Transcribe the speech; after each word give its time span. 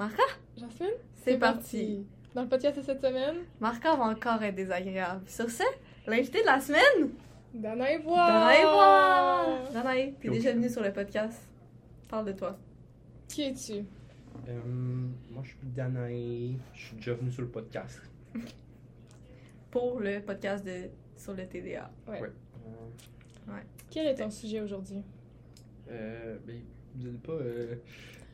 Marca, 0.00 0.22
Jasmine? 0.56 0.94
c'est 1.22 1.36
parti. 1.36 2.06
Dans 2.34 2.44
le 2.44 2.48
podcast 2.48 2.78
de 2.78 2.82
cette 2.82 3.02
semaine, 3.02 3.36
Marca 3.60 3.94
va 3.96 4.04
encore 4.04 4.42
être 4.42 4.54
désagréable. 4.54 5.20
Sur 5.28 5.50
ce, 5.50 5.62
l'invité 6.06 6.40
de 6.40 6.46
la 6.46 6.58
semaine, 6.58 7.10
Danae 7.52 7.98
Bois! 7.98 8.26
Danae 8.26 8.62
Bois! 8.62 9.70
Danae, 9.74 10.14
t'es 10.18 10.30
déjà 10.30 10.54
venue 10.54 10.70
sur 10.70 10.82
le 10.82 10.90
podcast. 10.90 11.42
Parle 12.08 12.28
de 12.28 12.32
toi. 12.32 12.58
Qui 13.28 13.42
es-tu? 13.42 13.84
Euh, 14.48 14.60
moi, 15.32 15.42
je 15.42 15.48
suis 15.50 15.58
Danae. 15.64 16.56
Je 16.72 16.80
suis 16.80 16.96
déjà 16.96 17.12
venu 17.12 17.30
sur 17.30 17.42
le 17.42 17.48
podcast. 17.48 18.00
Pour 19.70 20.00
le 20.00 20.20
podcast 20.20 20.64
de 20.64 20.88
sur 21.14 21.34
le 21.34 21.46
TDA. 21.46 21.90
Ouais. 22.08 22.22
Ouais. 22.22 23.66
Quel 23.90 24.06
est 24.06 24.14
ton 24.14 24.30
sujet 24.30 24.62
aujourd'hui? 24.62 25.02
euh, 25.90 26.38
ben, 26.46 26.56
vous 26.94 27.04
n'allez 27.04 27.18
pas 27.18 27.32
euh, 27.32 27.74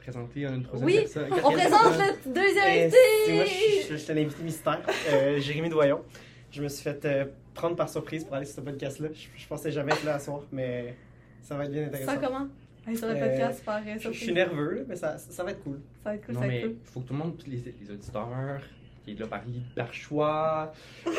présenter 0.06 0.44
une 0.46 0.62
troisième 0.62 0.86
Oui, 0.86 0.96
personne. 0.98 1.30
On 1.44 1.50
présente 1.52 1.98
le 2.26 2.32
deuxième 2.32 2.64
Euh, 2.64 2.84
invité! 2.84 3.34
moi, 3.34 3.44
je 3.44 3.82
je- 3.82 3.92
je 3.92 3.96
suis 3.96 4.12
un 4.12 4.16
invité 4.16 4.42
mystère, 4.42 4.80
euh, 5.12 5.38
Jérémy 5.40 5.68
Doyon. 5.68 6.02
Je 6.50 6.62
me 6.62 6.68
suis 6.68 6.82
fait 6.84 7.04
euh, 7.04 7.24
prendre 7.54 7.76
par 7.76 7.88
surprise 7.88 8.24
pour 8.24 8.34
aller 8.34 8.46
sur 8.46 8.56
ce 8.56 8.60
podcast-là. 8.60 9.08
Je, 9.12 9.26
je 9.40 9.46
pensais 9.48 9.70
jamais 9.70 9.92
être 9.92 10.04
là 10.04 10.14
à 10.14 10.18
soir, 10.18 10.42
mais 10.52 10.94
ça 11.42 11.56
va 11.56 11.64
être 11.64 11.72
bien 11.72 11.90
Ça 11.90 11.96
intéressant. 12.12 12.20
comment? 12.26 12.46
Aller 12.86 12.96
sur 12.96 13.08
le 13.08 13.14
Euh, 13.16 13.28
podcast, 13.28 13.64
Je, 14.00 14.10
suis 14.12 14.32
nerveux, 14.32 14.86
mais 14.88 14.94
ça, 14.96 15.18
ça 15.18 15.42
va 15.42 15.50
être 15.50 15.62
cool. 15.64 15.80
Ça 16.04 16.10
va 16.10 16.14
être 16.16 16.24
cool, 16.26 16.34
non, 16.34 16.40
ça 16.40 16.46
va 16.46 16.52
mais 16.52 16.58
être 16.60 16.66
cool. 16.68 16.76
il 16.82 16.88
faut 16.92 17.00
que 17.00 17.06
tout 17.08 17.12
le 17.14 17.18
monde, 17.18 17.36
tous 17.36 17.50
les, 17.50 17.74
les 17.82 17.90
auditeurs, 17.90 18.60
qui 19.04 19.10
est 19.10 19.14
de 19.14 19.20
là 19.22 19.26
Paris, 19.26 19.60
par 19.74 19.92
choix. 19.92 20.72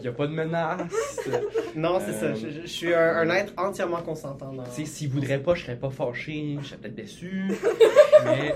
Il 0.00 0.02
n'y 0.02 0.08
a 0.08 0.12
pas 0.12 0.26
de 0.26 0.32
menace. 0.32 1.20
Non, 1.76 2.00
c'est 2.00 2.10
Euh, 2.24 2.34
ça. 2.34 2.34
Je, 2.34 2.48
je- 2.50 2.60
je 2.62 2.66
suis 2.66 2.92
un, 2.92 3.16
un 3.18 3.30
être 3.30 3.52
entièrement 3.56 4.02
consentant. 4.02 4.52
Dans... 4.52 4.64
Tu 4.64 4.70
sais, 4.70 4.84
s'ils 4.86 5.08
voudraient 5.10 5.38
pas, 5.42 5.54
je 5.54 5.62
serais 5.62 5.76
pas 5.76 5.90
fâché, 5.90 6.56
je 6.60 6.66
serais 6.66 6.78
peut-être 6.78 6.94
déçu. 6.96 7.44
mais. 8.24 8.54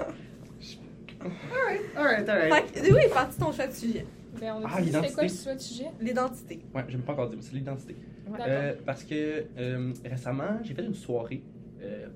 Alright, 1.96 2.28
alright. 2.28 2.66
Fait 2.68 2.80
que, 2.88 2.92
oui, 2.94 3.02
parti 3.12 3.38
ton 3.38 3.52
choix 3.52 3.66
de 3.66 3.72
sujet. 3.72 4.04
Ben, 4.40 4.54
on 4.56 4.64
a 4.64 4.68
Ah, 4.68 4.68
dit, 4.68 4.74
c'est 4.76 4.82
l'identité. 4.86 5.14
quoi 5.14 5.22
le 5.22 5.28
sujet 5.28 5.54
de 5.54 5.60
sujet? 5.60 5.86
L'identité. 6.00 6.60
Ouais, 6.74 6.84
j'aime 6.88 7.02
pas 7.02 7.12
encore 7.12 7.28
dire, 7.28 7.36
mais 7.38 7.42
c'est 7.44 7.54
l'identité. 7.54 7.96
Euh, 8.40 8.74
parce 8.84 9.04
que 9.04 9.44
euh, 9.58 9.92
récemment, 10.04 10.58
j'ai 10.62 10.74
fait 10.74 10.84
une 10.84 10.94
soirée 10.94 11.42
euh, 11.82 12.06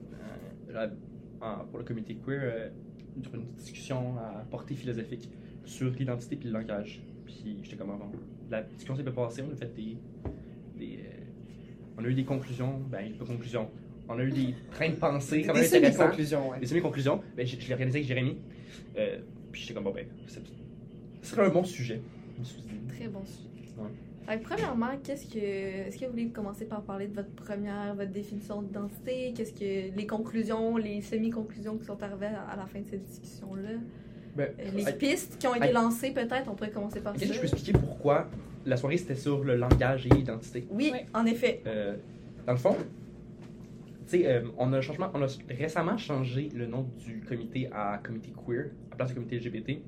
euh, 0.74 0.86
pour 1.70 1.78
le 1.78 1.84
comité 1.84 2.16
queer, 2.16 2.40
euh, 2.42 2.68
une 3.32 3.44
discussion 3.56 4.16
à 4.18 4.44
portée 4.50 4.74
philosophique 4.74 5.30
sur 5.64 5.90
l'identité 5.90 6.36
puis 6.36 6.48
le 6.48 6.58
langage. 6.58 7.02
Puis 7.24 7.58
j'étais 7.62 7.76
comme, 7.76 7.88
bon, 7.88 8.10
la 8.50 8.62
discussion 8.62 8.96
s'est 8.96 9.02
bien 9.02 9.12
passée, 9.12 9.42
on 9.48 9.52
a 9.52 9.56
fait 9.56 9.74
des. 9.74 9.96
des, 10.77 10.96
euh, 10.98 11.98
on 11.98 12.04
a 12.04 12.08
eu 12.08 12.14
des 12.14 12.24
conclusions, 12.24 12.78
ben, 12.91 13.12
pas 13.18 13.24
conclusions, 13.24 13.68
on 14.08 14.18
a 14.18 14.22
eu 14.24 14.30
des 14.30 14.54
trains 14.70 14.91
de 14.91 14.94
pensée 14.96 15.42
quand 15.42 15.52
même 15.54 15.62
Des 15.62 15.74
intéressants. 15.74 15.98
semi-conclusions, 15.98 16.50
ouais. 16.50 16.60
Des 16.60 16.66
semi-conclusions, 16.66 17.20
ben, 17.36 17.46
je, 17.46 17.56
je 17.60 17.66
l'ai 17.66 17.72
organisé 17.72 17.98
avec 17.98 18.08
Jérémy. 18.08 18.38
Euh, 18.96 19.19
puis 19.52 19.62
j'étais 19.62 19.74
comme, 19.74 19.84
bon, 19.84 19.92
ben, 19.92 20.06
ce 20.26 20.41
serait 21.30 21.46
un 21.46 21.50
bon 21.50 21.64
sujet. 21.64 22.00
je 22.34 22.41
me 22.41 22.44
suis 22.44 22.62
dit. 22.62 22.69
Très 22.88 23.08
bon 23.08 23.24
sujet. 23.24 23.48
Ouais. 23.78 24.38
Que, 24.38 24.42
premièrement, 24.42 24.91
qu'est-ce 25.02 25.26
que. 25.26 25.38
Est-ce 25.38 25.98
que 25.98 26.04
vous 26.04 26.10
voulez 26.12 26.28
commencer 26.28 26.66
par 26.66 26.82
parler 26.82 27.08
de 27.08 27.14
votre 27.14 27.30
première, 27.32 27.94
votre 27.94 28.10
définition 28.12 28.62
d'identité? 28.62 29.32
Qu'est-ce 29.36 29.52
que. 29.54 29.96
Les 29.96 30.06
conclusions, 30.06 30.76
les 30.76 31.00
semi-conclusions 31.00 31.78
qui 31.78 31.84
sont 31.84 32.02
arrivées 32.02 32.26
à, 32.26 32.42
à 32.42 32.56
la 32.56 32.66
fin 32.66 32.80
de 32.80 32.86
cette 32.86 33.04
discussion-là? 33.04 33.70
Ben, 34.39 34.48
Euh, 34.58 34.70
Les 34.75 34.92
pistes 34.92 35.36
qui 35.39 35.47
ont 35.47 35.55
été 35.55 35.72
lancées, 35.72 36.12
peut-être, 36.12 36.48
on 36.50 36.55
pourrait 36.55 36.70
commencer 36.70 37.00
par 37.00 37.14
Est-ce 37.14 37.22
que 37.22 37.28
ça. 37.28 37.34
je 37.34 37.41
peux 37.41 37.47
expliquer 37.47 37.72
pourquoi 37.78 38.28
la 38.64 38.77
soirée 38.77 38.97
c'était 38.97 39.14
sur 39.17 39.42
le 39.44 39.56
langage 39.56 40.06
et 40.06 40.11
l'identité? 40.11 40.67
Oui, 40.70 40.92
en 41.12 41.27
effet. 41.27 41.61
Euh, 41.67 41.97
dans 42.47 42.53
le 42.53 42.59
fond, 42.59 42.77
tu 44.09 44.19
sais, 44.20 44.27
euh, 44.27 44.42
on, 44.56 44.72
a 44.72 44.81
changement, 44.81 45.11
on 45.12 45.22
a 45.22 45.27
récemment 45.50 45.98
changé 45.98 46.48
le 46.55 46.66
nom 46.66 46.86
du 47.05 47.20
comité 47.20 47.69
à 47.72 48.00
comité 48.03 48.33
queer, 48.47 48.66
à 48.92 48.97
place 48.97 49.09
du 49.11 49.14
comité 49.16 49.39
LGBT. 49.39 49.81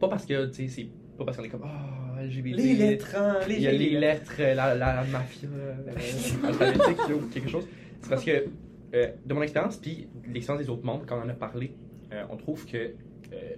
Pas 0.00 0.08
parce 0.08 0.26
que, 0.26 0.46
tu 0.46 0.54
sais, 0.54 0.68
c'est 0.68 0.86
pas 1.16 1.24
parce 1.24 1.36
qu'on 1.36 1.44
est 1.44 1.48
comme, 1.48 1.64
oh, 1.64 2.20
LGBT. 2.22 2.56
Les 2.56 2.74
lettres, 2.74 3.14
hein, 3.16 3.36
les 3.48 3.54
Il 3.54 3.62
y 3.62 3.66
a 3.68 3.72
les 3.72 3.90
lettres, 3.98 4.34
euh, 4.40 4.54
la, 4.54 4.74
la 4.74 5.04
mafia 5.04 5.48
euh, 5.48 5.74
alphabétique 6.46 7.08
là, 7.08 7.14
ou 7.14 7.20
quelque 7.32 7.48
chose. 7.48 7.66
C'est 8.00 8.10
parce 8.10 8.24
que, 8.24 8.44
euh, 8.94 9.08
de 9.24 9.34
mon 9.34 9.42
expérience, 9.42 9.76
puis 9.76 10.08
l'expérience 10.26 10.64
des 10.66 10.70
autres 10.70 10.84
membres, 10.84 11.04
quand 11.06 11.18
on 11.18 11.24
en 11.24 11.28
a 11.28 11.34
parlé, 11.34 11.72
euh, 12.12 12.24
on 12.30 12.36
trouve 12.36 12.66
que 12.66 12.92
euh, 13.32 13.56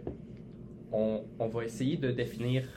on, 0.92 1.24
on 1.38 1.48
va 1.48 1.64
essayer 1.64 1.96
de 1.96 2.10
définir 2.10 2.68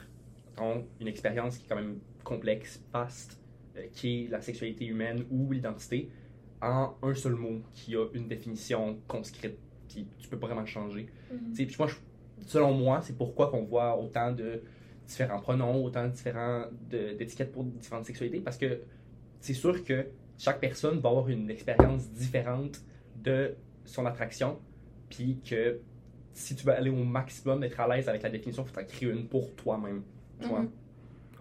une 1.00 1.06
expérience 1.06 1.56
qui 1.56 1.66
est 1.66 1.68
quand 1.68 1.76
même 1.76 1.98
complexe, 2.24 2.82
vaste, 2.92 3.38
euh, 3.76 3.86
qui 3.92 4.24
est 4.24 4.28
la 4.28 4.40
sexualité 4.40 4.86
humaine 4.86 5.24
ou 5.30 5.52
l'identité, 5.52 6.10
en 6.60 6.94
un 7.02 7.14
seul 7.14 7.34
mot 7.34 7.60
qui 7.72 7.94
a 7.94 8.06
une 8.12 8.26
définition 8.26 8.98
conscrite, 9.06 9.56
qui 9.86 10.06
tu 10.18 10.28
peux 10.28 10.38
pas 10.38 10.48
vraiment 10.48 10.66
changer. 10.66 11.06
Mhm. 11.32 11.52
Puis 11.54 11.76
moi, 11.78 11.86
je- 11.86 12.44
selon 12.46 12.74
moi, 12.74 13.00
c'est 13.02 13.16
pourquoi 13.16 13.50
qu'on 13.50 13.62
voit 13.62 13.96
autant 13.96 14.32
de 14.32 14.62
différents 15.06 15.40
pronoms, 15.40 15.84
autant 15.84 16.06
de 16.08 16.12
différents 16.12 16.64
d'étiquettes 16.90 17.52
pour 17.52 17.62
différentes 17.64 18.06
sexualités, 18.06 18.40
parce 18.40 18.58
que 18.58 18.80
c'est 19.40 19.54
sûr 19.54 19.84
que 19.84 20.06
chaque 20.36 20.60
personne 20.60 20.98
va 20.98 21.08
avoir 21.10 21.28
une 21.28 21.48
expérience 21.50 22.10
différente 22.10 22.80
de 23.22 23.54
son 23.84 24.04
attraction, 24.06 24.58
puis 25.08 25.38
que 25.48 25.80
si 26.38 26.54
tu 26.54 26.64
veux 26.64 26.72
aller 26.72 26.90
au 26.90 27.04
maximum 27.04 27.60
d'être 27.60 27.78
à 27.80 27.88
l'aise 27.88 28.08
avec 28.08 28.22
la 28.22 28.30
définition, 28.30 28.62
il 28.64 28.68
faut 28.68 28.74
t'en 28.80 28.86
créer 28.86 29.10
une 29.10 29.26
pour 29.26 29.54
toi-même. 29.56 30.02
tu 30.40 30.48
vois. 30.48 30.60
Mhm. 30.62 30.70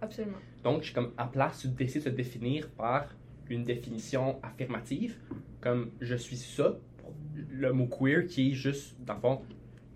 Absolument. 0.02 0.38
Donc, 0.63 0.81
je 0.81 0.85
suis 0.85 0.94
comme 0.96 1.12
à 1.18 1.28
place, 1.28 1.59
tu 1.59 1.68
décides 1.69 2.03
de 2.03 2.09
se 2.09 2.16
définir 2.16 2.69
par 2.72 3.16
une 3.50 3.63
définition 3.63 4.40
affirmative, 4.44 5.16
comme 5.62 5.91
je 6.02 6.16
suis 6.16 6.35
ça, 6.35 6.78
le 7.50 7.72
mot 7.74 7.88
queer 7.88 8.25
qui 8.25 8.52
est 8.52 8.53
juste, 8.56 8.96
dans 9.06 9.13
le 9.16 9.19
fond, 9.19 9.41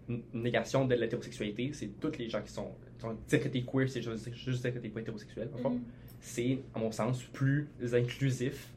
une 0.07 0.23
négation 0.33 0.85
de 0.85 0.95
l'hétérosexualité. 0.95 1.71
C'est 1.73 1.99
tous 1.99 2.17
les 2.17 2.29
gens 2.29 2.41
qui 2.41 2.51
sont. 2.51 2.71
sont 2.99 3.17
dire 3.27 3.41
que 3.41 3.47
t'es 3.47 3.63
queer, 3.63 3.89
c'est 3.89 4.01
juste, 4.01 4.33
juste 4.33 4.61
dire 4.61 4.73
que 4.73 4.79
t'es 4.79 4.89
pas 4.89 5.01
hétérosexuel. 5.01 5.49
Dans 5.49 5.57
le 5.57 5.63
fond. 5.63 5.69
Mhm. 5.71 5.81
C'est, 6.19 6.59
à 6.75 6.79
mon 6.79 6.91
sens, 6.91 7.23
plus 7.23 7.67
inclusif 7.93 8.71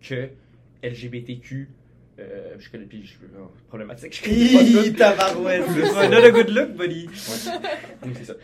que 0.00 0.28
LGBTQ. 0.82 1.70
Euh, 2.22 2.54
je 2.58 2.70
connais, 2.70 2.84
puis 2.86 3.04
je 3.04 3.14
oh, 3.38 3.50
problématique. 3.68 4.14
Je 4.14 4.22
connais 4.22 4.52
pas 4.54 4.62
Hi, 4.62 4.92
tout. 4.92 4.98
tabarouette. 4.98 5.68
Ouais, 5.68 6.08
Not 6.08 6.16
a 6.24 6.30
good 6.30 6.50
look, 6.50 6.70
buddy. 6.76 7.06
Donc, 7.06 8.14
c'est 8.16 8.24
ça. 8.24 8.34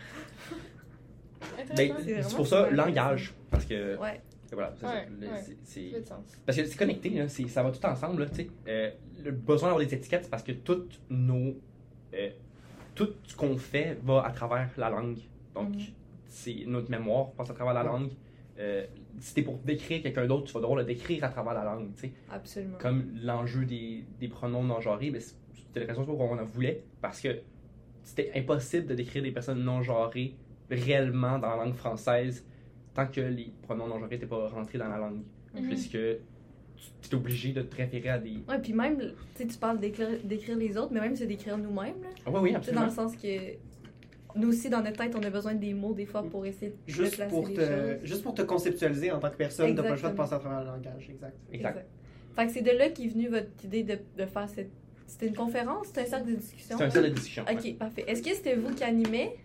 Ben, 1.75 1.93
C'est 2.03 2.35
pour 2.35 2.47
ça, 2.47 2.69
langage. 2.69 3.33
Parce 3.49 3.65
que. 3.65 3.97
Ouais. 3.97 4.21
Voilà, 4.51 4.73
c'est 4.75 4.81
ça. 4.85 4.93
Ouais, 4.93 5.07
ouais. 5.27 6.03
Parce 6.45 6.57
que 6.57 6.65
c'est 6.65 6.77
connecté, 6.77 7.09
là, 7.11 7.27
c'est- 7.29 7.47
ça 7.47 7.61
va 7.61 7.71
tout 7.71 7.85
ensemble. 7.85 8.23
Là, 8.23 8.29
tu 8.29 8.35
sais. 8.35 8.47
Euh, 8.67 8.89
le 9.23 9.31
besoin 9.31 9.69
d'avoir 9.69 9.85
des 9.85 9.93
étiquettes, 9.93 10.23
c'est 10.23 10.29
parce 10.31 10.41
que 10.43 10.53
toutes 10.53 10.99
nos, 11.09 11.55
euh, 12.15 12.29
tout 12.95 13.09
ce 13.27 13.35
qu'on 13.35 13.57
fait 13.57 13.99
va 14.03 14.23
à 14.25 14.31
travers 14.31 14.69
la 14.77 14.89
langue. 14.89 15.19
Donc, 15.53 15.75
Mhm. 15.75 15.81
c'est 16.27 16.63
notre 16.65 16.89
mémoire 16.89 17.29
passe 17.33 17.51
à 17.51 17.53
travers 17.53 17.75
la 17.75 17.83
langue. 17.83 18.09
Euh, 18.59 18.85
si 19.19 19.33
t'es 19.35 19.41
pour 19.41 19.57
décrire 19.59 20.01
quelqu'un 20.03 20.25
d'autre, 20.27 20.45
tu 20.45 20.53
vas 20.53 20.59
devoir 20.59 20.77
le 20.79 20.83
décrire 20.85 21.23
à 21.23 21.29
travers 21.29 21.53
la 21.53 21.63
langue. 21.63 21.93
tu 21.95 22.01
sais. 22.07 22.13
Absolument. 22.29 22.77
Comme 22.77 23.05
l'enjeu 23.23 23.63
des, 23.65 24.03
des 24.19 24.27
pronoms 24.27 24.63
non 24.63 24.81
genrés, 24.81 25.11
ben, 25.11 25.21
c'était 25.21 25.79
la 25.81 25.85
raison 25.85 26.03
pour 26.05 26.19
laquelle 26.21 26.37
on 26.39 26.41
en 26.41 26.45
voulait. 26.45 26.83
Parce 27.01 27.21
que 27.21 27.29
c'était 28.03 28.31
impossible 28.35 28.87
de 28.87 28.95
décrire 28.95 29.23
des 29.23 29.31
personnes 29.31 29.63
non 29.63 29.81
genrées 29.81 30.35
réellement 30.69 31.39
dans 31.39 31.49
la 31.55 31.63
langue 31.65 31.75
française 31.75 32.45
tant 32.93 33.07
que 33.07 33.21
les 33.21 33.51
pronoms 33.63 33.87
non 33.87 33.99
genrés 33.99 34.15
n'étaient 34.15 34.25
pas 34.27 34.49
rentrés 34.49 34.77
dans 34.77 34.87
la 34.89 34.97
langue 34.97 35.21
Mhm. 35.55 35.67
puisque 35.67 35.91
tu 35.91 37.09
es 37.11 37.15
obligé 37.15 37.53
de 37.53 37.61
te 37.63 37.75
référer 37.75 38.09
à 38.09 38.19
des. 38.19 38.43
Ouais, 38.47 38.59
puis 38.61 38.73
même, 38.73 39.01
tu 39.37 39.45
parles 39.59 39.79
d'écrire 39.79 40.57
les 40.57 40.77
autres, 40.77 40.91
mais 40.93 40.99
même 41.01 41.15
c'est 41.15 41.25
d'écrire 41.25 41.57
nous-mêmes. 41.57 41.95
Ah, 42.25 42.29
oui, 42.31 42.39
oui, 42.41 42.49
sais, 42.49 42.51
dans 42.53 42.57
absolument. 42.59 42.85
le 42.85 42.91
sens 42.91 43.15
que 43.15 43.27
nous 44.39 44.49
aussi, 44.49 44.69
dans 44.69 44.81
notre 44.81 44.97
tête, 44.97 45.15
on 45.15 45.23
a 45.23 45.29
besoin 45.29 45.53
des 45.53 45.73
mots 45.73 45.93
des 45.93 46.05
fois 46.05 46.23
pour 46.23 46.45
essayer 46.45 46.71
de 46.71 46.75
Juste 46.87 47.15
placer 47.17 47.29
pour, 47.29 47.47
les 47.47 47.53
te, 47.55 47.61
choses. 47.61 47.69
juste 48.03 48.23
pour 48.23 48.33
te 48.33 48.41
conceptualiser 48.41 49.11
en 49.11 49.19
tant 49.19 49.29
que 49.29 49.35
personne, 49.37 49.75
t'as 49.75 49.83
pas 49.83 49.89
le 49.91 49.95
choix 49.97 50.09
de 50.09 50.15
passer 50.15 50.33
à 50.33 50.39
travers 50.39 50.61
le 50.61 50.65
langage, 50.67 51.09
exact. 51.09 51.35
Exact. 51.51 51.85
Fait 52.35 52.45
que 52.47 52.51
c'est 52.53 52.61
de 52.61 52.71
là 52.71 52.89
qu'est 52.89 53.07
venue 53.07 53.27
votre 53.27 53.47
idée 53.63 53.83
de, 53.83 53.99
de 54.17 54.25
faire 54.25 54.47
cette. 54.49 54.69
C'était 55.07 55.27
une 55.27 55.35
conférence? 55.35 55.87
C'était 55.87 56.01
un 56.01 56.05
cercle 56.05 56.29
de 56.29 56.35
discussion? 56.35 56.77
C'est 56.77 56.83
un 56.85 56.89
cercle 56.89 57.09
de 57.09 57.13
discussion. 57.15 57.43
ouais. 57.45 57.55
Ok, 57.55 57.77
parfait. 57.77 58.05
Est-ce 58.07 58.21
que 58.21 58.29
c'était 58.29 58.55
vous 58.55 58.73
qui 58.73 58.83
animez? 58.83 59.35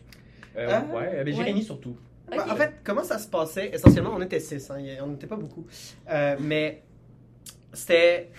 Euh, 0.57 0.69
Ah, 0.71 0.85
ouais, 0.95 1.25
ben, 1.25 1.35
Jérémy 1.35 1.63
surtout. 1.63 1.97
Ouais, 2.31 2.39
en 2.41 2.55
fait, 2.57 2.75
comment 2.85 3.03
ça 3.03 3.19
se 3.19 3.27
passait? 3.29 3.71
Essentiellement, 3.75 4.13
on 4.15 4.21
était 4.23 4.41
six, 4.41 4.71
hein, 4.71 4.77
on 5.03 5.09
n'était 5.09 5.27
pas 5.27 5.37
beaucoup. 5.37 5.67
Euh, 6.11 6.37
mais 6.41 6.83
c'était. 7.73 8.31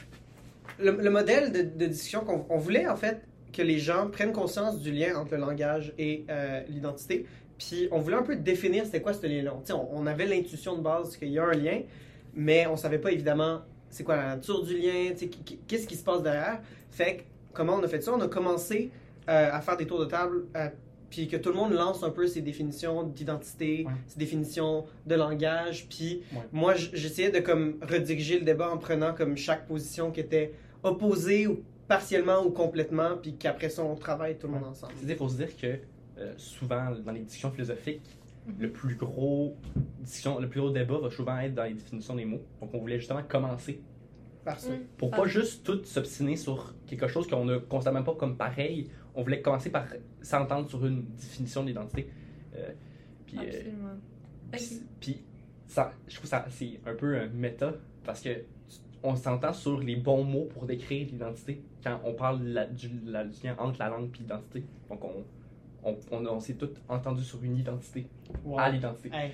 Le, 0.78 0.92
le 0.92 1.10
modèle 1.10 1.52
de, 1.52 1.62
de 1.62 1.86
discussion 1.88 2.22
qu'on 2.26 2.46
on 2.50 2.58
voulait, 2.58 2.88
en 2.88 2.96
fait, 2.98 3.22
que 3.56 3.62
les 3.62 3.80
gens 3.80 4.10
prennent 4.10 4.34
conscience 4.34 4.80
du 4.82 4.92
lien 4.92 5.16
entre 5.16 5.36
le 5.36 5.42
langage 5.42 5.94
et 5.98 6.26
euh, 6.30 6.62
l'identité. 6.68 7.26
Puis 7.58 7.88
on 7.92 8.00
voulait 8.00 8.18
un 8.18 8.24
peu 8.24 8.36
définir 8.36 8.84
c'était 8.86 9.02
quoi 9.02 9.14
ce 9.14 9.26
lien-là. 9.26 9.54
On, 9.74 9.88
on 10.02 10.06
avait 10.08 10.26
l'intuition 10.26 10.76
de 10.76 10.82
base 10.82 11.16
qu'il 11.16 11.30
y 11.30 11.40
a 11.40 11.46
un 11.46 11.54
lien, 11.54 11.82
mais 12.34 12.68
on 12.68 12.76
savait 12.76 13.00
pas 13.00 13.12
évidemment 13.12 13.62
c'est 13.90 14.04
quoi 14.04 14.18
la 14.18 14.36
nature 14.36 14.62
du 14.64 14.78
lien, 14.78 15.14
qu'est-ce 15.68 15.88
qui 15.88 15.96
se 15.96 16.04
passe 16.04 16.22
derrière. 16.22 16.60
Fait 16.90 17.18
que, 17.18 17.22
comment 17.54 17.76
on 17.76 17.84
a 17.84 17.88
fait 17.88 18.02
ça? 18.02 18.12
On 18.14 18.20
a 18.20 18.28
commencé 18.28 18.92
euh, 19.30 19.50
à 19.54 19.62
faire 19.62 19.78
des 19.78 19.88
tours 19.88 20.00
de 20.02 20.06
table, 20.06 20.44
euh, 20.58 20.68
puis 21.10 21.30
que 21.30 21.38
tout 21.38 21.50
le 21.50 21.56
monde 21.56 21.72
lance 21.72 22.04
un 22.04 22.10
peu 22.10 22.28
ses 22.28 22.42
définitions 22.42 23.04
d'identité, 23.04 23.86
Ouais. 23.88 23.94
ses 24.08 24.20
définitions 24.20 24.84
de 25.06 25.16
langage. 25.16 25.88
Puis 25.88 26.24
Ouais. 26.34 26.42
moi, 26.52 26.74
j'essayais 26.76 27.32
de 27.32 27.40
comme 27.40 27.76
rediriger 27.90 28.38
le 28.38 28.44
débat 28.44 28.70
en 28.70 28.78
prenant 28.78 29.14
comme 29.14 29.38
chaque 29.38 29.66
position 29.66 30.12
qui 30.12 30.20
était 30.20 30.52
opposée 30.84 31.48
ou 31.48 31.64
partiellement 31.88 32.44
ou 32.46 32.52
complètement, 32.52 33.18
puis 33.22 33.36
qu'après 33.36 33.70
ça, 33.70 33.84
on 33.84 33.96
travaille 33.96 34.38
tout 34.38 34.48
le 34.48 34.54
monde 34.54 34.66
ensemble. 34.66 34.94
C'est-à-dire, 34.96 35.16
il 35.16 35.20
faut 35.20 35.30
se 35.30 35.38
dire 35.38 35.56
que 35.58 35.80
euh, 36.18 36.34
souvent, 36.38 36.92
dans 37.06 37.12
les 37.12 37.22
discussions 37.22 37.52
philosophiques, 37.52 38.18
Mhm. 38.48 38.56
le 38.60 38.72
plus 38.72 38.96
gros 38.96 39.58
discussion, 40.00 40.40
le 40.40 40.48
plus 40.48 40.60
gros 40.62 40.70
débat 40.70 41.00
va 41.00 41.10
souvent 41.10 41.38
être 41.40 41.56
dans 41.56 41.64
les 41.64 41.74
définitions 41.74 42.16
des 42.16 42.26
mots. 42.26 42.44
Donc, 42.62 42.70
on 42.74 42.78
voulait 42.78 43.00
justement 43.00 43.24
commencer 43.24 43.82
Par 44.46 44.60
ça. 44.60 44.70
Mm. 44.72 44.82
pour 44.98 45.10
Ah. 45.14 45.18
pas 45.18 45.26
juste 45.28 45.66
tout 45.66 45.84
s'obstiner 45.84 46.36
sur 46.36 46.76
quelque 46.86 47.08
chose 47.08 47.28
qu'on 47.28 47.44
ne 47.44 47.58
considère 47.58 47.94
même 47.94 48.04
pas 48.04 48.14
comme 48.14 48.38
pareil. 48.38 48.88
On 49.16 49.24
voulait 49.24 49.42
commencer 49.42 49.72
par 49.72 49.88
s'entendre 50.22 50.70
sur 50.70 50.86
une 50.86 51.06
définition 51.16 51.64
de 51.64 51.70
l'identité. 51.70 52.08
Euh, 52.56 52.70
puis, 53.26 53.38
euh, 53.40 53.42
Absolument. 53.44 53.90
Puis- 54.52 54.82
puis 55.00 55.24
ça, 55.66 55.92
je 56.08 56.16
trouve 56.16 56.30
ça 56.30 56.46
c'est 56.52 56.80
un 56.86 56.94
peu 56.94 57.18
un 57.18 57.28
méta 57.28 57.74
parce 58.04 58.22
que 58.22 58.30
on 59.06 59.16
s'entend 59.16 59.54
sur 59.54 59.80
les 59.80 59.96
bons 59.96 60.24
mots 60.24 60.48
pour 60.54 60.66
décrire 60.66 61.08
l'identité 61.08 61.62
quand 61.84 62.00
on 62.04 62.14
parle 62.14 62.42
la- 62.44 62.66
du, 62.66 62.90
la- 63.06 63.24
du 63.24 63.44
lien 63.44 63.56
entre 63.60 63.80
la 63.80 63.90
langue 63.90 64.10
et 64.16 64.20
l'identité. 64.20 64.64
Donc 64.90 65.04
on, 65.04 65.24
on, 65.84 65.96
on, 66.12 66.26
on 66.26 66.40
s'est 66.40 66.56
tous 66.56 66.70
entendu 66.90 67.24
sur 67.24 67.44
une 67.44 67.58
identité 67.58 68.08
Wow. 68.44 68.60
à 68.60 68.70
l'identité. 68.70 69.12
Hey, 69.14 69.32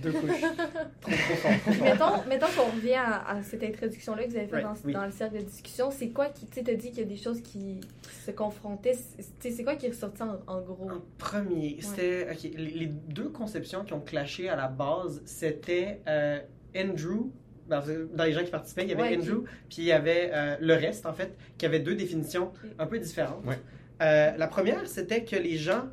deux 0.00 0.12
couches. 0.20 0.40
trop, 0.40 1.10
trop 1.10 1.10
fort. 1.36 1.50
trop 1.60 1.72
fort. 1.72 1.82
mettons, 1.82 2.28
mettons 2.28 2.46
qu'on 2.56 2.70
revient 2.76 2.94
à, 2.94 3.28
à 3.28 3.42
cette 3.42 3.62
introduction-là 3.62 4.24
que 4.24 4.30
vous 4.30 4.36
avez 4.36 4.46
faite 4.46 4.64
Right, 4.64 4.66
dans, 4.82 4.86
oui. 4.86 4.92
dans 4.94 5.04
le 5.04 5.10
cercle 5.10 5.38
de 5.38 5.42
discussion. 5.42 5.90
C'est 5.90 6.08
quoi 6.10 6.28
qui, 6.28 6.46
tu 6.46 6.62
t'as 6.62 6.74
dit 6.74 6.90
qu'il 6.90 7.00
y 7.00 7.02
a 7.02 7.08
des 7.08 7.16
choses 7.16 7.40
qui, 7.42 7.80
qui 8.02 8.14
se 8.24 8.30
confrontaient. 8.30 8.96
C'est- 9.40 9.64
quoi 9.64 9.74
qui 9.74 9.86
est 9.86 9.90
ressorti 9.90 10.22
en, 10.22 10.38
en 10.46 10.60
gros? 10.62 10.88
En 10.90 11.00
premier, 11.18 11.78
c'était. 11.80 12.28
ok, 12.30 12.42
les, 12.56 12.70
les 12.70 12.86
deux 12.86 13.28
conceptions 13.28 13.84
qui 13.84 13.92
ont 13.92 14.00
clashé 14.00 14.48
à 14.48 14.56
la 14.56 14.68
base, 14.68 15.20
c'était 15.26 16.00
euh, 16.06 16.38
Andrew. 16.76 17.30
Dans 17.68 18.24
les 18.24 18.32
gens 18.32 18.44
qui 18.44 18.50
participaient, 18.50 18.82
il 18.84 18.90
y 18.90 18.92
avait 18.92 19.02
Ouais. 19.02 19.16
Andrew, 19.16 19.44
puis 19.68 19.78
il 19.78 19.84
y 19.84 19.92
avait 19.92 20.30
euh, 20.32 20.56
le 20.60 20.74
reste, 20.74 21.06
en 21.06 21.12
fait, 21.12 21.36
qui 21.58 21.66
avait 21.66 21.80
deux 21.80 21.94
définitions 21.94 22.52
un 22.78 22.86
peu 22.86 22.98
différentes. 22.98 23.44
Ouais. 23.46 23.58
Euh, 24.02 24.32
la 24.36 24.46
première, 24.48 24.86
c'était 24.86 25.24
que 25.24 25.36
les 25.36 25.56
gens 25.56 25.84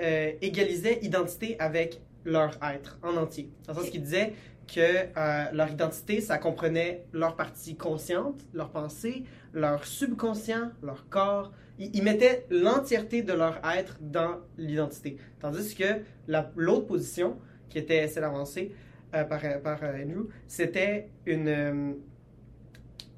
euh, 0.00 0.32
égalisaient 0.40 0.98
identité 1.02 1.56
avec 1.58 2.00
leur 2.24 2.58
être 2.62 2.98
en 3.02 3.16
entier. 3.16 3.50
Dans 3.66 3.74
le 3.74 3.80
sens 3.80 3.90
qu'ils 3.90 4.02
disaient 4.02 4.32
que 4.72 4.80
euh, 4.80 5.44
leur 5.52 5.70
identité, 5.70 6.20
ça 6.20 6.38
comprenait 6.38 7.04
leur 7.12 7.36
partie 7.36 7.74
consciente, 7.76 8.40
leur 8.52 8.70
pensée, 8.70 9.24
leur 9.54 9.84
subconscient, 9.86 10.70
leur 10.82 11.08
corps. 11.08 11.52
Ils, 11.78 11.90
ils 11.94 12.02
mettaient 12.02 12.44
l'entièreté 12.50 13.22
de 13.22 13.32
leur 13.32 13.60
être 13.76 13.96
dans 14.00 14.36
l'identité. 14.58 15.16
Tandis 15.40 15.74
que 15.74 15.84
la- 16.26 16.50
l'autre 16.56 16.86
position, 16.86 17.38
qui 17.70 17.78
était 17.78 18.08
celle 18.08 18.24
avancée 18.24 18.72
euh, 19.14 19.24
par, 19.24 19.40
par 19.62 19.78
euh, 19.82 20.02
Andrew, 20.04 20.28
c'était 20.46 21.08
une... 21.26 21.48
euh, 21.48 21.92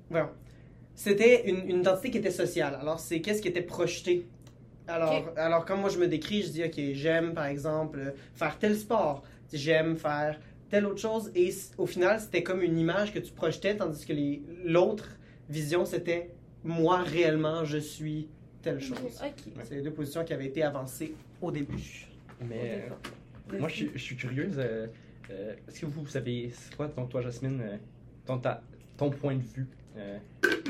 voyons. 0.08 0.31
C'était 0.94 1.48
une, 1.48 1.69
une 1.69 1.81
identité 1.81 2.10
qui 2.10 2.19
était 2.19 2.31
sociale. 2.31 2.76
Alors, 2.81 3.00
c'est 3.00 3.20
qu'est-ce 3.20 3.40
qui 3.40 3.48
était 3.48 3.62
projeté? 3.62 4.26
Alors, 4.87 5.28
Ok. 5.28 5.32
alors, 5.38 5.64
quand 5.64 5.76
moi 5.76 5.88
je 5.88 5.98
me 5.98 6.06
décris, 6.08 6.42
je 6.42 6.48
dis, 6.48 6.64
OK, 6.64 6.78
j'aime, 6.92 7.32
par 7.32 7.46
exemple, 7.46 7.98
euh, 8.00 8.10
faire 8.34 8.58
tel 8.58 8.76
sport. 8.76 9.22
J'aime 9.52 9.96
faire 9.96 10.38
telle 10.69 10.84
autre 10.87 11.00
chose. 11.00 11.31
Et 11.34 11.50
au 11.78 11.87
final, 11.87 12.20
c'était 12.20 12.42
comme 12.42 12.60
une 12.62 12.78
image 12.78 13.12
que 13.14 13.19
tu 13.19 13.32
projetais, 13.32 13.76
tandis 13.76 14.04
que 14.04 14.12
les- 14.12 14.42
l'autre 14.64 15.16
vision, 15.48 15.84
c'était 15.87 16.31
moi 16.64 16.98
réellement, 16.98 17.64
je 17.64 17.78
suis 17.78 18.28
telle 18.62 18.81
chose. 18.81 18.98
Ok. 19.25 19.52
C'est 19.64 19.76
les 19.76 19.82
deux 19.82 19.90
positions 19.92 20.25
qui 20.25 20.32
avaient 20.34 20.46
été 20.46 20.62
avancées 20.62 21.14
au 21.40 21.50
début. 21.50 22.06
Mais 22.46 22.84
euh, 23.52 23.58
moi, 23.58 23.69
je 23.69 23.75
suis, 23.75 23.90
je 23.94 23.98
suis 23.98 24.16
curieuse. 24.16 24.56
euh, 24.58 24.87
euh, 25.30 25.54
Est-ce 25.68 25.80
que 25.80 25.86
vous, 25.86 26.02
vous 26.02 26.08
savez, 26.08 26.50
c'est 26.52 26.74
quoi 26.76 26.88
ton, 26.88 27.06
toi, 27.06 27.20
Jasmine, 27.22 27.60
euh, 27.62 27.76
ton, 28.26 28.38
ta- 28.38 28.62
ton 28.96 29.10
point 29.10 29.34
de 29.36 29.42
vue 29.42 29.66
euh, 29.96 30.18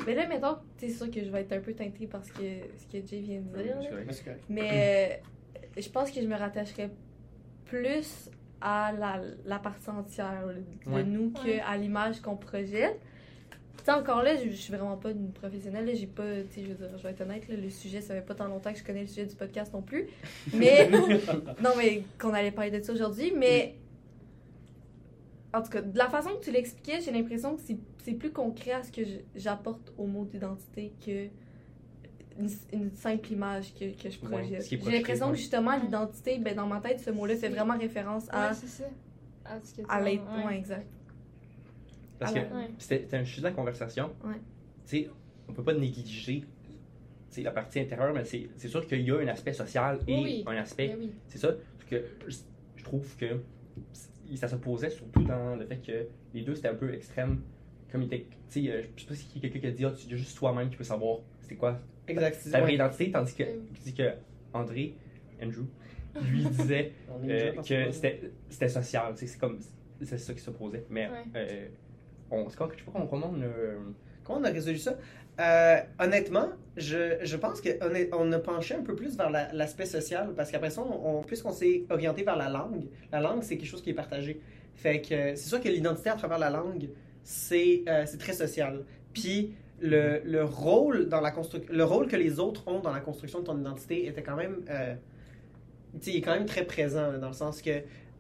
Mais 0.07 0.15
là, 0.15 0.27
mettons, 0.29 0.57
c'est 0.79 0.89
sûr 0.89 1.11
que 1.11 1.23
je 1.25 1.31
vais 1.31 1.41
être 1.43 1.53
un 1.53 1.61
peu 1.61 1.73
teintée 1.75 2.07
parce 2.07 2.31
que 2.31 2.43
ce 2.79 2.87
que 2.87 3.07
Jay 3.07 3.21
vient 3.21 3.41
de 3.41 3.63
dire. 3.63 3.77
là. 3.81 3.89
Mais. 3.91 4.13
Mais 4.49 5.21
euh, 5.77 5.81
je 5.81 5.89
pense 5.89 6.11
que 6.11 6.21
je 6.21 6.27
me 6.27 6.37
rattacherais 6.37 6.91
plus 7.67 8.31
à 8.61 8.93
la, 8.93 9.21
la 9.47 9.59
partie 9.59 9.89
entière 9.91 10.43
de 10.87 10.91
Ouais. 10.91 11.03
nous 11.05 11.33
Ouais. 11.45 11.59
qu'à 11.61 11.77
l'image 11.77 12.21
qu'on 12.21 12.37
projette. 12.37 12.99
Tu 13.79 13.85
sais, 13.87 13.93
encore 13.93 14.23
là, 14.23 14.37
je, 14.37 14.51
je 14.51 14.55
suis 14.57 14.73
vraiment 14.75 14.97
pas 14.99 15.11
une 15.11 15.33
professionnelle. 15.33 15.89
J'ai 15.95 16.07
pas, 16.07 16.23
tu 16.43 16.61
sais, 16.61 16.63
je 16.65 16.67
veux 16.73 16.75
dire, 16.75 16.99
je 16.99 17.03
vais 17.03 17.11
être 17.11 17.23
honnête, 17.23 17.49
là, 17.49 17.57
le 17.57 17.71
sujet, 17.71 18.03
ça 18.03 18.15
fait 18.15 18.21
pas 18.21 18.35
tant 18.35 18.47
longtemps 18.49 18.71
que 18.73 18.79
je 18.79 18.85
connais 18.85 19.01
le 19.03 19.07
sujet 19.07 19.25
du 19.25 19.35
podcast 19.35 19.73
non 19.73 19.81
plus. 19.81 20.07
Mais, 20.53 20.91
non, 21.63 21.71
mais 21.79 22.03
qu'on 22.19 22.35
allait 22.35 22.51
parler 22.51 22.71
de 22.79 22.83
ça 22.85 22.93
aujourd'hui. 22.93 23.33
Mais, 23.35 23.77
en 25.53 25.63
tout 25.63 25.71
cas, 25.71 25.83
de 25.83 25.97
la 25.99 26.09
façon 26.09 26.31
que 26.37 26.45
tu 26.45 26.51
l'expliquais, 26.53 27.01
j'ai 27.01 27.11
l'impression 27.11 27.57
que 27.57 27.63
c'est- 27.63 27.79
c'est 27.99 28.13
plus 28.15 28.31
concret 28.33 28.73
à 28.73 28.83
ce 28.83 28.93
que 28.93 29.03
j'apporte 29.35 29.93
au 29.99 30.07
mot 30.07 30.25
d'identité 30.25 30.93
que 31.05 31.29
une, 32.39 32.49
une 32.73 32.93
simple 32.93 33.33
image 33.33 33.75
que, 33.75 34.01
que 34.01 34.09
je 34.09 34.19
projette. 34.19 34.67
j'ai 34.71 34.77
l'impression 34.77 35.27
ouais. 35.27 35.33
que 35.33 35.39
justement, 35.39 35.77
l'identité, 35.77 36.39
ben, 36.39 36.55
dans 36.55 36.67
ma 36.67 36.81
tête, 36.81 37.01
ce 37.01 37.11
mot-là 37.11 37.37
fait 37.37 37.49
vraiment 37.49 37.77
référence 37.77 38.27
à, 38.31 38.49
Ouais, 38.49 38.55
c'est 38.55 38.69
ça. 38.69 38.85
À 39.45 39.61
ce 39.63 39.75
que 39.75 39.83
tu 39.83 39.87
à 39.89 40.53
exact. 40.57 40.87
Parce 42.19 42.33
que 42.33 42.39
Ouais. 42.39 42.71
c'était 42.79 43.17
un 43.17 43.25
sujet 43.25 43.41
de 43.41 43.47
la 43.47 43.53
conversation. 43.53 44.11
Ouais. 44.25 44.35
Tu 44.87 45.03
sais, 45.05 45.11
on 45.49 45.53
peut 45.53 45.65
pas 45.65 45.75
négliger 45.75 46.45
la 47.39 47.51
partie 47.51 47.81
intérieure, 47.81 48.13
mais 48.15 48.25
c'est 48.25 48.49
c'est 48.57 48.69
sûr 48.69 48.87
qu'il 48.87 49.01
y 49.01 49.11
a 49.11 49.19
un 49.19 49.29
aspect 49.29 49.53
social 49.53 49.99
et 50.07 50.23
Oui, 50.23 50.45
un 50.47 50.57
aspect. 50.57 50.89
Ben 50.89 50.99
oui. 51.01 51.11
C'est 51.29 51.39
ça. 51.39 51.53
Que 51.89 52.05
je, 52.29 52.37
je 52.77 52.85
trouve 52.85 53.17
que 53.17 53.41
c- 53.93 54.10
ça 54.37 54.49
se 54.49 54.57
posait 54.57 54.91
surtout 54.91 55.23
dans 55.25 55.57
le 55.57 55.65
fait 55.67 55.79
que 55.85 56.07
les 56.35 56.43
deux 56.43 56.55
c'était 56.55 56.69
un 56.69 56.75
peu 56.75 56.93
extrême. 56.95 57.41
Comme 57.91 58.03
il 58.03 58.07
était. 58.07 58.27
Tu 58.51 58.65
sais, 58.65 58.71
euh, 58.71 58.83
je 58.97 59.03
sais 59.03 59.09
pas 59.09 59.15
si 59.15 59.41
quelqu'un 59.41 59.59
qui 59.59 59.67
a 59.67 59.71
dit, 59.73 59.85
ah, 59.85 59.91
tu- 59.93 60.17
juste 60.17 60.37
toi-même 60.39 60.71
qui 60.71 60.77
peux 60.77 60.85
savoir 60.85 61.19
c'était 61.41 61.57
quoi 61.57 61.81
Exact. 62.07 62.37
c'est- 62.41 62.51
ta 62.51 62.61
vraie 62.61 62.75
identité, 62.75 63.11
tandis 63.11 63.35
que, 63.35 63.43
Mm. 63.43 63.93
que 63.97 64.11
André, 64.53 64.95
Andrew, 65.43 65.65
lui 66.31 66.45
disait 66.45 66.93
euh, 67.29 67.53
que 67.57 67.91
c'était 67.91 68.31
c'était 68.49 68.69
social. 68.69 69.13
tu 69.15 69.21
sais, 69.21 69.27
C'est 69.27 69.39
comme. 69.39 69.59
C'est 70.03 70.17
ça 70.19 70.33
qui 70.35 70.41
s'opposait. 70.41 70.85
Mais 70.89 71.09
Ouais. 71.09 71.25
euh, 71.37 71.69
on, 72.31 72.49
c'est 72.49 72.57
quoi, 72.57 72.69
je 72.73 72.79
sais 72.79 72.85
pas 72.85 72.93
comment 72.93 73.07
comment 73.07 73.31
on. 73.35 73.41
euh, 73.43 73.79
Comment 74.23 74.41
on 74.41 74.45
a 74.45 74.51
résolu 74.51 74.79
ça? 74.79 74.97
Euh, 75.41 75.79
honnêtement, 75.99 76.49
je, 76.77 77.17
je 77.23 77.37
pense 77.37 77.61
qu'on 77.61 77.71
on 78.13 78.33
a 78.33 78.39
penché 78.39 78.75
un 78.75 78.83
peu 78.83 78.95
plus 78.95 79.17
vers 79.17 79.31
la- 79.31 79.53
l'aspect 79.53 79.87
social 79.87 80.33
parce 80.37 80.51
qu'après 80.51 80.71
ça, 80.71 80.83
on, 80.83 81.19
on- 81.19 81.23
puisqu'on 81.23 81.53
s'est 81.53 81.85
orienté 81.91 82.23
vers 82.23 82.37
la 82.37 82.49
langue, 82.49 82.85
la 83.11 83.21
langue, 83.21 83.43
c'est 83.43 83.57
quelque 83.57 83.69
chose 83.69 83.83
qui 83.83 83.91
est 83.91 83.95
partagé. 83.95 84.41
Fait 84.75 85.01
que 85.01 85.15
euh, 85.15 85.33
c'est 85.37 85.49
sûr 85.49 85.61
que 85.61 85.69
l'identité 85.69 86.11
à 86.11 86.15
travers 86.17 86.39
la 86.39 86.51
langue, 86.51 86.89
c'est 87.23 87.83
euh, 87.89 88.05
c'est 88.07 88.19
très 88.19 88.33
social. 88.35 88.85
Puis 89.15 89.55
le, 89.81 90.21
le 90.25 90.45
rôle 90.45 91.09
dans 91.09 91.21
la 91.23 91.33
le 91.71 91.85
rôle 91.85 92.07
que 92.07 92.17
les 92.17 92.39
autres 92.39 92.63
ont 92.69 92.81
dans 92.81 92.93
la 92.93 93.01
construction 93.01 93.41
de 93.41 93.45
ton 93.47 93.59
identité 93.59 94.07
était 94.07 94.23
quand 94.23 94.37
même, 94.37 94.63
euh, 94.69 94.95
il 96.07 96.17
est 96.17 96.21
quand 96.21 96.35
même 96.35 96.47
très 96.47 96.65
présent 96.65 97.19
dans 97.19 97.29
le 97.29 97.33
sens 97.35 97.63
que 97.63 97.71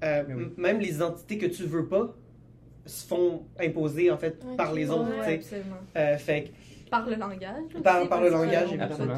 euh, 0.03 0.23
oui. 0.29 0.45
même 0.57 0.81
les 0.81 0.95
identités 0.95 1.37
que 1.39 1.47
tu 1.47 1.65
veux 1.65 1.87
pas 1.87 2.15
se 2.87 3.07
font 3.07 3.43
imposer 3.61 4.11
en 4.11 4.17
fait 4.17 4.43
par 4.57 4.73
les 4.73 4.89
autres. 4.91 5.11
Ouais, 5.21 5.35
absolument. 5.37 5.77
Euh, 5.97 6.17
fait, 6.17 6.45
que- 6.45 6.49
Par 6.91 7.09
le 7.09 7.17
langage. 7.17 7.41
là, 7.75 7.81
Par- 7.83 8.01
aussi, 8.01 8.09
par 8.09 8.21
le 8.23 8.31
langage, 8.31 8.69
évidemment. 8.73 9.17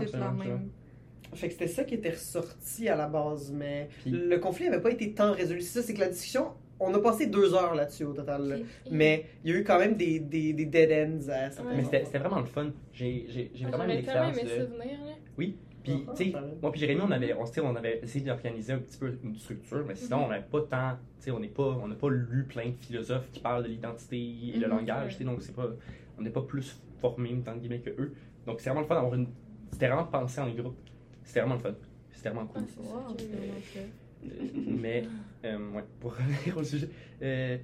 fait 1.35 1.47
que 1.49 1.53
c'était 1.55 1.67
ça 1.69 1.85
qui 1.85 1.95
était 1.95 2.11
ressorti 2.11 2.89
à 2.89 2.97
la 2.97 3.09
base, 3.09 3.51
mais 3.53 3.89
Puis- 4.03 4.11
le 4.11 4.39
conflit 4.39 4.69
n'avait 4.69 4.83
pas 4.83 4.91
été 4.91 5.13
tant 5.15 5.33
résolu. 5.33 5.61
C'est 5.63 5.81
ça, 5.81 5.87
c'est 5.87 5.95
que 5.95 6.01
la 6.01 6.09
discussion, 6.09 6.49
on 6.79 6.93
a 6.95 6.99
passé 7.01 7.27
deux 7.27 7.55
heures 7.55 7.75
là-dessus 7.75 8.05
au 8.05 8.13
total. 8.13 8.49
là. 8.49 8.57
Mais 8.91 9.27
il 9.45 9.53
y 9.53 9.55
a 9.55 9.59
eu 9.59 9.65
quand 9.65 9.79
même 9.79 9.95
des, 9.97 10.19
des, 10.21 10.53
des 10.53 10.67
dead 10.67 10.91
ends 10.91 11.29
à 11.31 11.51
certains 11.51 11.71
Ouais. 11.71 11.77
Mais 11.91 12.01
c'était 12.03 12.19
vraiment 12.19 12.41
le 12.41 12.47
fun. 12.47 12.71
J'ai 12.93 13.27
j'ai- 13.29 13.51
j'ai 13.55 13.65
Ah, 13.65 13.69
vraiment 13.69 13.85
aimé 13.85 13.95
l'expérience. 13.95 14.37
aimé 14.37 14.43
de- 14.45 14.49
ça 14.49 14.65
venir, 14.65 15.05
là. 15.07 15.13
Puis, 15.85 16.05
Ah, 16.09 16.13
tu 16.17 16.25
sais, 16.31 16.33
moi 16.61 16.71
puis 16.71 16.79
Jérémy, 16.81 17.01
on 17.05 17.11
avait, 17.11 17.35
on, 17.35 17.43
on 17.65 17.75
avait 17.77 17.99
essayé 18.05 18.25
d'organiser 18.25 18.73
un 18.73 18.79
petit 18.79 18.99
peu 18.99 19.19
une 19.25 19.37
structure, 19.37 19.85
mais 19.85 19.97
sinon, 19.97 20.19
Mhm. 20.19 20.23
on 20.25 20.29
n'avait 20.29 20.45
pas 20.49 20.61
tant, 20.61 20.91
tu 21.19 21.25
sais, 21.25 21.31
on 21.33 21.41
n'est 21.41 21.49
pas, 21.49 21.77
on 21.83 21.89
n'a 21.89 21.97
pas 21.97 22.09
lu 22.09 22.45
plein 22.49 22.67
de 22.69 22.77
philosophes 22.79 23.29
qui 23.33 23.41
parlent 23.41 23.65
de 23.65 23.69
l'identité 23.69 24.17
et 24.55 24.59
le 24.59 24.67
Mhm, 24.69 24.73
langage, 24.77 25.13
tu 25.13 25.19
sais, 25.19 25.25
donc 25.25 25.43
c'est 25.43 25.57
pas, 25.57 25.67
on 26.19 26.23
n'est 26.23 26.31
pas 26.31 26.43
plus 26.43 26.81
formés, 27.03 27.37
tant 27.45 27.57
guillemets, 27.57 27.81
que 27.81 27.91
eux. 27.91 28.13
Donc, 28.47 28.61
c'est 28.61 28.71
vraiment 28.71 28.81
le 28.83 28.87
fun 28.87 28.95
d'avoir 28.95 29.15
une, 29.15 29.27
c'était 29.73 29.89
vraiment 29.89 30.05
pensé 30.07 30.41
en 30.41 30.51
groupe. 30.51 30.79
C'était 31.25 31.41
vraiment 31.41 31.57
le 31.57 31.61
fun. 31.61 31.75
C'était 32.11 32.31
vraiment 32.31 32.49
Ah, 32.55 32.61
cool. 32.61 32.85
Wow, 32.85 32.93
vraiment 32.93 33.61
chouette. 33.73 33.89
Euh, 34.25 34.61
mais, 34.67 35.05
euh, 35.45 35.71
ouais, 35.73 35.85
pour 36.01 36.13
revenir 36.17 36.57
au 36.57 36.63
sujet. 36.63 36.89
Euh, 37.23 37.59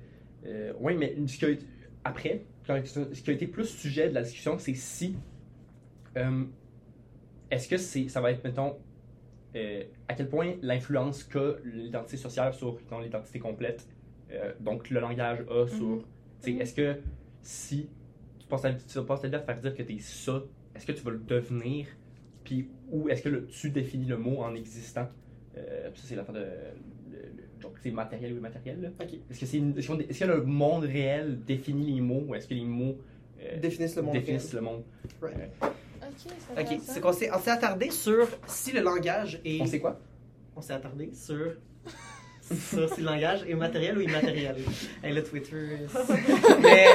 euh, 0.46 0.72
ouais, 0.80 0.94
mais 0.94 1.14
ce 1.26 1.38
qui 1.38 1.44
a 1.44 1.50
été- 1.50 1.66
après, 2.04 2.42
ce 2.66 3.20
qui 3.22 3.30
a 3.30 3.32
été 3.32 3.46
plus 3.46 3.66
sujet 3.66 4.08
de 4.10 4.14
la 4.14 4.22
discussion, 4.22 4.58
c'est 4.58 4.74
si. 4.74 5.14
Est-ce 7.50 7.68
que 7.68 7.76
c'est, 7.76 8.08
ça 8.08 8.20
va 8.20 8.30
être, 8.32 8.42
mettons, 8.44 8.76
à 10.08 10.14
quel 10.14 10.28
point 10.28 10.54
l'influence 10.62 11.24
qu'a 11.24 11.54
l'identité 11.64 12.16
sociale 12.16 12.52
sur 12.54 12.78
dans 12.90 13.00
l'identité 13.00 13.38
complète, 13.38 13.86
donc 14.60 14.90
le 14.90 15.00
langage 15.00 15.40
a 15.50 15.66
sur. 15.68 16.04
Sais, 16.40 16.52
Mhm. 16.52 16.60
Est-ce 16.60 16.74
que 16.74 16.96
si 17.42 17.88
passes 18.48 18.62
ta, 18.62 18.72
tu 18.72 19.02
passes 19.04 19.20
ta 19.20 19.28
vie 19.28 19.34
à 19.36 19.38
te 19.40 19.46
faire 19.46 19.60
dire 19.60 19.74
que 19.74 19.82
tu 19.82 19.94
es 19.94 19.98
ça, 20.00 20.42
est-ce 20.74 20.86
que 20.86 20.92
tu 20.92 21.02
vas 21.02 21.10
le 21.12 21.18
devenir, 21.18 21.86
puis 22.44 22.68
ou 22.90 23.08
est-ce 23.08 23.22
que 23.22 23.28
le- 23.28 23.46
tu 23.46 23.70
définis 23.70 24.06
le 24.06 24.16
mot 24.16 24.38
en 24.42 24.54
existant? 24.54 25.08
Euh, 25.56 25.90
Ça, 25.94 26.02
c'est 26.06 26.14
l'affaire 26.16 26.34
de. 26.34 26.40
le- 26.40 27.18
le- 27.36 27.60
donc, 27.60 27.72
c'est 27.82 27.90
matériel 27.90 28.32
ou 28.32 28.36
immatériel. 28.38 28.80
là. 28.80 28.88
Ok. 29.00 29.14
Est-ce 29.30 29.40
que, 29.40 29.46
c'est 29.46 29.58
une- 29.58 29.76
est-ce 29.76 30.18
que 30.20 30.24
le 30.24 30.42
monde 30.44 30.84
réel 30.84 31.40
définit 31.44 31.94
les 31.94 32.00
mots 32.00 32.24
ou 32.28 32.34
est-ce 32.34 32.46
que 32.46 32.54
les 32.54 32.64
mots 32.64 32.96
euh, 33.40 33.58
Définissent 33.58 33.96
le 33.96 34.02
monde. 34.02 34.14
définissent 34.14 34.52
le 34.52 34.60
monde? 34.60 34.82
Right. 35.20 35.36
Ok, 35.62 36.32
ça 36.54 36.60
Ok, 36.62 36.80
c'est 36.82 37.00
qu'on 37.00 37.12
s'est 37.12 37.30
on 37.34 37.38
s'est 37.38 37.50
attardé 37.50 37.90
sur 37.90 38.26
si 38.46 38.72
le 38.72 38.80
langage 38.82 39.40
est. 39.44 39.60
On 39.60 39.66
sait 39.66 39.80
quoi? 39.80 40.00
On 40.56 40.60
s'est 40.60 40.72
attardé 40.72 41.10
sur. 41.12 41.54
sur 42.40 42.88
si 42.94 43.00
le 43.00 43.06
langage 43.06 43.44
est 43.48 43.54
matériel 43.54 43.98
ou 43.98 44.00
immatériel. 44.00 44.56
Hey, 45.02 45.12
le 45.14 45.22
Twitter. 45.22 45.76
Mais, 46.62 46.86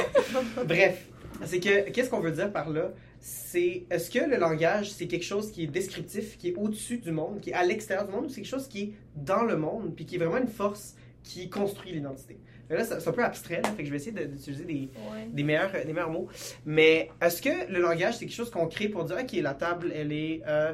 bref, 0.66 1.08
c'est 1.46 1.60
que, 1.60 1.90
qu'est-ce 1.90 2.10
qu'on 2.10 2.20
veut 2.20 2.32
dire 2.32 2.52
par 2.52 2.70
là? 2.70 2.92
C'est, 3.20 3.84
est-ce 3.90 4.10
que 4.10 4.18
le 4.28 4.36
langage, 4.36 4.90
c'est 4.92 5.06
quelque 5.06 5.24
chose 5.24 5.50
qui 5.50 5.64
est 5.64 5.66
descriptif, 5.66 6.36
qui 6.36 6.48
est 6.48 6.54
au-dessus 6.56 6.98
du 6.98 7.10
monde, 7.10 7.40
qui 7.40 7.50
est 7.50 7.54
à 7.54 7.64
l'extérieur 7.64 8.06
du 8.06 8.12
monde, 8.12 8.26
ou 8.26 8.28
c'est 8.28 8.42
quelque 8.42 8.50
chose 8.50 8.68
qui 8.68 8.80
est 8.82 8.92
dans 9.16 9.42
le 9.44 9.56
monde, 9.56 9.94
puis 9.96 10.04
qui 10.04 10.16
est 10.16 10.18
vraiment 10.18 10.36
une 10.38 10.48
force 10.48 10.94
qui 11.22 11.48
construit 11.48 11.92
l'identité? 11.92 12.38
Là, 12.70 12.82
c'est 12.84 13.08
un 13.08 13.12
peu 13.12 13.22
abstrait, 13.24 13.60
là, 13.62 13.68
fait 13.70 13.82
que 13.82 13.84
je 13.84 13.90
vais 13.90 13.96
essayer 13.96 14.26
d'utiliser 14.26 14.64
des, 14.64 14.72
Ouais. 15.12 15.28
des 15.32 15.42
meilleurs, 15.42 15.70
des 15.72 15.92
meilleurs 15.92 16.10
mots. 16.10 16.28
Mais 16.66 17.10
est-ce 17.22 17.40
que 17.42 17.70
le 17.70 17.78
langage, 17.80 18.14
c'est 18.18 18.26
quelque 18.26 18.34
chose 18.34 18.50
qu'on 18.50 18.66
crée 18.66 18.88
pour 18.88 19.04
dire, 19.04 19.16
OK, 19.22 19.32
la 19.34 19.54
table, 19.54 19.92
elle 19.94 20.12
est... 20.12 20.42
euh, 20.46 20.72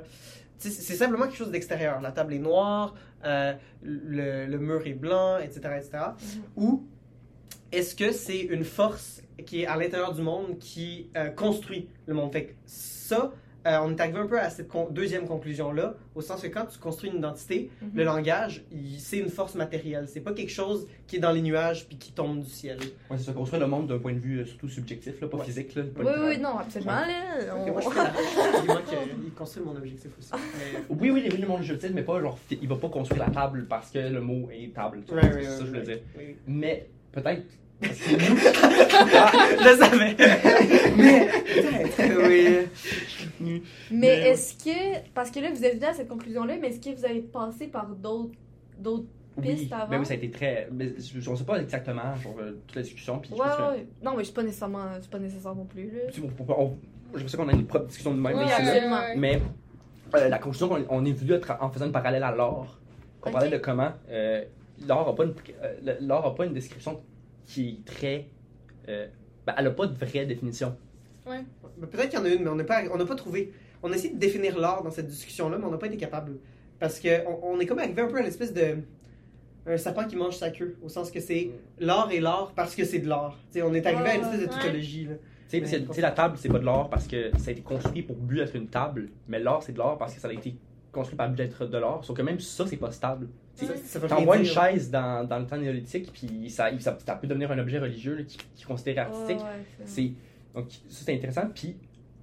c'est 0.58 0.70
simplement 0.94 1.24
quelque 1.26 1.38
chose 1.38 1.50
d'extérieur. 1.50 2.00
La 2.02 2.12
table 2.12 2.34
est 2.34 2.38
noire, 2.38 2.94
euh, 3.24 3.54
le, 3.82 4.44
le 4.46 4.58
mur 4.58 4.86
est 4.86 4.92
blanc, 4.92 5.38
etc., 5.38 5.60
etc. 5.78 5.90
Mhm. 6.20 6.42
Ou 6.56 6.84
est-ce 7.72 7.94
que 7.94 8.12
c'est 8.12 8.40
une 8.40 8.64
force 8.64 9.22
qui 9.46 9.62
est 9.62 9.66
à 9.66 9.76
l'intérieur 9.76 10.12
du 10.12 10.22
monde 10.22 10.58
qui 10.58 11.08
euh, 11.16 11.28
construit 11.30 11.88
le 12.06 12.14
monde? 12.14 12.32
Fait 12.32 12.44
que 12.46 12.52
ça, 12.66 13.32
euh, 13.66 13.78
on 13.82 13.90
est 13.94 14.00
arrivé 14.00 14.18
un 14.18 14.26
peu 14.26 14.40
à 14.40 14.48
cette 14.48 14.68
con- 14.68 14.88
deuxième 14.90 15.26
conclusion-là, 15.26 15.94
au 16.14 16.22
sens 16.22 16.40
que 16.40 16.46
quand 16.46 16.64
tu 16.64 16.78
construis 16.78 17.10
une 17.10 17.18
identité, 17.18 17.70
Mhm. 17.82 17.90
le 17.94 18.04
langage, 18.04 18.64
il- 18.72 18.98
c'est 18.98 19.18
une 19.18 19.28
force 19.28 19.54
matérielle. 19.54 20.06
C'est 20.08 20.20
pas 20.22 20.32
quelque 20.32 20.50
chose 20.50 20.86
qui 21.06 21.16
est 21.16 21.18
dans 21.18 21.30
les 21.32 21.42
nuages 21.42 21.86
puis 21.86 21.96
qui 21.98 22.12
tombe 22.12 22.40
du 22.40 22.48
ciel. 22.48 22.78
Ouais, 23.10 23.18
c'est 23.18 23.24
ça, 23.24 23.32
construire 23.34 23.60
le 23.60 23.68
monde 23.68 23.86
d'un 23.88 23.98
point 23.98 24.14
de 24.14 24.18
vue 24.18 24.38
euh, 24.40 24.46
surtout 24.46 24.68
subjectif, 24.70 25.20
là, 25.20 25.28
pas 25.28 25.36
Ouais. 25.36 25.44
physique. 25.44 25.74
Là, 25.74 25.82
pas 25.82 26.00
Oui, 26.00 26.06
littéral. 26.06 26.28
oui, 26.30 26.38
non, 26.40 26.58
absolument. 26.58 26.92
Là, 26.92 27.54
Ok, 27.54 27.68
on- 27.68 27.72
moi, 27.72 27.80
je 27.82 27.88
là. 28.66 28.80
Qu'il 29.22 29.32
construit 29.34 29.62
mon 29.64 29.76
objectif 29.76 30.10
aussi. 30.18 30.30
Mais- 30.32 30.80
Oui, 30.98 31.10
oui, 31.10 31.28
les 31.28 31.46
monde 31.46 31.62
subtil, 31.62 31.92
mais 31.94 32.02
pas 32.02 32.18
genre, 32.20 32.38
il 32.50 32.66
va 32.68 32.76
pas 32.76 32.88
construire 32.88 33.20
la 33.26 33.30
table 33.30 33.66
parce 33.68 33.90
que 33.90 33.98
le 33.98 34.20
mot 34.22 34.48
est 34.52 34.74
table. 34.74 35.02
tu 35.06 35.12
vois, 35.12 35.22
Ouais, 35.22 35.28
c'est 35.32 35.36
ouais, 35.36 35.44
ça 35.44 35.50
que 35.50 35.56
je 35.56 35.60
ouais, 35.60 35.68
voulais 35.68 35.82
dire. 35.82 35.98
oui. 36.16 36.36
Mais 36.46 36.88
peut-être. 37.12 37.42
parce 37.80 37.94
que 37.98 38.10
nous- 38.12 38.36
Je 39.60 39.68
le 39.70 39.76
savais. 39.78 40.16
Mais 40.96 41.26
peut-être. 41.26 42.28
Oui. 42.28 42.68
Mais 43.40 43.60
Mais, 43.90 44.08
est-ce 44.28 44.54
que. 44.62 45.08
Parce 45.14 45.30
que 45.30 45.40
là, 45.40 45.50
vous 45.50 45.64
êtes 45.64 45.74
venu 45.76 45.86
à 45.86 45.92
cette 45.94 46.08
conclusion-là, 46.08 46.54
mais 46.60 46.68
est-ce 46.68 46.80
que 46.80 46.94
vous 46.96 47.04
avez 47.04 47.20
passé 47.22 47.68
par 47.68 47.86
d'autres 47.86 48.34
d'autres 48.78 49.04
oui, 49.36 49.68
avant? 49.72 49.88
ben 49.90 50.00
oui, 50.00 50.06
ça 50.06 50.12
a 50.12 50.16
été 50.16 50.30
très. 50.30 50.68
Mais 50.72 50.92
je 50.98 51.30
ne 51.30 51.36
sais 51.36 51.44
pas 51.44 51.58
exactement 51.60 52.14
genre, 52.16 52.36
euh, 52.40 52.52
toute 52.66 52.76
la 52.76 52.82
discussion. 52.82 53.18
Puis 53.18 53.30
je 53.34 53.40
Ouais, 53.40 53.48
que-. 53.48 54.04
Non, 54.04 54.14
mais 54.16 54.24
c'est 54.24 54.34
pas 54.34 54.42
nécessairement, 54.42 54.84
c'est 55.00 55.10
pas 55.10 55.18
nécessaire 55.18 55.54
non 55.54 55.64
plus. 55.64 55.90
Là. 55.90 56.28
On- 56.48 56.52
on- 56.64 56.76
je 57.18 57.26
sais 57.26 57.36
qu'on 57.36 57.48
a 57.48 57.52
une 57.52 57.66
propre 57.66 57.86
discussion 57.86 58.12
de 58.14 58.20
même 58.20 58.36
là. 58.36 58.46
absolument. 58.56 59.00
Mais 59.16 59.40
euh, 60.14 60.28
la 60.28 60.38
conclusion 60.38 60.68
qu'on 60.68 60.84
on 60.90 61.04
est 61.04 61.12
venu 61.12 61.32
en 61.60 61.70
faisant 61.70 61.86
un 61.86 61.90
parallèle 61.90 62.22
à 62.24 62.34
l'art, 62.34 62.78
qu'on 63.20 63.30
parlait 63.32 63.48
de 63.50 63.58
comment 63.58 63.92
euh, 64.10 64.44
l'art 64.86 65.06
n'a 65.06 65.12
pas, 65.12 65.24
une- 65.24 65.34
euh, 65.62 66.30
pas 66.30 66.44
une 66.46 66.52
description 66.54 67.00
qui 67.46 67.68
est 67.68 67.84
très. 67.84 68.26
euh, 68.88 69.06
ben, 69.46 69.54
elle 69.58 69.64
n'a 69.64 69.70
pas 69.70 69.86
de 69.86 69.94
vraie 69.96 70.26
définition. 70.26 70.76
Mais 71.28 71.44
Peut-être 71.86 72.10
qu'il 72.10 72.18
y 72.18 72.22
en 72.22 72.24
a 72.24 72.28
une, 72.28 72.42
mais 72.42 72.50
on 72.50 72.56
n'a 72.56 72.64
pas, 72.64 72.82
on 72.92 72.96
n'a 72.96 73.04
pas 73.06 73.14
trouvé. 73.14 73.52
On 73.82 73.90
a 73.92 73.94
essayé 73.94 74.12
de 74.14 74.18
définir 74.18 74.58
l'art 74.58 74.82
dans 74.82 74.90
cette 74.90 75.06
discussion-là, 75.06 75.56
mais 75.58 75.64
on 75.64 75.70
n'a 75.70 75.78
pas 75.78 75.86
été 75.86 75.96
capable. 75.96 76.38
Parce 76.78 76.98
qu'on 77.00 77.38
on 77.42 77.58
est 77.60 77.66
comme 77.66 77.78
arrivé 77.78 78.02
un 78.02 78.08
peu 78.08 78.18
à 78.18 78.22
l'espèce 78.22 78.52
de. 78.52 78.78
Un 79.66 79.76
sapin 79.76 80.04
qui 80.06 80.16
mange 80.16 80.36
sa 80.36 80.50
queue, 80.50 80.76
au 80.82 80.88
sens 80.88 81.10
que 81.10 81.20
c'est 81.20 81.50
l'art 81.78 82.10
et 82.10 82.18
l'art 82.20 82.52
parce 82.56 82.74
que 82.74 82.84
c'est 82.84 82.98
de 82.98 83.08
l'art. 83.08 83.38
Tu 83.52 83.58
sais, 83.58 83.62
on 83.62 83.74
est 83.74 83.84
arrivé 83.86 84.08
à 84.08 84.14
une 84.16 84.22
espèce 84.22 84.40
de 84.40 84.46
Ouais. 84.46 84.50
tautologie. 84.50 85.04
Là. 85.04 85.14
Tu 85.50 85.66
sais, 85.66 86.00
la 86.00 86.10
table, 86.12 86.36
c'est 86.38 86.48
pas 86.48 86.58
de 86.58 86.64
l'art 86.64 86.88
parce 86.88 87.06
que 87.06 87.30
ça 87.38 87.50
a 87.50 87.52
été 87.52 87.60
construit 87.60 88.02
pour 88.02 88.16
but 88.16 88.36
d'être 88.36 88.56
une 88.56 88.68
table, 88.68 89.10
mais 89.28 89.38
l'art, 89.38 89.62
c'est 89.62 89.72
de 89.72 89.78
l'art 89.78 89.98
parce 89.98 90.14
que 90.14 90.20
ça 90.20 90.28
a 90.28 90.32
été 90.32 90.54
construit 90.92 91.16
par 91.16 91.28
but 91.28 91.36
d'être 91.36 91.66
de 91.66 91.78
l'art. 91.78 92.04
Sauf 92.04 92.16
que 92.16 92.22
même 92.22 92.40
ça, 92.40 92.66
c'est 92.66 92.76
pas 92.76 92.90
stable. 92.90 93.28
T'envoies 94.08 94.36
une 94.38 94.44
chaise 94.72 94.90
dans, 94.90 95.26
dans 95.26 95.38
le 95.38 95.46
temps 95.46 95.56
néolithique, 95.58 96.12
puis 96.12 96.50
ça, 96.50 96.70
ça, 96.80 96.96
ça 97.04 97.14
peut 97.16 97.26
devenir 97.26 97.50
un 97.52 97.58
objet 97.58 97.78
religieux 97.78 98.14
là, 98.16 98.22
qui, 98.24 98.36
qui 98.54 98.62
est 98.62 98.66
considéré 98.66 98.98
artistique. 99.00 99.38
Ouais, 99.38 99.64
c'est- 99.84 100.12
donc 100.54 100.70
ça 100.70 101.04
c'est 101.04 101.14
intéressant. 101.14 101.48
Puis 101.54 101.76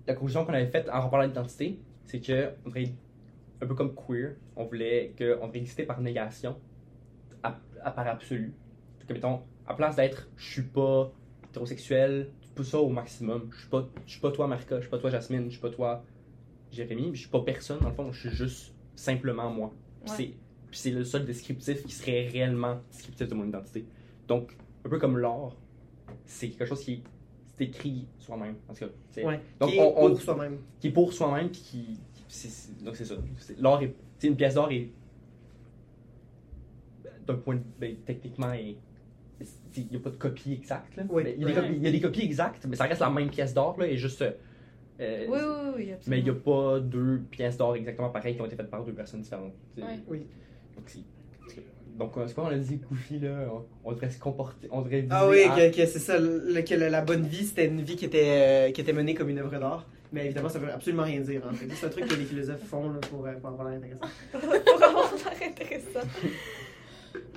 la 0.08 0.14
conclusion 0.16 0.44
qu'on 0.46 0.54
avait 0.54 0.68
faite 0.68 0.90
en 0.92 1.02
reparlant 1.02 1.28
d'identité, 1.28 1.80
c'est 2.06 2.20
que 2.20 2.50
on 2.66 2.70
voudrait 2.70 2.92
un 3.62 3.66
peu 3.68 3.76
comme 3.76 3.94
queer, 3.96 4.36
on 4.56 4.66
voulait 4.66 5.14
que 5.16 5.38
on 5.42 5.46
voudrait 5.46 5.60
exister 5.60 5.84
par 5.84 6.02
négation, 6.02 6.56
à, 7.44 7.56
à 7.84 7.92
par 7.92 8.08
absolu. 8.08 8.54
Que 9.08 9.14
mettons, 9.14 9.42
à 9.66 9.74
place 9.74 9.96
d'être, 9.96 10.28
je 10.36 10.52
suis 10.52 10.62
pas 10.64 11.12
hétérosexuel, 11.50 12.30
tu 12.42 12.50
pousses 12.50 12.70
ça 12.72 12.80
au 12.80 12.90
maximum. 12.90 13.50
Je 13.54 13.60
suis 13.60 13.70
pas, 13.70 13.88
je 14.06 14.12
suis 14.12 14.22
pas 14.22 14.32
toi 14.32 14.48
Marika, 14.48 14.76
je 14.76 14.82
suis 14.82 14.90
pas 14.90 14.98
toi 14.98 15.10
Jasmine, 15.10 15.46
je 15.46 15.52
suis 15.52 15.62
pas 15.62 15.70
toi 15.70 16.04
Jérémy, 16.78 17.12
je 17.16 17.22
suis 17.22 17.30
pas 17.30 17.42
personne 17.42 17.80
dans 17.80 17.90
le 17.90 17.96
fond, 17.96 18.12
je 18.12 18.28
suis 18.30 18.38
juste 18.38 18.74
simplement 18.96 19.50
moi. 19.50 19.74
Puis 20.06 20.12
Ouais. 20.12 20.18
c'est 20.18 20.34
puis 20.70 20.78
c'est 20.80 20.92
le 20.92 21.04
seul 21.06 21.26
descriptif 21.26 21.84
qui 21.86 21.94
serait 21.94 22.28
réellement 22.28 22.80
descriptif 22.92 23.28
de 23.28 23.34
mon 23.34 23.48
identité. 23.48 23.86
Donc, 24.28 24.52
un 24.86 24.90
peu 24.90 25.00
comme 25.00 25.18
l'art, 25.18 25.56
c'est 26.26 26.50
quelque 26.50 26.66
chose 26.68 26.84
qui 26.84 27.02
est 27.60 27.64
écrit 27.64 28.06
soi-même. 28.20 28.56
En 28.68 28.74
tout 28.74 28.80
cas, 28.86 28.92
c'est- 29.10 29.26
Ouais. 29.26 29.40
Donc, 29.62 29.70
qui 29.72 29.78
est 29.78 29.82
on- 29.82 30.04
on- 30.04 30.10
pour 30.10 30.22
soi-même. 30.22 30.58
qui 30.82 30.88
est 30.88 30.92
pour 30.92 31.14
soi-même, 31.14 31.50
puis 31.50 31.62
qui. 31.62 32.00
donc, 32.84 32.96
c'est 32.98 33.06
ça. 33.06 33.16
L'art 33.60 33.82
est. 33.82 33.96
une 34.24 34.36
pièce 34.36 34.56
d'art 34.56 34.72
est. 34.72 34.90
D'un 37.26 37.36
point 37.36 37.56
de. 37.56 37.62
Ben, 37.80 37.96
techniquement, 38.06 38.52
est- 38.54 38.78
il 39.76 39.88
n'y 39.92 39.96
a 39.96 40.00
pas 40.00 40.10
de 40.10 40.16
copie 40.16 40.54
exacte. 40.54 40.96
Là. 40.98 41.04
Oui. 41.10 41.24
Ben, 41.24 41.34
il, 41.38 41.42
y 41.42 41.46
a 41.46 41.48
des 41.48 41.54
Ouais. 41.54 41.62
copies, 41.62 41.76
il 41.78 41.84
y 41.84 41.88
a 41.88 41.92
des 41.92 42.02
copies 42.02 42.22
exactes, 42.22 42.66
mais 42.66 42.76
ça 42.76 42.86
reste 42.86 43.02
la 43.02 43.10
même 43.10 43.30
pièce 43.30 43.54
d'art, 43.54 43.78
là, 43.78 43.88
et 43.88 43.96
juste. 43.98 44.22
euh, 44.22 44.32
euh, 45.00 45.26
Oui, 45.30 45.38
oui, 45.40 45.46
oui, 45.48 45.72
oui, 45.78 45.92
absolument. 45.94 46.00
mais 46.08 46.20
il 46.20 46.24
n'y 46.24 46.30
a 46.30 46.34
pas 46.34 46.80
deux 46.80 47.22
pièces 47.30 47.58
d'art 47.58 47.76
exactement 47.76 48.10
pareilles 48.10 48.36
qui 48.36 48.42
ont 48.42 48.46
été 48.46 48.56
faites 48.56 48.70
par 48.70 48.84
deux 48.84 48.94
personnes 48.94 49.22
différentes. 49.22 49.54
Ouais. 49.78 49.84
Oui. 50.08 50.26
Donc, 50.76 50.86
c'est- 50.88 51.00
donc, 51.98 52.16
euh, 52.18 52.26
c'est 52.28 52.34
quoi 52.36 52.44
on 52.46 52.48
a 52.48 52.56
dit, 52.58 52.78
Goofy, 52.78 53.20
là 53.20 53.50
on, 53.84 53.92
devrait 53.92 54.10
se 54.12 54.20
comporter. 54.20 54.68
On 54.72 54.82
devrait 54.82 55.08
Ah 55.10 55.28
oui, 55.28 55.44
à- 55.44 55.56
que, 55.70 55.76
que 55.76 55.86
c'est 55.88 56.00
ça, 56.00 56.20
le- 56.20 56.62
que 56.62 56.76
la, 56.76 57.02
bonne 57.02 57.26
vie, 57.26 57.46
c'était 57.46 57.66
une 57.66 57.82
vie 57.82 57.96
qui 57.96 58.06
était, 58.06 58.68
euh, 58.70 58.72
qui 58.72 58.82
était 58.82 58.94
menée 58.94 59.14
comme 59.16 59.30
une 59.30 59.40
œuvre 59.40 59.58
d'art. 59.60 59.88
Mais 60.14 60.26
évidemment, 60.26 60.48
ça 60.48 60.60
veut 60.60 60.72
absolument 60.72 61.04
rien 61.04 61.20
dire. 61.22 61.42
hein. 61.46 61.54
C'est 61.76 61.86
un 61.88 61.90
truc 61.90 62.08
que 62.08 62.16
les 62.16 62.24
philosophes 62.26 62.64
font 62.66 62.90
là, 62.90 63.00
pour, 63.10 63.26
euh, 63.26 63.34
pour 63.34 63.50
avoir 63.50 63.68
l'air 63.70 63.78
intéressant. 63.80 64.06
Pour 64.32 64.84
avoir 64.84 65.14
l'air 65.14 65.50
intéressant. 65.50 66.08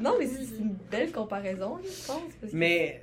Non, 0.00 0.14
mais 0.19 0.26
c'est 0.26 0.57
une 0.59 0.76
belle 0.90 1.11
comparaison, 1.11 1.79
je 1.83 2.07
pense. 2.07 2.23
parce 2.40 2.52
que- 2.52 2.57
Mais 2.57 3.02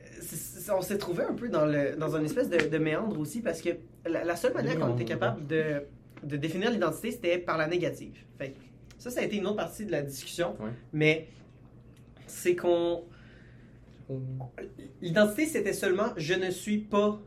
on 0.75 0.81
s'est 0.81 0.97
trouvé 0.97 1.23
un 1.23 1.33
peu 1.33 1.49
dans, 1.49 1.65
le, 1.65 1.95
dans 1.95 2.15
une 2.15 2.25
espèce 2.25 2.49
de, 2.49 2.57
de 2.67 2.77
méandre 2.77 3.19
aussi 3.19 3.41
parce 3.41 3.61
que 3.61 3.69
la, 4.05 4.23
la 4.23 4.35
seule 4.35 4.53
manière 4.53 4.77
qu'on 4.79 4.95
était 4.95 5.05
capable 5.05 5.45
de, 5.47 5.83
de 6.23 6.37
définir 6.37 6.71
l'identité, 6.71 7.11
c'était 7.11 7.37
par 7.37 7.57
la 7.57 7.67
négative. 7.67 8.15
Fait 8.37 8.53
ça, 8.97 9.09
ça 9.11 9.19
a 9.19 9.23
été 9.23 9.37
une 9.37 9.45
autre 9.47 9.57
partie 9.57 9.85
de 9.85 9.91
la 9.91 10.01
discussion. 10.01 10.55
Ouais. 10.59 10.71
Mais 10.93 11.27
c'est 12.25 12.55
qu'on. 12.55 13.03
L'identité, 15.01 15.45
c'était 15.45 15.73
seulement 15.73 16.13
je 16.17 16.33
ne 16.33 16.49
suis 16.49 16.77
pas 16.79 17.19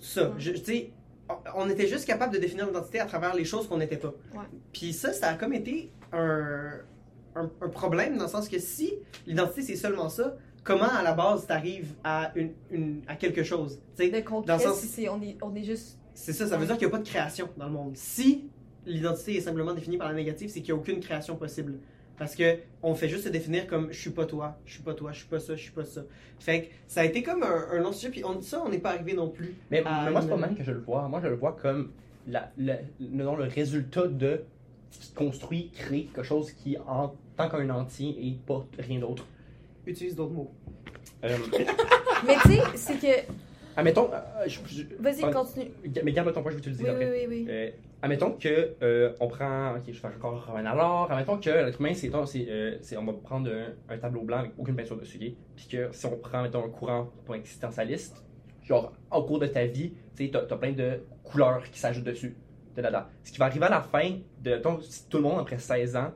ça. 0.00 0.32
Je- 0.38 0.52
Tu 0.52 0.64
sais, 0.64 0.90
on- 1.28 1.64
on 1.64 1.68
était 1.70 1.86
juste 1.86 2.06
capable 2.06 2.32
de 2.34 2.38
définir 2.38 2.66
l'identité 2.66 3.00
à 3.00 3.06
travers 3.06 3.34
les 3.34 3.44
choses 3.44 3.68
qu'on 3.68 3.78
n'était 3.78 3.96
pas. 3.96 4.14
Ouais. 4.34 4.44
Puis 4.72 4.92
ça, 4.92 5.12
ça 5.12 5.28
a 5.28 5.34
comme 5.34 5.52
été 5.52 5.90
un, 6.12 6.72
un, 7.34 7.50
un 7.60 7.68
problème 7.68 8.16
dans 8.16 8.24
le 8.24 8.30
sens 8.30 8.48
que 8.48 8.58
si 8.58 8.94
l'identité 9.26 9.62
c'est 9.62 9.76
seulement 9.76 10.08
ça, 10.08 10.36
comment 10.64 10.88
à 10.88 11.02
la 11.02 11.12
base 11.14 11.46
t'arrives 11.46 11.92
à, 12.04 12.32
une, 12.34 12.52
une- 12.70 13.02
à 13.08 13.16
quelque 13.16 13.42
chose? 13.42 13.80
Tu 13.96 14.04
sais, 14.04 14.10
de 14.10 14.20
concret, 14.26 14.46
dans 14.48 14.56
le 14.56 14.62
sens- 14.62 14.80
si 14.80 14.86
c'est- 14.86 15.08
on, 15.08 15.20
est, 15.22 15.36
on 15.42 15.54
est 15.54 15.64
juste. 15.64 15.98
c'est 16.14 16.32
ça, 16.32 16.46
ça 16.46 16.56
veut 16.56 16.66
dire 16.66 16.76
qu'il 16.78 16.86
n'y 16.86 16.92
a 16.92 16.96
pas 16.96 17.02
de 17.02 17.08
création 17.08 17.48
dans 17.56 17.66
le 17.66 17.72
monde. 17.72 17.92
Si 17.96 18.48
l'identité 18.86 19.36
est 19.36 19.40
simplement 19.40 19.72
définie 19.74 19.96
par 19.98 20.08
la 20.08 20.14
négative, 20.14 20.48
c'est 20.50 20.60
qu'il 20.62 20.72
n'y 20.74 20.78
a 20.78 20.82
aucune 20.82 21.00
création 21.00 21.36
possible. 21.36 21.78
Parce 22.18 22.34
que 22.34 22.58
on 22.82 22.94
fait 22.94 23.08
juste 23.08 23.24
se 23.24 23.28
définir 23.30 23.66
comme 23.66 23.90
je 23.92 23.98
suis 23.98 24.10
pas 24.10 24.26
toi, 24.26 24.58
je 24.66 24.74
suis 24.74 24.82
pas 24.82 24.92
toi, 24.92 25.10
je 25.12 25.20
suis 25.20 25.28
pas 25.28 25.38
ça, 25.40 25.56
je 25.56 25.62
suis 25.62 25.70
pas 25.72 25.84
ça. 25.86 26.02
Fait 26.38 26.64
que 26.64 26.66
ça 26.86 27.00
a 27.00 27.04
été 27.04 27.22
comme 27.22 27.42
un, 27.42 27.66
un 27.72 27.78
long 27.80 27.92
sujet, 27.92 28.10
puis 28.10 28.22
on 28.26 28.34
dit 28.34 28.46
ça, 28.46 28.62
on 28.64 28.68
n'est 28.68 28.78
pas 28.78 28.90
arrivé 28.90 29.14
non 29.14 29.30
plus. 29.30 29.54
Mais, 29.70 29.82
à 29.86 30.04
mais 30.04 30.10
moi, 30.10 30.20
c'est 30.20 30.28
pas 30.28 30.36
même 30.36 30.54
que 30.54 30.62
je 30.62 30.72
le 30.72 30.80
vois. 30.80 31.08
Moi, 31.08 31.20
je 31.22 31.28
le 31.28 31.36
vois 31.36 31.56
comme 31.60 31.92
la, 32.26 32.50
la- 32.58 32.76
le, 33.00 33.24
non, 33.24 33.36
le 33.36 33.44
résultat 33.44 34.06
de 34.06 34.42
construit, 35.14 35.70
crée 35.70 36.04
quelque 36.12 36.22
chose 36.22 36.52
qui, 36.52 36.76
en 36.86 37.14
tant 37.38 37.48
qu'un 37.48 37.70
entier, 37.70 38.16
et 38.20 38.38
pas 38.46 38.66
rien 38.78 39.00
d'autre. 39.00 39.26
Utilise 39.90 40.14
d'autres 40.14 40.32
mots. 40.32 40.52
Euh, 41.24 41.36
Mais 42.26 42.34
tu 42.42 42.48
sais, 42.52 42.60
c'est 42.76 42.94
que. 43.00 43.32
admettons, 43.76 44.10
euh, 44.12 44.18
je- 44.46 44.60
je- 44.66 44.82
Vas-y, 44.98 45.20
continue. 45.32 45.70
mais 46.04 46.12
garde 46.12 46.32
ton 46.32 46.42
point, 46.42 46.50
je 46.52 46.56
vais 46.56 46.62
te 46.62 46.68
le 46.70 46.76
Oui, 46.76 46.82
dire 46.84 46.94
oui, 46.98 47.04
après. 47.04 47.26
oui, 47.26 47.26
oui. 47.28 47.46
Euh, 47.48 47.70
admettons 48.02 48.32
que 48.32 48.74
euh, 48.82 49.12
on 49.20 49.28
prend, 49.28 49.74
ok, 49.76 49.82
je 49.88 49.98
fais 49.98 50.06
encore 50.06 50.54
un 50.56 50.64
alors. 50.66 51.10
Admettons 51.10 51.38
que 51.38 51.50
l'être 51.50 51.80
humain, 51.80 51.92
c'est, 51.94 52.10
c'est, 52.26 52.46
euh, 52.48 52.76
c'est- 52.82 52.96
on 52.96 53.04
va 53.04 53.12
prendre 53.14 53.50
un, 53.50 53.94
un 53.94 53.98
tableau 53.98 54.22
blanc 54.22 54.38
avec 54.38 54.52
aucune 54.58 54.76
peinture 54.76 54.96
dessus, 54.98 55.18
puis 55.56 55.66
que 55.70 55.88
si 55.92 56.06
on 56.06 56.16
prend, 56.16 56.42
mettons, 56.42 56.64
un 56.64 56.68
courant 56.70 57.08
pour 57.24 57.34
existentialiste, 57.34 58.22
genre 58.62 58.92
au 59.10 59.22
cours 59.24 59.38
de 59.38 59.46
ta 59.46 59.64
vie, 59.64 59.94
tu 60.16 60.24
sais, 60.26 60.30
t'as, 60.30 60.42
t'as 60.42 60.56
plein 60.56 60.72
de 60.72 61.00
couleurs 61.24 61.62
qui 61.70 61.78
s'ajoutent 61.80 62.04
dessus, 62.04 62.36
de 62.76 62.82
là, 62.82 62.90
là. 62.90 63.08
Ce 63.24 63.32
qui 63.32 63.38
va 63.38 63.46
arriver 63.46 63.64
à 63.66 63.70
la 63.70 63.80
fin 63.82 64.18
de, 64.42 64.60
si 64.82 65.08
tout 65.08 65.16
le 65.16 65.22
monde 65.24 65.40
après 65.40 65.58
16 65.58 65.96
ans, 65.96 66.12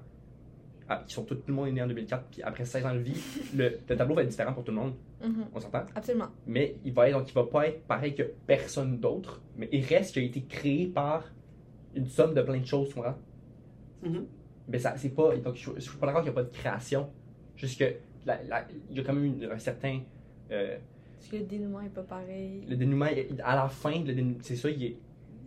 qui 1.06 1.14
sont 1.14 1.24
tout, 1.24 1.34
tout 1.36 1.42
le 1.48 1.54
monde 1.54 1.68
est 1.68 1.72
né 1.72 1.82
en 1.82 1.86
2004, 1.86 2.24
puis 2.30 2.42
après 2.42 2.64
16 2.64 2.84
ans 2.86 2.94
de 2.94 2.98
vie, 2.98 3.16
le, 3.56 3.78
le 3.88 3.96
tableau 3.96 4.14
va 4.14 4.22
être 4.22 4.28
différent 4.28 4.52
pour 4.52 4.64
tout 4.64 4.70
le 4.72 4.76
monde, 4.78 4.94
Mhm, 5.22 5.46
on 5.54 5.60
s'entend? 5.60 5.84
Absolument. 5.94 6.28
mais 6.46 6.76
il 6.84 6.92
va 6.92 7.08
être, 7.08 7.18
donc 7.18 7.30
il 7.30 7.34
va 7.34 7.44
pas 7.44 7.68
être 7.68 7.82
pareil 7.84 8.14
que 8.14 8.24
personne 8.46 8.98
d'autre, 8.98 9.40
mais 9.56 9.68
il 9.72 9.82
reste 9.84 10.12
qu'il 10.12 10.22
a 10.22 10.26
été 10.26 10.42
créé 10.42 10.86
par 10.86 11.24
une 11.94 12.06
somme 12.06 12.34
de 12.34 12.42
plein 12.42 12.58
de 12.58 12.66
choses, 12.66 12.88
tu 12.88 12.94
comprends? 12.96 13.16
Mhm. 14.02 14.26
Mais 14.68 14.78
ça, 14.78 14.94
c'est 14.96 15.10
pas. 15.10 15.36
Donc, 15.36 15.54
je, 15.56 15.70
je 15.76 15.80
suis 15.80 15.96
pas 15.98 16.06
d'accord 16.06 16.22
qu'il 16.22 16.32
n'y 16.32 16.38
a 16.38 16.42
pas 16.42 16.48
de 16.48 16.54
création. 16.54 17.08
Juste 17.56 17.78
que 17.78 17.94
la- 18.26 18.42
la- 18.44 18.66
il 18.90 18.96
y 18.96 19.00
a 19.00 19.02
quand 19.04 19.12
même 19.12 19.24
une- 19.24 19.44
un 19.50 19.58
certain. 19.58 20.00
euh, 20.50 20.76
Parce 21.16 21.28
que 21.28 21.36
le 21.36 21.44
dénouement 21.44 21.80
est 21.82 21.88
pas 21.90 22.02
pareil. 22.02 22.64
le 22.68 22.76
dénouement, 22.76 23.06
à 23.44 23.56
la 23.56 23.68
fin, 23.68 24.02
le 24.04 24.12
dénou- 24.14 24.36
c'est 24.42 24.56
ça, 24.56 24.68
il 24.70 24.84
a, 24.84 24.88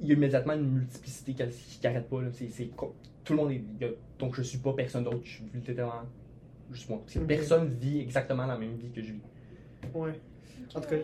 il 0.02 0.08
y 0.08 0.12
a 0.12 0.14
immédiatement 0.16 0.54
une 0.54 0.70
multiplicité 0.72 1.34
qui, 1.34 1.80
qui 1.80 1.88
arrête 1.88 2.08
pas. 2.10 2.22
là. 2.22 2.28
C'est, 2.34 2.50
c'est 2.50 2.66
co- 2.68 2.96
tout 3.24 3.34
le 3.34 3.38
monde 3.38 3.52
est. 3.52 3.62
y 3.82 3.86
a- 3.86 3.90
donc, 4.20 4.36
je 4.36 4.42
suis 4.42 4.58
pas 4.60 4.74
personne 4.74 5.04
d'autre, 5.04 5.22
je 5.24 5.30
suis 5.30 5.44
littéralement 5.54 6.04
juste 6.72 6.90
moi. 6.90 7.02
Ok. 7.16 7.26
personne 7.28 7.68
vit 7.80 8.00
exactement 8.02 8.46
la 8.46 8.58
même 8.58 8.76
vie 8.76 8.90
que 8.92 9.02
je 9.02 9.14
vis. 9.14 9.22
Ouais. 9.94 10.12
En 10.76 10.82
tout 10.82 10.90
cas, 10.90 10.96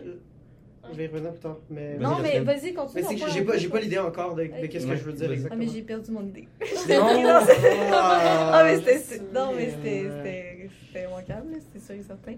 je 0.92 0.96
vais 0.96 1.04
y 1.04 1.06
revenir 1.06 1.30
plus 1.32 1.40
tard. 1.40 1.56
Mais, 1.70 1.96
Non, 1.96 2.18
mais 2.20 2.40
vas-y, 2.40 2.74
continue. 2.74 3.02
mais 3.02 3.08
c'est 3.08 3.24
que 3.24 3.30
j'ai 3.30 3.42
pas, 3.42 3.56
j'ai 3.56 3.68
pas 3.68 3.80
l'idée 3.80 3.98
encore 3.98 4.34
de, 4.34 4.44
qu'est-ce 4.44 4.86
que 4.86 4.96
je 4.96 5.02
veux 5.04 5.12
dire 5.12 5.28
vas-y. 5.28 5.30
Ah, 5.30 5.34
exactement. 5.36 5.64
mais 5.64 5.68
j'ai 5.68 5.82
perdu 5.82 6.10
mon 6.10 6.26
idée. 6.26 6.48
Non, 6.88 7.00
Ah, 7.92 8.50
Ah, 8.54 8.64
mais 8.64 8.76
c'était. 8.80 9.22
Non, 9.32 9.52
mais 9.56 9.70
c'était- 9.70 10.10
c'était 10.10 11.06
là, 11.28 11.42
c'est 11.72 11.80
sûr 11.80 11.94
et 11.94 12.02
certain. 12.02 12.34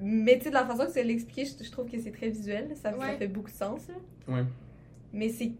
Mais 0.00 0.36
tu 0.38 0.44
sais, 0.44 0.50
de 0.50 0.54
la 0.54 0.66
façon 0.66 0.86
que 0.86 0.92
tu 0.92 1.02
l'as 1.06 1.12
expliqué, 1.12 1.44
je, 1.44 1.64
je 1.64 1.70
trouve 1.70 1.88
que 1.88 1.98
c'est 1.98 2.10
très 2.10 2.28
visuel. 2.28 2.70
Ça, 2.74 2.92
fait 3.18 3.28
beaucoup 3.28 3.50
de 3.50 3.56
sens. 3.56 3.82
là. 3.88 4.34
Ouais. 4.34 4.44
Mais 5.12 5.28
c'est. 5.28 5.52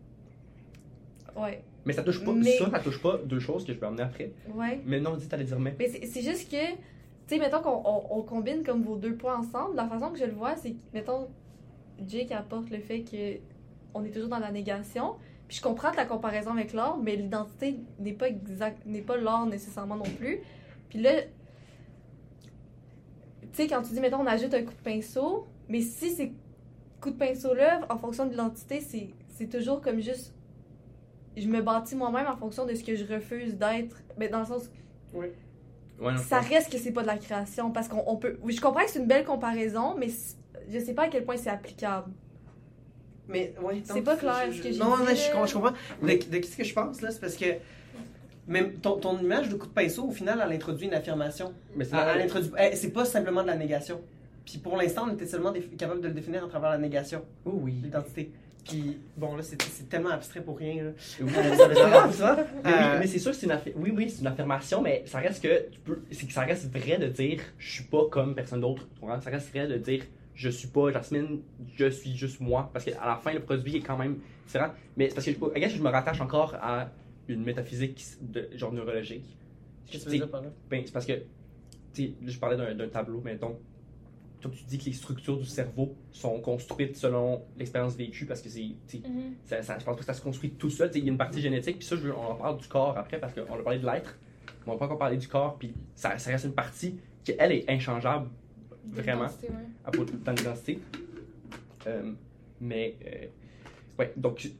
Ouais, 1.36 1.62
Mais 1.86 1.92
ça 1.92 2.02
touche 2.02 2.22
pas. 2.24 2.32
Mais- 2.32 2.56
Ça, 2.58 2.70
ça 2.70 2.80
touche 2.80 3.00
pas 3.00 3.18
deux 3.18 3.40
choses 3.40 3.64
que 3.64 3.72
je 3.72 3.78
vais 3.78 3.86
amener 3.86 4.02
après. 4.02 4.32
ouais. 4.54 4.80
Mais 4.84 5.00
non, 5.00 5.16
dis, 5.16 5.28
t'allais 5.28 5.44
dire 5.44 5.58
mais. 5.58 5.74
Mais 5.78 5.88
c'est 5.88 6.22
juste 6.22 6.50
que, 6.50 6.72
tu 6.72 6.76
sais, 7.26 7.38
mettons 7.38 7.62
qu'on 7.62 7.82
on, 7.84 8.18
on 8.18 8.22
combine 8.22 8.62
comme 8.62 8.82
vos 8.82 8.96
deux 8.96 9.16
points 9.16 9.38
ensemble, 9.38 9.76
la 9.76 9.86
façon 9.88 10.10
que 10.10 10.18
je 10.18 10.24
le 10.24 10.32
vois, 10.32 10.56
c'est 10.56 10.72
que, 10.72 10.78
mettons, 10.92 11.28
Jake 12.06 12.32
apporte 12.32 12.70
le 12.70 12.78
fait 12.80 13.02
que 13.02 13.38
on 13.94 14.04
est 14.04 14.10
toujours 14.10 14.28
dans 14.28 14.38
la 14.38 14.50
négation. 14.52 15.14
Puis 15.48 15.58
je 15.58 15.62
comprends 15.62 15.92
ta 15.92 16.06
comparaison 16.06 16.52
avec 16.52 16.72
l'or, 16.72 16.98
mais 17.02 17.14
l'identité 17.16 17.76
n'est 17.98 18.14
pas 18.14 18.28
exact, 18.28 18.84
n'est 18.86 19.02
pas 19.02 19.16
l'or 19.18 19.44
nécessairement 19.46 19.96
non 19.96 20.04
plus. 20.18 20.40
Puis 20.88 20.98
là, 21.00 21.20
tu 21.22 21.28
sais, 23.52 23.66
quand 23.68 23.82
tu 23.82 23.92
dis, 23.92 24.00
mettons, 24.00 24.20
on 24.20 24.26
ajoute 24.26 24.54
un 24.54 24.62
coup 24.62 24.72
de 24.72 24.82
pinceau, 24.82 25.46
mais 25.68 25.80
si 25.82 26.10
ces 26.10 26.32
coups 27.00 27.14
de 27.14 27.18
pinceau-là, 27.18 27.80
en 27.90 27.98
fonction 27.98 28.24
de 28.24 28.30
l'identité, 28.30 28.80
c'est 28.80 29.10
c'est 29.32 29.48
toujours 29.48 29.80
comme 29.80 30.00
juste. 30.00 30.32
Je 31.36 31.48
me 31.48 31.60
bâtis 31.62 31.96
moi-même 31.96 32.26
en 32.26 32.36
fonction 32.36 32.66
de 32.66 32.74
ce 32.74 32.84
que 32.84 32.94
je 32.94 33.04
refuse 33.04 33.56
d'être. 33.56 33.96
Mais 34.18 34.28
dans 34.28 34.40
le 34.40 34.46
sens 34.46 34.70
Ouais, 35.14 35.32
non, 36.00 36.16
ça 36.18 36.40
reste 36.40 36.70
que 36.72 36.78
c'est 36.78 36.90
pas 36.92 37.02
de 37.02 37.06
la 37.06 37.18
création 37.18 37.70
parce 37.70 37.86
qu'on 37.88 38.02
on 38.06 38.16
peut 38.16 38.38
oui, 38.42 38.52
je 38.54 38.60
comprends 38.60 38.82
que 38.84 38.90
c'est 38.90 38.98
une 38.98 39.06
belle 39.06 39.24
comparaison 39.24 39.94
mais 39.96 40.08
je 40.70 40.78
sais 40.80 40.94
pas 40.94 41.04
à 41.04 41.08
quel 41.08 41.24
point 41.24 41.36
c'est 41.36 41.50
applicable 41.50 42.10
Mais 43.28 43.54
ouais, 43.62 43.82
C'est 43.84 44.02
pas 44.02 44.16
clair, 44.16 44.46
je- 44.50 44.56
ce 44.58 44.62
que 44.62 44.72
j'ai 44.72 44.78
Non, 44.78 44.96
dit, 44.96 45.02
non, 45.34 45.46
je, 45.46 45.52
comprends. 45.54 45.70
De, 46.02 46.06
de 46.08 46.38
qu'est-ce 46.38 46.56
que 46.56 46.64
je 46.64 46.74
pense 46.74 47.02
là, 47.02 47.10
c'est 47.10 47.20
parce 47.20 47.36
que 47.36 47.44
même 48.48 48.72
ton, 48.80 48.96
ton 48.96 49.16
image 49.18 49.48
de 49.48 49.54
coup 49.54 49.66
de 49.68 49.72
pinceau, 49.72 50.04
au 50.08 50.10
final, 50.10 50.42
elle 50.44 50.52
introduit 50.52 50.86
une 50.88 50.94
affirmation. 50.94 51.52
Mais 51.76 51.84
c'est 51.84 51.94
introduit, 51.94 52.50
c'est 52.74 52.90
pas 52.92 53.04
simplement 53.04 53.42
de 53.42 53.46
la 53.48 53.56
négation. 53.56 54.00
Puis 54.44 54.58
pour 54.58 54.76
l'instant, 54.76 55.06
on 55.08 55.12
était 55.14 55.26
seulement 55.26 55.52
capable 55.78 56.00
de 56.00 56.08
le 56.08 56.14
définir 56.14 56.44
à 56.44 56.48
travers 56.48 56.70
la 56.70 56.78
négation, 56.78 57.22
Oh 57.44 57.52
oui. 57.62 57.74
l'identité. 57.82 58.32
Puis 58.64 58.98
bon, 59.16 59.34
là, 59.36 59.42
c'est 59.42 59.88
tellement 59.88 60.10
abstrait 60.10 60.40
pour 60.42 60.56
rien. 60.58 60.84
Là. 60.84 60.90
Oui, 61.20 61.30
Euh, 61.36 61.56
ça 61.56 61.68
veut 61.68 61.74
dire- 61.74 62.12
ça. 62.12 62.36
Mais, 62.64 62.70
oui, 62.70 62.76
Euh, 62.76 62.96
mais 63.00 63.06
c'est 63.06 63.18
sûr 63.18 63.32
que 63.32 63.36
c'est 63.36 63.46
une, 63.46 63.52
affi- 63.52 63.72
oui, 63.76 63.92
oui, 63.94 64.08
c'est 64.10 64.20
une 64.20 64.26
affirmation, 64.28 64.80
mais 64.82 65.02
ça 65.06 65.18
reste 65.18 65.42
que 65.42 65.68
tu 65.70 65.80
peux, 65.80 65.96
que 65.96 66.32
ça 66.32 66.42
reste 66.42 66.70
vrai 66.72 66.98
de 66.98 67.06
dire 67.08 67.40
je 67.58 67.72
suis 67.72 67.84
pas 67.84 68.04
comme 68.10 68.34
personne 68.34 68.60
d'autre. 68.60 68.86
Ça 69.20 69.30
reste 69.30 69.50
vrai 69.50 69.66
de 69.66 69.76
dire 69.78 70.04
je 70.34 70.48
suis 70.48 70.68
pas 70.68 70.90
Jasmine, 70.92 71.40
je 71.76 71.90
suis 71.90 72.16
juste 72.16 72.40
moi. 72.40 72.70
Parce 72.72 72.84
qu'à 72.84 73.04
la 73.04 73.16
fin, 73.16 73.32
le 73.32 73.40
produit 73.40 73.76
est 73.76 73.80
quand 73.80 73.98
même 73.98 74.18
différent. 74.46 74.70
Mais 74.96 75.08
c'est 75.08 75.14
parce 75.14 75.26
que 75.26 75.32
je, 75.32 75.68
je 75.76 75.82
me 75.82 75.88
rattache 75.90 76.20
encore 76.20 76.54
à 76.60 76.88
une 77.28 77.44
métaphysique 77.44 78.02
de 78.20 78.48
genre 78.54 78.72
neurologique. 78.72 79.36
Qu'est-ce 79.90 80.04
que 80.04 80.10
tu 80.10 80.16
veux 80.16 80.22
dire 80.24 80.30
par 80.30 80.40
là? 80.42 80.48
Ben, 80.70 80.82
c'est 80.86 80.92
parce 80.92 81.04
que, 81.04 81.12
tu 81.92 82.04
sais, 82.04 82.12
je 82.26 82.38
parlais 82.38 82.56
d'un 82.56 82.74
d'un 82.74 82.88
tableau, 82.88 83.20
mais 83.24 83.34
donc, 83.36 83.58
toi, 84.42 84.50
tu 84.54 84.64
dis 84.64 84.76
que 84.78 84.84
les 84.86 84.92
structures 84.92 85.38
du 85.38 85.46
cerveau 85.46 85.94
sont 86.10 86.40
construites 86.40 86.96
selon 86.96 87.42
l'expérience 87.56 87.94
vécue 87.96 88.26
parce 88.26 88.42
que 88.42 88.48
c'est, 88.48 88.62
Mhm. 88.94 89.34
ça, 89.44 89.62
ça- 89.62 89.78
je 89.78 89.84
pense 89.84 89.94
pas 89.94 90.00
que 90.00 90.04
ça 90.04 90.14
se 90.14 90.20
construit 90.20 90.50
tout 90.50 90.68
seul. 90.70 90.90
Il 90.94 91.04
y 91.04 91.08
a 91.08 91.12
une 91.12 91.16
partie 91.18 91.40
génétique, 91.40 91.78
puis 91.78 91.86
ça, 91.86 91.96
je 91.96 92.08
on 92.10 92.32
en 92.32 92.34
parle 92.34 92.58
du 92.58 92.66
corps 92.68 92.98
après 92.98 93.18
parce 93.20 93.32
qu'on 93.32 93.42
a 93.54 93.62
parlé 93.62 93.78
de 93.78 93.86
l'être, 93.86 94.18
mais 94.46 94.52
on 94.66 94.72
va 94.72 94.78
pas 94.78 94.84
encore 94.86 94.98
parler 94.98 95.16
du 95.16 95.28
corps, 95.28 95.56
puis 95.58 95.72
ça, 95.94 96.18
ça 96.18 96.30
reste 96.30 96.44
une 96.44 96.52
partie 96.54 96.98
qui, 97.24 97.32
elle, 97.38 97.52
est 97.52 97.70
inchangeable 97.70 98.28
Vraiment. 98.84 99.22
L'identité, 99.26 99.48
à 99.84 99.90
propos 99.92 100.10
de 100.12 100.16
ton 100.16 100.34
identité. 100.34 100.78
Euh, 101.86 102.12
mais, 102.60 102.96
euh, 103.06 103.26
ouais, 103.98 104.12
donc, 104.16 104.36
tu 104.38 104.50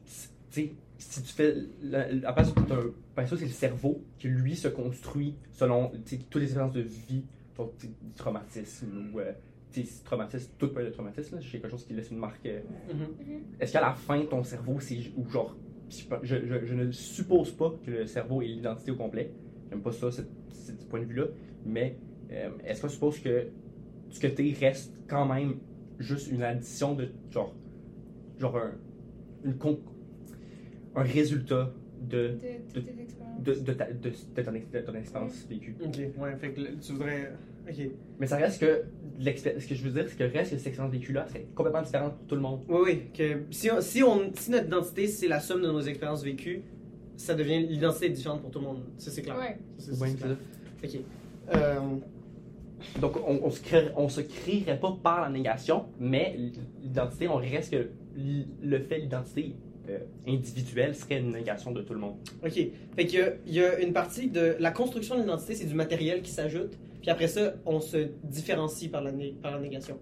sais, 0.51 0.73
si 0.99 1.23
tu 1.23 1.33
fais, 1.33 1.57
la, 1.83 2.07
la- 2.13 2.33
d'un 2.33 2.93
pinceau, 3.17 3.37
c'est 3.37 3.45
le 3.47 3.51
cerveau 3.51 4.01
qui, 4.19 4.29
lui, 4.29 4.55
se 4.55 4.69
construit 4.69 5.35
selon 5.51 5.89
toutes 6.31 6.37
les 6.37 6.45
expériences 6.45 6.73
de 6.73 6.83
vie, 6.83 7.25
donc, 7.57 7.73
traumatisme 8.17 9.11
ou. 9.13 9.19
euh, 9.21 9.33
traumatisme, 10.05 10.53
tout 10.59 10.69
peut 10.73 10.81
être 10.87 10.93
traumatisme, 10.93 11.37
là, 11.37 11.41
c'est 11.43 11.51
quelque 11.59 11.69
chose 11.71 11.85
qui 11.85 11.95
laisse 11.95 12.11
une 12.11 12.19
marque. 12.19 12.45
euh, 12.47 12.61
Mhm. 12.93 13.07
est-ce 13.61 13.73
qu'à 13.73 13.81
la 13.81 13.93
fin, 13.95 14.25
ton 14.27 14.43
cerveau, 14.45 14.79
c'est. 14.81 14.99
Ou 15.17 15.29
genre. 15.29 15.57
Je, 15.91 16.37
je- 16.47 16.65
je 16.67 16.75
ne 16.75 16.91
suppose 16.91 17.51
pas 17.53 17.71
que 17.85 17.91
le 17.91 18.07
cerveau 18.07 18.41
est 18.43 18.47
l'identité 18.47 18.91
au 18.93 18.97
complet. 18.97 19.31
J'aime 19.71 19.83
pas 19.83 19.93
ça, 19.93 20.11
ce, 20.11 20.23
point 20.89 21.01
de 21.01 21.05
vue-là. 21.07 21.27
Mais 21.67 21.97
euh, 22.31 22.51
est-ce 22.65 22.81
qu'on 22.83 22.89
suppose 22.89 23.19
que 23.21 23.49
ce 24.11 24.19
que 24.21 24.27
t'es 24.27 24.55
reste 24.59 24.95
quand 25.09 25.27
même 25.27 25.57
juste 25.99 26.31
une 26.31 26.43
addition 26.43 26.95
de. 26.95 27.09
Genre. 27.31 27.55
Genre 28.39 28.57
un. 28.57 28.73
Une 29.45 29.57
con- 29.59 29.81
un 30.95 31.03
résultat 31.03 31.73
de. 32.01 32.37
De 32.75 32.81
expériences. 33.01 33.43
De, 33.43 33.55
de, 33.55 33.73
ta- 33.73 33.93
de, 33.93 34.11
de 34.37 34.43
ton, 34.43 34.55
ex- 34.55 34.71
de 34.71 34.81
ton 34.81 34.95
expérience 34.95 35.47
vécue? 35.49 35.75
Ok, 35.85 35.99
ouais, 36.19 36.37
fait 36.37 36.53
que 36.53 36.61
tu 36.81 36.93
voudrais. 36.93 37.33
Ok. 37.69 37.77
Mais 38.19 38.27
ça 38.27 38.37
reste 38.37 38.61
que. 38.61 38.85
l'expé- 39.21 39.59
Ce 39.61 39.67
que 39.67 39.75
je 39.75 39.83
veux 39.85 39.91
dire, 39.91 40.05
c'est 40.09 40.17
que 40.17 40.25
reste 40.25 40.51
que 40.53 40.57
cette 40.59 40.67
expérience 40.67 40.93
vécue-là, 40.93 41.27
c'est 41.33 41.47
complètement 41.55 41.83
différente 41.83 42.17
pour 42.17 42.27
tout 42.27 42.35
le 42.35 42.41
monde. 42.41 42.61
Oui, 42.69 42.81
oui. 42.85 43.03
Que 43.17 43.43
si, 43.51 43.71
on, 43.71 43.81
si, 43.81 44.03
on, 44.03 44.33
si 44.35 44.51
notre 44.51 44.67
identité, 44.67 45.07
c'est 45.07 45.29
la 45.29 45.41
somme 45.41 45.63
de 45.63 45.69
nos 45.69 45.81
expériences 45.81 46.25
vécues, 46.25 46.63
ça 47.17 47.35
devient. 47.35 47.67
L'identité 47.67 48.07
est 48.07 48.11
différente 48.11 48.43
pour 48.43 48.51
tout 48.51 48.59
le 48.59 48.67
monde. 48.67 48.83
Ça, 48.99 49.11
c'est 49.11 49.23
clair. 49.23 49.37
Ouais. 49.39 49.57
Ça, 49.79 49.93
c'est 49.95 50.17
clair. 50.17 50.37
ça. 50.83 50.87
Ok. 50.89 51.01
Euh, 51.55 51.79
Donc, 53.01 53.17
on, 53.27 53.41
on, 53.45 53.51
se 53.51 53.61
crée, 53.61 53.89
on 53.97 54.09
se 54.09 54.21
créerait 54.21 54.79
pas 54.81 54.97
par 55.03 55.21
la 55.21 55.29
négation, 55.29 55.85
mais 56.01 56.37
l'identité, 56.83 57.29
on 57.29 57.37
reste 57.37 57.71
que 57.73 57.89
le 58.17 58.79
fait 58.81 58.97
de 58.97 59.03
l'identité 59.03 59.55
euh, 59.89 59.99
individuelle 60.27 60.95
serait 60.95 61.19
une 61.21 61.31
négation 61.33 61.71
de 61.71 61.81
tout 61.83 61.95
le 61.95 62.01
monde. 62.01 62.17
ok. 62.45 62.53
Fait 62.97 63.07
qu'il 63.07 63.33
y 63.47 63.55
y 63.55 63.61
a 63.65 63.79
une 63.81 63.93
partie 63.93 64.29
de. 64.29 64.57
La 64.59 64.71
construction 64.73 65.15
de 65.17 65.21
l'identité, 65.21 65.55
c'est 65.55 65.67
du 65.67 65.75
matériel 65.75 66.23
qui 66.23 66.31
s'ajoute. 66.33 66.77
Puis 67.03 67.11
après 67.11 67.29
ça, 67.29 67.55
on 67.67 67.81
se 67.81 68.09
différencie 68.25 68.91
par 68.91 69.03
la, 69.03 69.13
né- 69.13 69.37
par 69.43 69.51
la 69.53 69.61
négation. 69.61 69.99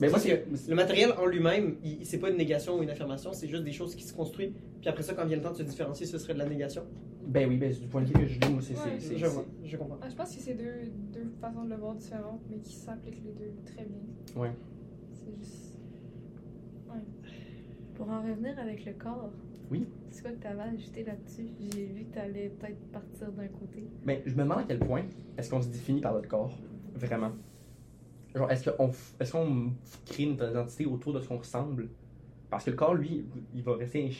Mais 0.00 0.08
moi, 0.08 0.18
que 0.20 0.68
le 0.68 0.74
matériel 0.74 1.12
en 1.18 1.26
lui-même, 1.26 1.76
c'est 2.02 2.18
pas 2.18 2.28
une 2.30 2.36
négation 2.36 2.78
ou 2.78 2.82
une 2.82 2.90
affirmation, 2.90 3.32
c'est 3.32 3.48
juste 3.48 3.64
des 3.64 3.72
choses 3.72 3.94
qui 3.94 4.04
se 4.04 4.12
construisent. 4.12 4.52
Puis 4.80 4.88
après 4.88 5.02
ça, 5.02 5.14
quand 5.14 5.24
vient 5.24 5.36
le 5.36 5.42
temps 5.42 5.52
de 5.52 5.56
se 5.56 5.62
différencier, 5.62 6.04
ce 6.06 6.18
serait 6.18 6.34
de 6.34 6.38
la 6.40 6.48
négation. 6.48 6.82
Ben 7.26 7.48
oui, 7.48 7.56
ben, 7.56 7.72
du 7.72 7.86
point 7.86 8.02
de 8.02 8.08
vue 8.08 8.12
que 8.12 8.26
je 8.26 8.38
lis, 8.38 8.48
moi, 8.52 8.60
c'est. 8.60 8.74
Ouais, 8.74 9.16
Je 9.18 9.26
vois, 9.26 9.44
je 9.64 9.76
comprends. 9.78 9.98
Ah, 10.02 10.08
je 10.10 10.14
pense 10.14 10.34
que 10.36 10.42
c'est 10.42 10.54
deux, 10.54 10.90
deux 11.12 11.30
façons 11.40 11.64
de 11.64 11.70
le 11.70 11.76
voir 11.76 11.94
différentes, 11.94 12.42
mais 12.50 12.58
qui 12.58 12.74
s'appliquent 12.74 13.22
les 13.24 13.32
deux 13.32 13.52
très 13.64 13.84
bien. 13.86 14.42
Ouais. 14.42 14.50
C'est 15.12 15.34
juste. 15.38 15.78
pour 17.94 18.10
en 18.10 18.20
revenir 18.22 18.58
avec 18.58 18.84
le 18.84 18.92
corps 18.92 19.30
Oui. 19.74 19.86
c'est 20.10 20.22
quoi 20.22 20.32
que 20.32 20.40
tu 20.40 20.46
avais 20.46 20.62
ajouté 20.62 21.04
là-dessus? 21.04 21.48
J'ai 21.60 21.86
vu 21.86 22.04
que 22.04 22.14
tu 22.14 22.18
allais 22.18 22.48
peut-être 22.48 22.78
partir 22.92 23.32
d'un 23.32 23.48
côté 23.48 23.84
Ben, 24.04 24.20
je 24.24 24.34
me 24.34 24.42
demande 24.42 24.60
à 24.60 24.64
quel 24.64 24.78
point 24.78 25.02
est-ce 25.36 25.50
qu'on 25.50 25.62
se 25.62 25.68
définit 25.68 26.00
par 26.00 26.14
notre 26.14 26.28
corps, 26.28 26.56
vraiment? 26.94 27.32
Genre, 28.34 28.50
est-ce 28.50 28.70
qu'on 28.70 28.90
qu'on 29.30 29.72
crée 30.06 30.26
notre 30.26 30.50
identité 30.50 30.86
autour 30.86 31.12
de 31.12 31.20
ce 31.20 31.28
qu'on 31.28 31.38
ressemble? 31.38 31.88
Parce 32.50 32.64
que 32.64 32.70
le 32.70 32.76
corps, 32.76 32.94
lui, 32.94 33.24
il 33.54 33.62
va 33.62 33.76
rester 33.76 34.10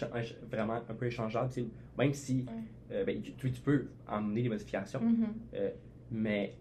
vraiment 0.50 0.80
un 0.88 0.94
peu 0.94 1.06
échangeable, 1.06 1.50
même 1.96 2.12
si 2.12 2.46
euh, 2.90 3.04
ben, 3.04 3.20
tu, 3.22 3.52
tu 3.52 3.60
peux 3.60 3.86
emmener 4.08 4.42
des 4.42 4.48
modifications. 4.48 5.00
Mhm. 5.00 5.26
Mais 6.10 6.56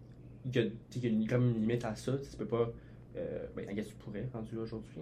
il 0.45 0.55
y 0.55 0.59
a, 0.59 0.63
y 0.63 1.05
a 1.05 1.09
une, 1.09 1.27
comme 1.27 1.49
une 1.49 1.61
limite 1.61 1.85
à 1.85 1.95
ça. 1.95 2.13
Tu 2.17 2.37
peux 2.37 2.45
pas. 2.45 2.71
Euh, 3.15 3.45
ben, 3.55 3.65
tu 3.75 3.95
pourrais, 3.95 4.27
rendu 4.33 4.55
là 4.55 4.61
aujourd'hui. 4.61 4.99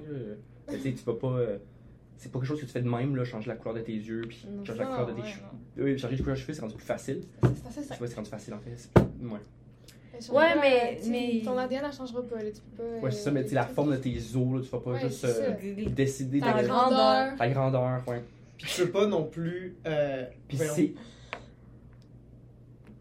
Mais 0.69 0.77
sais, 0.77 0.93
tu 0.93 1.03
peux 1.03 1.17
pas. 1.17 1.39
Euh, 2.21 2.23
c'est 2.23 2.31
pas 2.31 2.39
quelque 2.39 2.47
chose 2.47 2.59
que 2.61 2.65
tu 2.65 2.71
fais 2.71 2.81
de 2.81 2.89
même, 2.89 3.15
là, 3.15 3.23
changer 3.25 3.47
la 3.49 3.55
couleur 3.55 3.75
de 3.75 3.81
tes 3.81 3.93
yeux, 3.93 4.21
puis 4.27 4.45
Non, 4.49 4.63
changer 4.63 4.79
la 4.79 4.85
couleur 4.85 5.07
de 5.07 5.13
tes 5.13 5.21
ouais, 5.21 5.27
cheveux. 5.27 5.45
Oui, 5.85 5.97
changer 5.97 6.15
de 6.15 6.21
couleur 6.21 6.35
de 6.35 6.41
cheveux, 6.41 6.53
c'est 6.53 6.61
rendu 6.61 6.75
plus 6.75 6.85
facile. 6.85 7.21
C'est 7.41 7.49
c'est 7.57 7.79
assez 7.79 7.89
Tu 7.93 7.97
vois, 7.97 8.07
c'est 8.07 8.15
rendu 8.15 8.29
facile 8.29 8.53
en 8.53 8.59
fait. 8.59 8.89
Ouais, 9.23 9.39
Ouais, 10.29 10.55
mais- 10.61 10.99
tu 11.03 11.09
mais- 11.09 11.41
Ton 11.43 11.57
ADN, 11.57 11.83
elle 11.85 11.91
changera 11.93 12.21
pas. 12.21 12.35
Là, 12.43 12.51
tu 12.51 12.61
peux 12.77 12.83
pas. 12.83 12.99
ouais 13.05 13.11
c'est 13.11 13.21
ça, 13.23 13.31
mais 13.31 13.43
tu 13.43 13.49
sais, 13.49 13.55
la 13.55 13.65
forme 13.65 13.91
de 13.91 13.97
tes 13.97 14.15
os, 14.17 14.35
là, 14.35 14.61
tu 14.61 14.69
vas 14.69 14.79
pas 14.79 14.91
Ouais, 14.91 14.99
juste 15.01 15.25
euh, 15.25 15.55
ça. 15.57 15.89
Décider 15.89 16.39
de. 16.39 16.45
Ta 16.45 16.53
Ta 16.53 16.63
grandeur. 16.63 17.35
Ta 17.37 17.47
grandeur, 17.49 18.03
ouais. 18.07 18.21
Puis 18.57 18.67
tu 18.71 18.81
peux 18.83 18.91
pas 18.91 19.07
non 19.07 19.23
plus. 19.23 19.75
Euh, 19.87 20.25
Puis 20.47 20.57
c'est. 20.57 20.93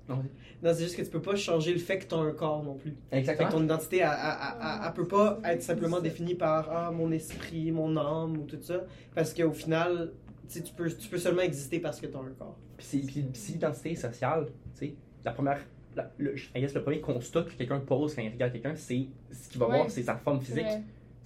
Non, 0.09 0.17
vas-y. 0.17 0.29
Non, 0.62 0.73
c'est 0.75 0.83
juste 0.85 0.96
que 0.96 1.03
tu 1.03 1.09
peux 1.11 1.23
pas 1.23 1.37
changer 1.37 1.73
le 1.73 1.79
fait 1.79 1.99
que 1.99 2.05
tu 2.07 2.14
as 2.14 2.18
un 2.18 2.33
corps 2.33 2.62
non 2.62 2.75
plus. 2.75 2.94
Fait 3.11 3.18
Exactement. 3.18 3.49
que 3.49 3.55
ton 3.55 3.64
identité, 3.64 3.99
elle, 3.99 4.09
elle- 4.12 4.37
elle- 4.61 4.81
elle 4.87 4.92
peut 4.92 5.09
pas 5.09 5.38
être 5.44 5.62
simplement 5.62 6.01
définie 6.01 6.35
par 6.35 6.68
ah, 6.70 6.90
mon 6.90 7.11
esprit, 7.12 7.70
mon 7.73 7.96
âme 7.96 8.37
ou 8.37 8.44
tout 8.44 8.59
ça. 8.61 8.83
Parce 9.14 9.33
qu'au 9.33 9.53
final, 9.53 10.12
tu 10.53 10.61
peux, 10.77 10.90
tu 10.90 11.09
peux 11.09 11.16
seulement 11.18 11.42
exister 11.42 11.81
parce 11.81 11.99
que 12.01 12.07
tu 12.07 12.16
as 12.16 12.20
un 12.20 12.31
corps. 12.38 12.57
Puis, 12.77 12.87
c'est- 12.87 13.53
l'identité 13.53 13.94
sociale, 13.94 14.46
tu 14.75 14.87
sais, 14.87 14.94
la 15.25 15.33
première. 15.33 15.61
la- 15.96 16.09
le, 16.18 16.37
I 16.55 16.61
guess 16.61 16.73
le 16.75 16.83
premier 16.85 17.01
constat 17.01 17.42
que 17.42 17.51
quelqu'un 17.51 17.81
pose 17.81 18.14
quand 18.14 18.23
il 18.23 18.31
regarde 18.31 18.53
quelqu'un, 18.53 18.77
c'est 18.77 19.09
ce 19.33 19.49
qu'il 19.49 19.59
va 19.59 19.66
Ouais. 19.68 19.77
voir, 19.79 19.90
c'est 19.90 20.05
sa 20.05 20.14
forme 20.14 20.40
physique. 20.40 20.64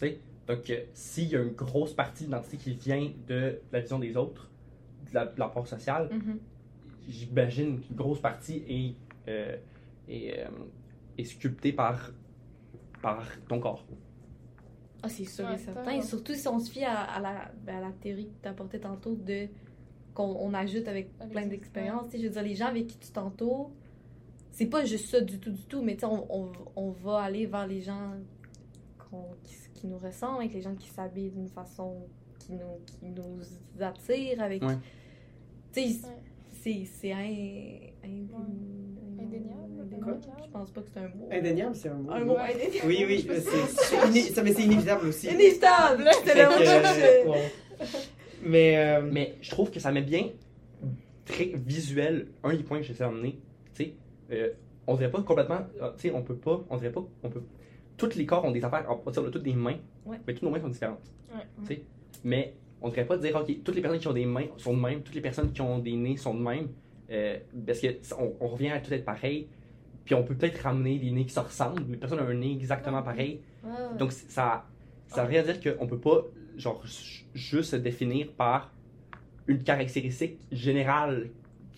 Ouais. 0.00 0.18
Donc, 0.48 0.70
euh, 0.70 0.80
s'il 0.94 1.28
y 1.28 1.36
a 1.36 1.42
une 1.42 1.52
grosse 1.52 1.92
partie 1.92 2.24
de 2.24 2.28
l'identité 2.30 2.56
qui 2.56 2.72
vient 2.72 3.10
de 3.28 3.58
la 3.72 3.80
vision 3.80 3.98
des 3.98 4.16
autres, 4.16 4.48
de 5.10 5.14
la- 5.14 5.26
de 5.26 5.38
l'apport 5.38 5.66
social, 5.66 6.08
Mhm. 6.10 6.38
j'imagine 7.08 7.80
qu'une 7.80 7.96
grosse 7.96 8.20
partie 8.20 8.62
est, 8.68 8.94
euh, 9.28 9.56
est, 10.08 10.38
euh, 10.40 10.48
est 11.18 11.24
sculptée 11.24 11.72
par, 11.72 12.10
par 13.02 13.26
ton 13.48 13.60
corps. 13.60 13.84
Ah, 15.02 15.08
c'est 15.08 15.24
sûr 15.24 15.44
Ouais, 15.46 15.54
et 15.54 15.58
certain. 15.58 15.90
Et 15.90 16.02
surtout 16.02 16.34
si 16.34 16.48
on 16.48 16.58
se 16.58 16.70
fie 16.70 16.84
à, 16.84 16.98
à 17.02 17.20
la, 17.20 17.52
ben, 17.62 17.76
à 17.76 17.80
la 17.80 17.92
théorie 17.92 18.26
que 18.28 18.42
tu 18.42 18.48
apportais 18.48 18.80
tantôt 18.80 19.14
de 19.14 19.48
qu'on 20.14 20.36
on 20.40 20.54
ajoute 20.54 20.86
avec 20.88 21.10
Avec 21.20 21.32
plein 21.32 21.46
d'expériences. 21.46 22.06
Tu 22.06 22.12
sais, 22.12 22.18
Je 22.18 22.26
veux 22.28 22.32
dire, 22.32 22.42
les 22.42 22.54
gens 22.54 22.66
avec 22.66 22.86
qui 22.86 22.98
tu 22.98 23.10
t'entoures, 23.12 23.70
c'est 24.50 24.66
pas 24.66 24.84
juste 24.84 25.08
ça 25.10 25.20
du 25.20 25.38
tout, 25.40 25.50
du 25.50 25.64
tout, 25.64 25.82
mais 25.82 25.94
tu 25.94 26.00
sais, 26.00 26.06
on, 26.06 26.26
on, 26.34 26.52
on 26.76 26.90
va 26.90 27.20
aller 27.22 27.46
vers 27.46 27.66
les 27.66 27.80
gens 27.82 28.12
qui, 29.42 29.54
qui 29.74 29.86
nous 29.88 29.98
ressemblent, 29.98 30.40
avec 30.40 30.54
les 30.54 30.62
gens 30.62 30.74
qui 30.74 30.88
s'habillent 30.88 31.30
d'une 31.30 31.48
façon 31.48 32.06
qui 32.38 32.52
nous, 32.52 32.78
qui 32.86 33.10
nous 33.10 33.40
attire, 33.80 34.40
avec. 34.42 34.62
Ouais. 34.62 34.76
Tu 35.72 35.80
sais, 35.90 36.06
Ouais. 36.06 36.14
c'est 36.52 36.84
c'est 36.84 37.12
un, 37.12 37.18
un- 38.08 39.03
Indéniable, 39.26 39.72
Quoi? 40.02 40.12
indéniable. 40.12 40.20
Je 40.44 40.50
pense 40.50 40.70
pas 40.70 40.80
que 40.82 40.88
c'est 40.92 41.00
un 41.00 41.08
mot? 41.08 41.28
Indéniable, 41.30 41.74
c'est 41.74 41.88
un 41.88 41.94
mot. 41.94 42.10
Un 42.10 42.24
mot 42.24 42.34
Ouais. 42.34 42.54
indéniable. 42.54 42.86
Oui, 42.86 43.04
oui, 43.06 43.26
c'est, 43.28 43.40
c'est, 43.40 44.42
mais 44.44 44.52
c'est 44.52 44.62
inévitable 44.62 45.06
aussi. 45.08 45.26
Inévitable! 45.28 46.04
Fait 46.04 46.12
C'était 46.14 46.42
le 46.42 46.48
mot 46.48 47.34
que. 47.84 48.48
Mais, 48.48 48.76
euh, 48.76 49.02
Mais 49.10 49.34
je 49.40 49.50
trouve 49.50 49.70
que 49.70 49.80
ça 49.80 49.90
met 49.90 50.02
bien 50.02 50.28
très 51.24 51.46
visuel 51.54 52.28
un 52.42 52.54
des 52.54 52.62
points 52.62 52.78
que 52.78 52.84
j'essaie 52.84 53.04
d'emmener. 53.04 53.38
Tu 53.74 53.84
sais, 53.84 53.94
euh, 54.32 54.50
on 54.86 54.94
dirait 54.96 55.10
pas 55.10 55.22
complètement. 55.22 55.60
ah, 55.80 55.94
Tu 55.96 56.08
sais, 56.08 56.14
on 56.14 56.22
peut 56.22 56.36
pas. 56.36 56.62
On 56.70 56.76
dirait 56.76 56.92
pas. 56.92 57.04
On 57.22 57.30
peut. 57.30 57.42
Tous 57.96 58.14
les 58.16 58.26
corps 58.26 58.44
ont 58.44 58.50
des 58.50 58.64
affaires. 58.64 58.86
On 58.90 58.96
va 59.04 59.10
dire, 59.12 59.22
on 59.22 59.26
a 59.28 59.30
toutes 59.30 59.42
des 59.42 59.54
mains. 59.54 59.76
Ouais. 60.04 60.18
Mais 60.26 60.34
toutes 60.34 60.42
nos 60.42 60.50
mains 60.50 60.60
sont 60.60 60.68
différentes. 60.68 61.00
Ouais. 61.34 61.40
Tu 61.66 61.74
sais, 61.76 61.82
mais 62.24 62.54
on 62.82 62.90
dirait 62.90 63.06
pas 63.06 63.16
dire, 63.16 63.34
OK, 63.36 63.62
toutes 63.64 63.74
les 63.76 63.80
personnes 63.80 64.00
qui 64.00 64.08
ont 64.08 64.12
des 64.12 64.26
mains 64.26 64.46
sont 64.58 64.76
de 64.76 64.80
même. 64.82 65.00
Toutes 65.02 65.14
les 65.14 65.20
personnes 65.22 65.50
qui 65.52 65.60
ont 65.62 65.78
des 65.78 65.96
nez 65.96 66.16
sont 66.18 66.34
de 66.34 66.40
même. 66.42 66.68
Euh, 67.10 67.38
parce 67.66 67.80
que 67.80 67.88
ça- 68.02 68.16
on, 68.40 68.48
revient 68.48 68.70
à 68.70 68.80
tout 68.80 68.92
être 68.92 69.04
pareil. 69.04 69.48
Puis 70.04 70.14
on 70.14 70.22
peut 70.22 70.34
peut-être 70.34 70.58
ramener 70.62 70.98
des 70.98 71.10
nez 71.10 71.24
qui 71.26 71.32
se 71.32 71.40
ressemblent. 71.40 71.82
Les 71.90 71.96
personnes 71.96 72.20
ont 72.20 72.28
un 72.28 72.34
nez 72.34 72.52
exactement 72.52 73.02
pareil. 73.02 73.40
Ouais, 73.62 73.70
ouais. 73.70 73.98
Donc, 73.98 74.12
ça, 74.12 74.66
ça 75.06 75.24
veut 75.24 75.42
dire 75.42 75.60
qu'on 75.78 75.86
peut 75.86 75.98
pas, 76.00 76.24
genre, 76.56 76.84
ju- 76.86 77.24
juste 77.34 77.70
se 77.70 77.76
définir 77.76 78.32
par 78.32 78.72
une 79.46 79.62
caractéristique 79.62 80.38
générale 80.52 81.30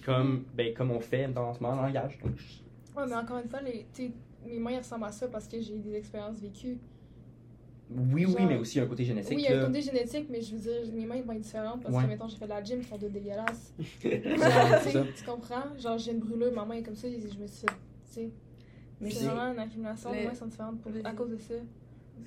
comme, 0.04 0.44
ben, 0.54 0.72
comme 0.74 0.90
on 0.92 1.00
fait 1.00 1.28
dans 1.28 1.52
ce 1.54 1.60
moment 1.62 1.80
en 1.80 1.86
langage. 1.86 2.18
Donc, 2.22 2.36
je- 2.36 2.98
Ouais, 3.00 3.06
mais 3.08 3.14
encore 3.16 3.38
une 3.38 3.48
fois, 3.48 3.60
les, 3.60 3.86
tu 3.92 4.06
sais, 4.06 4.12
mes 4.46 4.58
mains 4.58 4.78
ressemblent 4.78 5.04
à 5.04 5.12
ça 5.12 5.28
parce 5.28 5.46
que 5.48 5.60
j'ai 5.60 5.78
des 5.78 5.94
expériences 5.96 6.40
vécues. 6.40 6.78
Oui, 7.90 8.26
oui, 8.26 8.46
mais 8.46 8.56
aussi 8.56 8.80
un 8.80 8.86
côté 8.86 9.04
génétique. 9.04 9.36
oui, 9.36 9.44
il 9.46 9.50
y 9.50 9.54
a 9.54 9.62
un 9.62 9.66
côté 9.66 9.80
génétique, 9.80 10.26
mais 10.28 10.40
je 10.40 10.56
veux 10.56 10.60
dire, 10.60 10.92
mes 10.92 11.06
mains 11.06 11.20
vont 11.22 11.32
être 11.32 11.40
différentes 11.40 11.82
parce 11.82 11.94
Ouais. 11.94 12.02
que, 12.02 12.08
mettons, 12.08 12.28
j'ai 12.28 12.36
fait 12.36 12.44
de 12.46 12.50
la 12.50 12.62
gym, 12.62 12.78
ils 12.80 12.86
sont 12.86 12.98
de 12.98 13.08
dégueulasses. 13.08 13.72
Genre, 14.92 15.06
tu 15.16 15.24
comprends? 15.24 15.76
Genre, 15.78 15.98
j'ai 15.98 16.12
une 16.12 16.18
brûlure, 16.20 16.52
ma 16.52 16.64
main 16.64 16.74
est 16.76 16.82
comme 16.82 16.96
ça, 16.96 17.06
et 17.08 17.20
je 17.20 17.38
me 17.38 17.46
suis 17.46 17.60
fait, 17.60 17.66
tu 17.66 17.74
sais. 18.02 18.30
Mais 19.00 19.10
C'est 19.10 19.26
vraiment 19.26 19.52
une 19.52 19.58
accumulation, 19.58 20.10
le- 20.10 20.16
mes 20.16 20.24
mains 20.26 20.34
sont 20.34 20.46
différentes 20.46 20.80
pour- 20.80 20.92
à 21.04 21.12
cause 21.12 21.30
de 21.30 21.36
ça. 21.36 21.54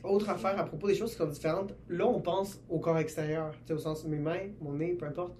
autre 0.03 0.29
affaire 0.29 0.57
à 0.59 0.65
propos 0.65 0.87
des 0.87 0.95
choses 0.95 1.11
qui 1.11 1.17
sont 1.17 1.25
différentes, 1.27 1.73
là, 1.89 2.05
on 2.07 2.21
pense 2.21 2.61
au 2.69 2.79
corps 2.79 2.99
extérieur, 2.99 3.51
tu 3.51 3.67
sais, 3.67 3.73
au 3.73 3.79
sens 3.79 4.03
de 4.05 4.09
mes 4.09 4.19
mains, 4.19 4.47
mon 4.61 4.73
nez, 4.73 4.93
peu 4.93 5.05
importe. 5.07 5.33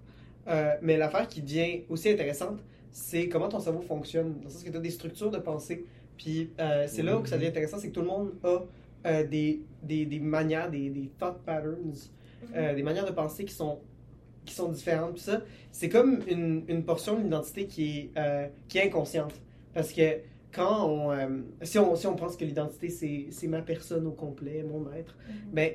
Euh, 0.47 0.75
mais 0.82 0.97
l'affaire 0.97 1.27
qui 1.27 1.41
devient 1.41 1.84
aussi 1.88 2.10
intéressante, 2.10 2.60
c'est 2.91 3.29
comment 3.29 3.47
ton 3.47 3.60
cerveau 3.60 3.82
fonctionne. 3.82 4.34
Dans 4.39 4.45
le 4.45 4.49
sens 4.49 4.63
que 4.63 4.69
tu 4.71 4.77
as 4.77 4.79
des 4.82 4.89
structures 4.89 5.29
de 5.29 5.38
pensée. 5.38 5.86
Puis 6.17 6.49
euh, 6.60 6.86
c'est 6.88 7.03
là 7.03 7.17
où 7.17 7.25
ça 7.25 7.38
devient 7.38 7.49
intéressant, 7.49 7.77
c'est 7.77 7.89
que 7.89 7.93
tout 7.93 8.01
le 8.01 8.08
monde 8.08 8.32
a 8.43 8.62
euh, 9.06 9.26
des, 9.26 9.62
des, 9.84 10.06
des 10.06 10.20
manières, 10.20 10.70
des, 10.70 10.90
des 10.90 11.10
thought 11.18 11.40
patterns, 11.46 11.94
euh, 12.56 12.74
des 12.74 12.84
manières 12.84 13.06
de 13.06 13.12
penser 13.12 13.46
qui 13.46 13.54
sont, 13.54 13.80
qui 14.46 14.54
sont 14.54 14.70
différentes. 14.70 15.14
Puis 15.14 15.24
ça, 15.24 15.42
c'est 15.72 15.90
comme 15.90 16.20
une, 16.28 16.64
une 16.68 16.84
portion 16.84 17.18
de 17.18 17.24
l'identité 17.24 17.66
qui, 17.66 17.98
est, 17.98 18.10
euh, 18.18 18.48
qui 18.68 18.78
est 18.78 18.88
inconsciente. 18.88 19.34
Parce 19.74 19.94
que 19.94 20.20
quand 20.52 20.90
on, 20.90 21.44
si, 21.62 21.78
on, 21.78 21.96
si 21.96 22.08
on 22.08 22.16
pense 22.16 22.36
que 22.36 22.44
l'identité, 22.44 22.90
c'est, 22.90 23.28
c'est 23.30 23.48
ma 23.48 23.62
personne 23.62 24.08
au 24.08 24.12
complet, 24.12 24.64
mon 24.64 24.92
être, 24.94 25.16
ben, 25.54 25.74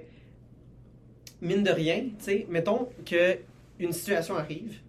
mine 1.40 1.62
de 1.62 1.70
rien, 1.70 2.06
tu 2.18 2.24
sais, 2.24 2.46
mettons 2.50 2.88
que 3.06 3.38
une 3.78 3.92
situation 3.92 4.36
arrive, 4.36 4.80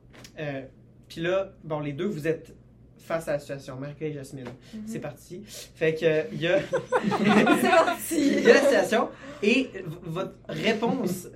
puis 1.07 1.21
là, 1.21 1.53
bon, 1.63 1.79
les 1.79 1.93
deux, 1.93 2.07
vous 2.07 2.27
êtes 2.27 2.55
face 3.05 3.27
à 3.27 3.33
la 3.33 3.39
situation, 3.39 3.75
Marc 3.77 4.01
et 4.01 4.11
Jasmine. 4.11 4.45
Mhm. 4.73 4.81
C'est 4.85 4.99
parti. 4.99 5.41
Fait 5.45 5.93
que, 5.95 6.33
il 6.33 6.41
y 6.41 6.47
a... 6.47 6.59
C'est 7.61 7.69
parti! 7.69 8.27
Il 8.37 8.43
y 8.43 8.49
a 8.51 8.53
la 8.55 8.61
situation 8.61 9.09
et 9.41 9.69
v- 9.73 9.81
votre 10.03 10.33
réponse, 10.47 11.27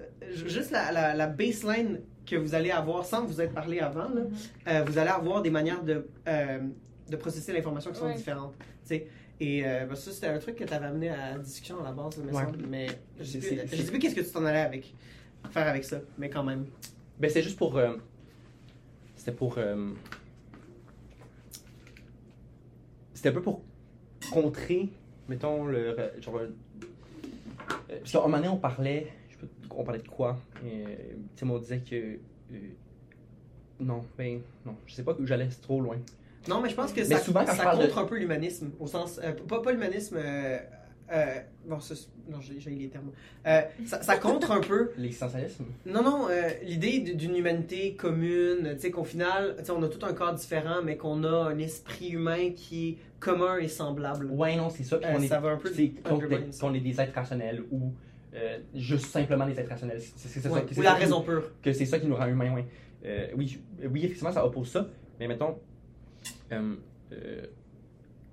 juste 0.45 0.71
la, 0.71 0.91
la, 0.91 1.13
la 1.15 1.27
baseline 1.27 2.01
que 2.25 2.35
vous 2.35 2.53
allez 2.55 2.71
avoir 2.71 3.05
sans 3.05 3.25
vous 3.25 3.41
être 3.41 3.53
parlé 3.53 3.79
avant, 3.79 4.09
là, 4.09 4.21
euh, 4.67 4.83
vous 4.85 4.97
allez 4.97 5.09
avoir 5.09 5.41
des 5.41 5.49
manières 5.49 5.83
de, 5.83 6.07
euh, 6.27 6.59
de 7.09 7.15
processer 7.15 7.53
l'information 7.53 7.91
qui 7.91 7.99
sont 7.99 8.05
Ouais. 8.05 8.15
différentes. 8.15 8.53
tu 8.59 8.65
sais. 8.85 9.07
Et 9.39 9.65
euh, 9.65 9.85
ben, 9.85 9.95
ça, 9.95 10.11
c'était 10.11 10.27
un 10.27 10.37
truc 10.37 10.55
que 10.57 10.63
tu 10.63 10.73
avais 10.73 10.85
amené 10.87 11.09
à 11.09 11.31
la 11.31 11.37
discussion 11.39 11.79
à 11.79 11.83
la 11.83 11.91
base, 11.91 12.19
Ouais. 12.19 12.33
semble, 12.33 12.65
mais 12.67 12.87
je 13.19 13.23
sais 13.23 13.37
plus, 13.39 13.47
c'est- 13.47 13.67
je 13.77 13.81
sais 13.81 13.89
plus 13.89 13.99
qu'est-ce 13.99 14.15
que 14.15 14.21
tu 14.21 14.31
t'en 14.31 14.45
allais 14.45 14.59
avec, 14.59 14.93
faire 15.51 15.67
avec 15.67 15.83
ça, 15.85 15.99
mais 16.17 16.29
quand 16.29 16.43
même. 16.43 16.65
Ben, 17.19 17.29
c'est 17.29 17.41
juste 17.41 17.57
pour. 17.57 17.77
euh, 17.77 17.93
c'était 19.15 19.31
pour. 19.31 19.57
euh, 19.57 19.91
c'était 23.19 23.29
un 23.29 23.33
peu 23.33 23.41
pour 23.41 23.61
contrer, 24.31 24.87
mettons, 25.27 25.65
le. 25.65 25.91
re- 25.91 26.21
Genre. 26.21 26.37
euh, 26.37 26.47
parce 27.89 28.11
qu'à 28.13 28.19
un 28.19 28.21
moment 28.21 28.37
donné, 28.37 28.47
on 28.49 28.55
parlait. 28.57 29.07
Je 29.27 29.33
sais 29.33 29.39
pas, 29.41 29.75
on 29.75 29.83
parlait 29.83 30.01
de 30.01 30.07
quoi? 30.07 30.37
Et, 30.65 30.83
Tu 31.35 31.45
sais, 31.45 31.51
on 31.51 31.59
disait 31.59 31.79
que. 31.79 31.95
euh, 31.95 32.57
non, 33.81 34.05
ben. 34.17 34.39
Non, 34.65 34.75
je 34.85 34.93
sais 34.93 35.03
pas 35.03 35.13
que 35.13 35.25
j'allais 35.25 35.47
trop 35.61 35.81
loin. 35.81 35.97
Non, 36.47 36.61
mais 36.61 36.69
je 36.69 36.75
pense 36.75 36.93
que 36.93 37.01
Mais 37.01 37.05
ça, 37.05 37.17
souvent, 37.19 37.45
ça 37.45 37.53
je 37.53 37.61
parle 37.61 37.79
de- 37.79 37.83
contre 37.87 37.97
un 37.97 38.05
peu 38.05 38.17
l'humanisme, 38.17 38.71
au 38.79 38.87
sens, 38.87 39.19
euh, 39.21 39.33
pas, 39.33 39.61
pas 39.61 39.73
l'humanisme, 39.73 40.17
euh, 41.11 41.39
bon, 41.65 41.79
ça, 41.79 41.95
c'est- 41.95 42.07
non, 42.29 42.39
j'ai 42.41 42.69
les 42.69 42.89
termes. 42.89 43.11
Euh, 43.47 43.61
ça, 43.85 44.01
ça 44.03 44.17
contre 44.17 44.51
un 44.51 44.61
peu 44.61 44.91
L'existentialisme? 44.97 45.65
Non, 45.85 46.03
non, 46.03 46.27
euh, 46.29 46.49
l'idée 46.63 46.99
d'une 46.99 47.35
humanité 47.35 47.95
commune, 47.95 48.73
tu 48.75 48.79
sais, 48.81 48.91
qu'au 48.91 49.03
final, 49.03 49.55
tu 49.59 49.65
sais, 49.65 49.71
on 49.71 49.81
a 49.83 49.87
tout 49.89 50.05
un 50.05 50.13
corps 50.13 50.33
différent, 50.33 50.81
mais 50.83 50.97
qu'on 50.97 51.23
a 51.23 51.49
un 51.49 51.57
esprit 51.57 52.09
humain 52.09 52.51
qui 52.55 52.89
est 52.89 52.97
commun 53.19 53.57
et 53.57 53.67
semblable. 53.67 54.27
Ouais, 54.27 54.55
non, 54.55 54.69
c'est 54.69 54.83
ça. 54.83 54.97
puis 54.97 55.09
qu'on 55.11 55.21
est- 55.21 55.27
ça 55.27 55.39
va 55.39 55.49
un 55.51 55.57
peu 55.57 55.69
qu'on 56.59 56.73
est, 56.73 56.79
des 56.79 57.01
êtres 57.01 57.13
rationnels 57.13 57.63
ou 57.71 57.93
juste 58.75 59.07
simplement 59.07 59.45
des 59.47 59.59
êtres 59.59 59.69
rationnels. 59.69 59.99
C'est, 60.01 60.45
Ouais, 60.47 60.65
ça, 60.69 60.79
ou 60.79 60.81
la 60.83 60.89
ça 60.91 60.95
qui- 60.97 61.01
raison 61.03 61.21
pure. 61.21 61.51
que 61.63 61.73
c'est 61.73 61.85
ça 61.85 61.99
qui 61.99 62.05
nous 62.07 62.15
rend 62.15 62.27
humains, 62.27 62.53
ouais. 62.53 63.33
Oui, 63.35 63.59
oui, 63.89 63.99
effectivement, 64.05 64.31
ça 64.31 64.45
oppose 64.45 64.69
ça, 64.69 64.87
mais 65.19 65.27
mettons, 65.27 65.57
tu 66.49 66.57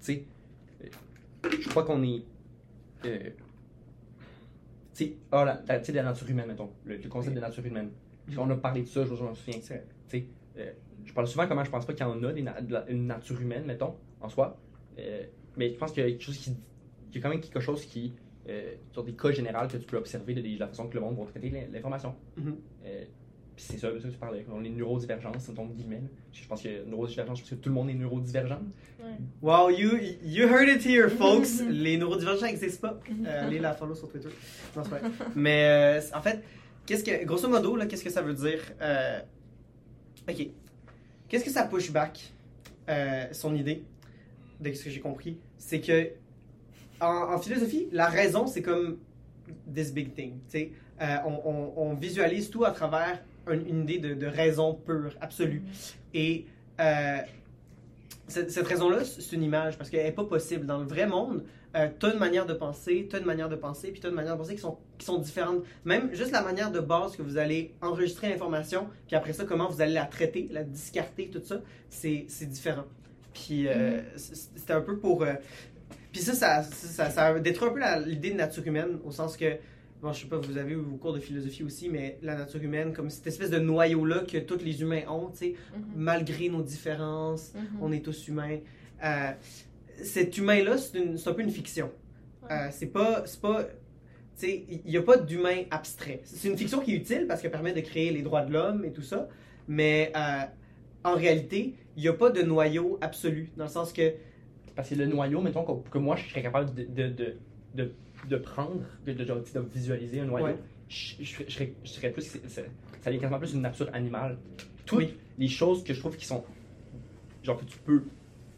sais, 0.00 0.24
je 1.60 1.68
crois 1.70 1.84
qu'on 1.84 2.02
est, 2.02 2.22
euh, 3.04 3.30
tu 4.94 5.04
sais, 5.04 5.12
ah, 5.30 5.44
la, 5.44 5.62
la- 5.68 5.78
tu 5.80 5.86
sais, 5.86 5.92
la 5.92 6.02
nature 6.02 6.28
humaine, 6.30 6.46
mettons, 6.48 6.70
le, 6.84 6.96
le 6.96 7.08
concept 7.08 7.34
de 7.34 7.40
nature 7.40 7.64
humaine. 7.66 7.90
On 8.38 8.48
a 8.50 8.56
parlé 8.56 8.82
de 8.82 8.86
ça, 8.86 9.04
je, 9.04 9.14
je 9.14 9.22
m'en 9.22 9.34
souviens. 9.34 9.60
Tu 9.60 9.66
sais, 10.08 10.26
euh, 10.58 10.72
je 11.04 11.12
parle 11.12 11.26
souvent 11.28 11.46
comment 11.46 11.62
je 11.64 11.70
pense 11.70 11.84
pas 11.86 11.92
qu'il 11.92 12.04
y 12.04 12.08
en 12.08 12.22
a 12.24 12.32
des 12.32 12.42
na- 12.42 12.60
de 12.60 12.72
la- 12.72 12.88
une 12.90 13.06
nature 13.06 13.40
humaine, 13.40 13.64
mettons, 13.66 13.94
en 14.20 14.28
soi, 14.28 14.58
Euh, 14.98 15.24
mais 15.58 15.68
je 15.70 15.76
pense 15.76 15.92
qu'il 15.92 16.02
y 16.02 16.06
a 16.06 16.10
quelque 16.10 16.22
chose 16.22 16.38
qui, 16.38 16.56
il 17.10 17.14
y 17.14 17.18
a 17.18 17.22
quand 17.22 17.28
même 17.28 17.40
quelque 17.40 17.60
chose 17.60 17.84
qui, 17.84 18.14
euh, 18.48 18.74
sur 18.92 19.04
des 19.04 19.12
cas 19.12 19.30
généraux 19.30 19.68
que 19.68 19.76
tu 19.76 19.84
peux 19.86 19.98
observer 19.98 20.32
de, 20.32 20.40
de 20.40 20.58
la 20.58 20.68
façon 20.68 20.88
que 20.88 20.94
le 20.94 21.00
monde 21.00 21.18
va 21.18 21.26
traiter 21.26 21.50
l'in- 21.50 21.66
l'information. 21.70 22.14
Mhm. 22.38 22.56
Euh, 22.86 23.04
c'est 23.56 23.78
ça, 23.78 23.88
c'est 23.94 24.00
ça 24.00 24.08
que 24.08 24.12
tu 24.12 24.18
parlais. 24.18 24.44
On 24.52 24.62
est 24.64 24.68
neurodivergence, 24.70 25.36
c'est 25.38 25.54
ton 25.54 25.66
guillemets. 25.66 26.02
Je 26.32 26.46
pense 26.46 26.62
que 26.62 26.84
neurodivergence, 26.84 27.38
je 27.38 27.42
pense 27.42 27.50
que 27.50 27.54
tout 27.56 27.68
le 27.70 27.74
monde 27.74 27.88
est 27.90 27.94
neurodivergent. 27.94 28.60
Wow, 29.42 29.70
you, 29.70 29.92
you 30.22 30.44
heard 30.46 30.68
it 30.68 30.84
here, 30.84 31.08
folks. 31.10 31.60
Les 31.68 31.96
neurodivergents 31.96 32.44
n'existent 32.46 32.88
pas. 32.88 33.00
Euh, 33.26 33.46
allez 33.46 33.58
la 33.58 33.72
follow 33.74 33.94
sur 33.94 34.08
Twitter. 34.10 34.28
Non, 34.76 34.82
c'est 34.84 34.90
pas 34.90 34.98
vrai. 34.98 35.10
Mais 35.34 35.64
euh, 35.64 36.00
en 36.14 36.20
fait, 36.22 36.42
qu'est-ce 36.84 37.02
que, 37.04 37.24
grosso 37.24 37.48
modo, 37.48 37.76
là, 37.76 37.86
qu'est-ce 37.86 38.04
que 38.04 38.10
ça 38.10 38.22
veut 38.22 38.34
dire 38.34 38.60
euh, 38.82 39.20
Ok. 40.28 40.48
Qu'est-ce 41.28 41.44
que 41.44 41.50
ça 41.50 41.64
push 41.64 41.90
back 41.90 42.32
euh, 42.88 43.26
son 43.32 43.54
idée, 43.54 43.84
de 44.60 44.72
ce 44.72 44.84
que 44.84 44.90
j'ai 44.90 45.00
compris, 45.00 45.38
c'est 45.58 45.80
que 45.80 46.10
en, 47.00 47.34
en 47.34 47.38
philosophie, 47.38 47.88
la 47.92 48.06
raison, 48.06 48.46
c'est 48.46 48.62
comme 48.62 48.98
this 49.72 49.92
big 49.92 50.14
thing. 50.14 50.32
tu 50.34 50.58
sais. 50.58 50.72
Euh, 51.00 51.16
on, 51.26 51.40
on- 51.44 51.72
on 51.76 51.94
visualise 51.94 52.48
tout 52.48 52.64
à 52.64 52.70
travers 52.70 53.22
une, 53.50 53.66
une 53.66 53.82
idée 53.82 53.98
de, 53.98 54.14
de 54.14 54.26
raison 54.26 54.74
pure, 54.74 55.12
absolue. 55.20 55.62
Et 56.14 56.46
euh, 56.80 57.18
cette, 58.28 58.50
cette 58.50 58.66
raison-là, 58.66 59.04
c'est 59.04 59.34
une 59.36 59.42
image 59.42 59.76
parce 59.78 59.90
qu'elle 59.90 60.04
n'est 60.04 60.12
pas 60.12 60.24
possible. 60.24 60.66
Dans 60.66 60.78
le 60.78 60.86
vrai 60.86 61.06
monde, 61.06 61.44
euh, 61.76 61.88
tu 61.98 62.06
as 62.06 62.12
une 62.12 62.18
manière 62.18 62.46
de 62.46 62.54
penser, 62.54 63.06
tu 63.08 63.16
as 63.16 63.18
une 63.20 63.24
manière 63.26 63.48
de 63.48 63.56
penser, 63.56 63.90
puis 63.92 64.00
tu 64.00 64.06
as 64.06 64.10
une 64.10 64.16
manière 64.16 64.32
de 64.34 64.38
penser 64.38 64.54
qui 64.54 64.60
sont, 64.60 64.78
qui 64.98 65.04
sont 65.06 65.18
différentes. 65.18 65.62
Même 65.84 66.12
juste 66.14 66.32
la 66.32 66.42
manière 66.42 66.70
de 66.72 66.80
base 66.80 67.16
que 67.16 67.22
vous 67.22 67.36
allez 67.38 67.74
enregistrer 67.82 68.28
l'information, 68.30 68.88
puis 69.06 69.14
après 69.16 69.32
ça, 69.32 69.44
comment 69.44 69.68
vous 69.68 69.80
allez 69.80 69.92
la 69.94 70.06
traiter, 70.06 70.48
la 70.50 70.64
discarter, 70.64 71.28
tout 71.28 71.42
ça, 71.44 71.60
c'est 71.88 72.26
différent. 72.48 72.84
Puis 73.34 73.68
euh, 73.68 74.00
c- 74.16 74.48
c'était 74.56 74.72
un 74.72 74.80
peu 74.80 74.98
pour. 74.98 75.22
euh, 75.22 75.34
puis 76.10 76.22
ça 76.22 76.32
ça, 76.34 76.62
ça, 76.62 77.10
ça 77.10 77.38
détruit 77.38 77.68
un 77.68 77.72
peu 77.72 78.08
l'idée 78.08 78.30
de 78.30 78.36
nature 78.36 78.66
humaine, 78.66 78.98
au 79.04 79.10
sens 79.12 79.36
que. 79.36 79.56
Bon, 80.02 80.12
je 80.12 80.20
sais 80.22 80.26
pas, 80.26 80.36
vous 80.38 80.56
avez 80.58 80.72
eu 80.72 80.76
vos 80.76 80.96
cours 80.96 81.14
de 81.14 81.20
philosophie 81.20 81.62
aussi, 81.64 81.88
mais 81.88 82.18
la 82.22 82.36
nature 82.36 82.62
humaine, 82.62 82.92
comme 82.92 83.08
cette 83.10 83.26
espèce 83.26 83.50
de 83.50 83.58
noyau-là 83.58 84.20
que 84.30 84.38
tous 84.38 84.58
les 84.62 84.82
humains 84.82 85.02
ont, 85.08 85.30
tu 85.30 85.38
sais, 85.38 85.54
Mhm. 85.74 85.84
malgré 85.96 86.48
nos 86.48 86.62
différences, 86.62 87.52
Mhm. 87.54 87.62
on 87.80 87.92
est 87.92 88.04
tous 88.04 88.28
humains. 88.28 88.58
Euh, 89.02 89.30
cet 90.02 90.36
humain-là, 90.36 90.76
c'est 90.76 90.98
une- 90.98 91.16
c'est 91.16 91.30
un 91.30 91.32
peu 91.34 91.42
une 91.42 91.50
fiction. 91.50 91.90
Euh, 92.50 92.68
c'est 92.70 92.86
pas. 92.92 93.22
C'est 93.26 93.40
pas 93.40 93.64
tu 94.38 94.46
sais, 94.46 94.64
il 94.68 94.90
n'y 94.90 94.98
a 94.98 95.02
pas 95.02 95.16
d'humain 95.16 95.62
abstrait. 95.70 96.20
C'est 96.24 96.48
une 96.50 96.58
fiction 96.58 96.80
qui 96.80 96.92
est 96.92 96.96
utile 96.96 97.24
parce 97.26 97.40
qu'elle 97.40 97.50
permet 97.50 97.72
de 97.72 97.80
créer 97.80 98.10
les 98.12 98.20
droits 98.20 98.42
de 98.44 98.52
l'homme 98.52 98.84
et 98.84 98.92
tout 98.92 99.00
ça, 99.00 99.28
mais 99.66 100.12
euh, 100.14 100.42
en 101.04 101.14
réalité, 101.14 101.72
il 101.96 102.02
n'y 102.02 102.08
a 102.08 102.12
pas 102.12 102.28
de 102.28 102.42
noyau 102.42 102.98
absolu, 103.00 103.50
dans 103.56 103.64
le 103.64 103.70
sens 103.70 103.94
que 103.94 104.12
Parce 104.74 104.90
que 104.90 104.94
le 104.94 105.06
noyau, 105.06 105.40
mettons 105.40 105.64
que, 105.64 105.88
que 105.88 105.96
moi 105.96 106.16
je 106.16 106.28
serais 106.28 106.42
capable 106.42 106.74
de, 106.74 106.82
de, 106.84 107.08
de, 107.08 107.36
de, 107.74 107.92
de 108.28 108.36
prendre, 108.36 108.80
de, 109.06 109.12
de, 109.12 109.24
de- 109.24 109.34
de 109.54 109.60
visualiser 109.72 110.20
un 110.20 110.24
noyau, 110.26 110.46
Ouais. 110.46 110.56
je, 110.88 111.14
je, 111.20 111.24
serais- 111.32 111.44
je 111.48 111.52
serais, 111.54 111.72
je 111.84 111.88
serais 111.90 112.10
plus. 112.10 112.22
ça 112.48 112.62
devient 113.06 113.18
quasiment 113.20 113.38
plus 113.38 113.52
une 113.54 113.62
nature 113.62 113.88
animale. 113.92 114.36
Toutes 114.84 114.98
Oui. 114.98 115.14
les 115.38 115.48
choses 115.48 115.82
que 115.84 115.92
je 115.94 116.00
trouve 116.00 116.16
qui 116.16 116.26
sont. 116.26 116.44
Genre 117.42 117.58
que 117.58 117.64
tu 117.64 117.78
peux. 117.78 118.02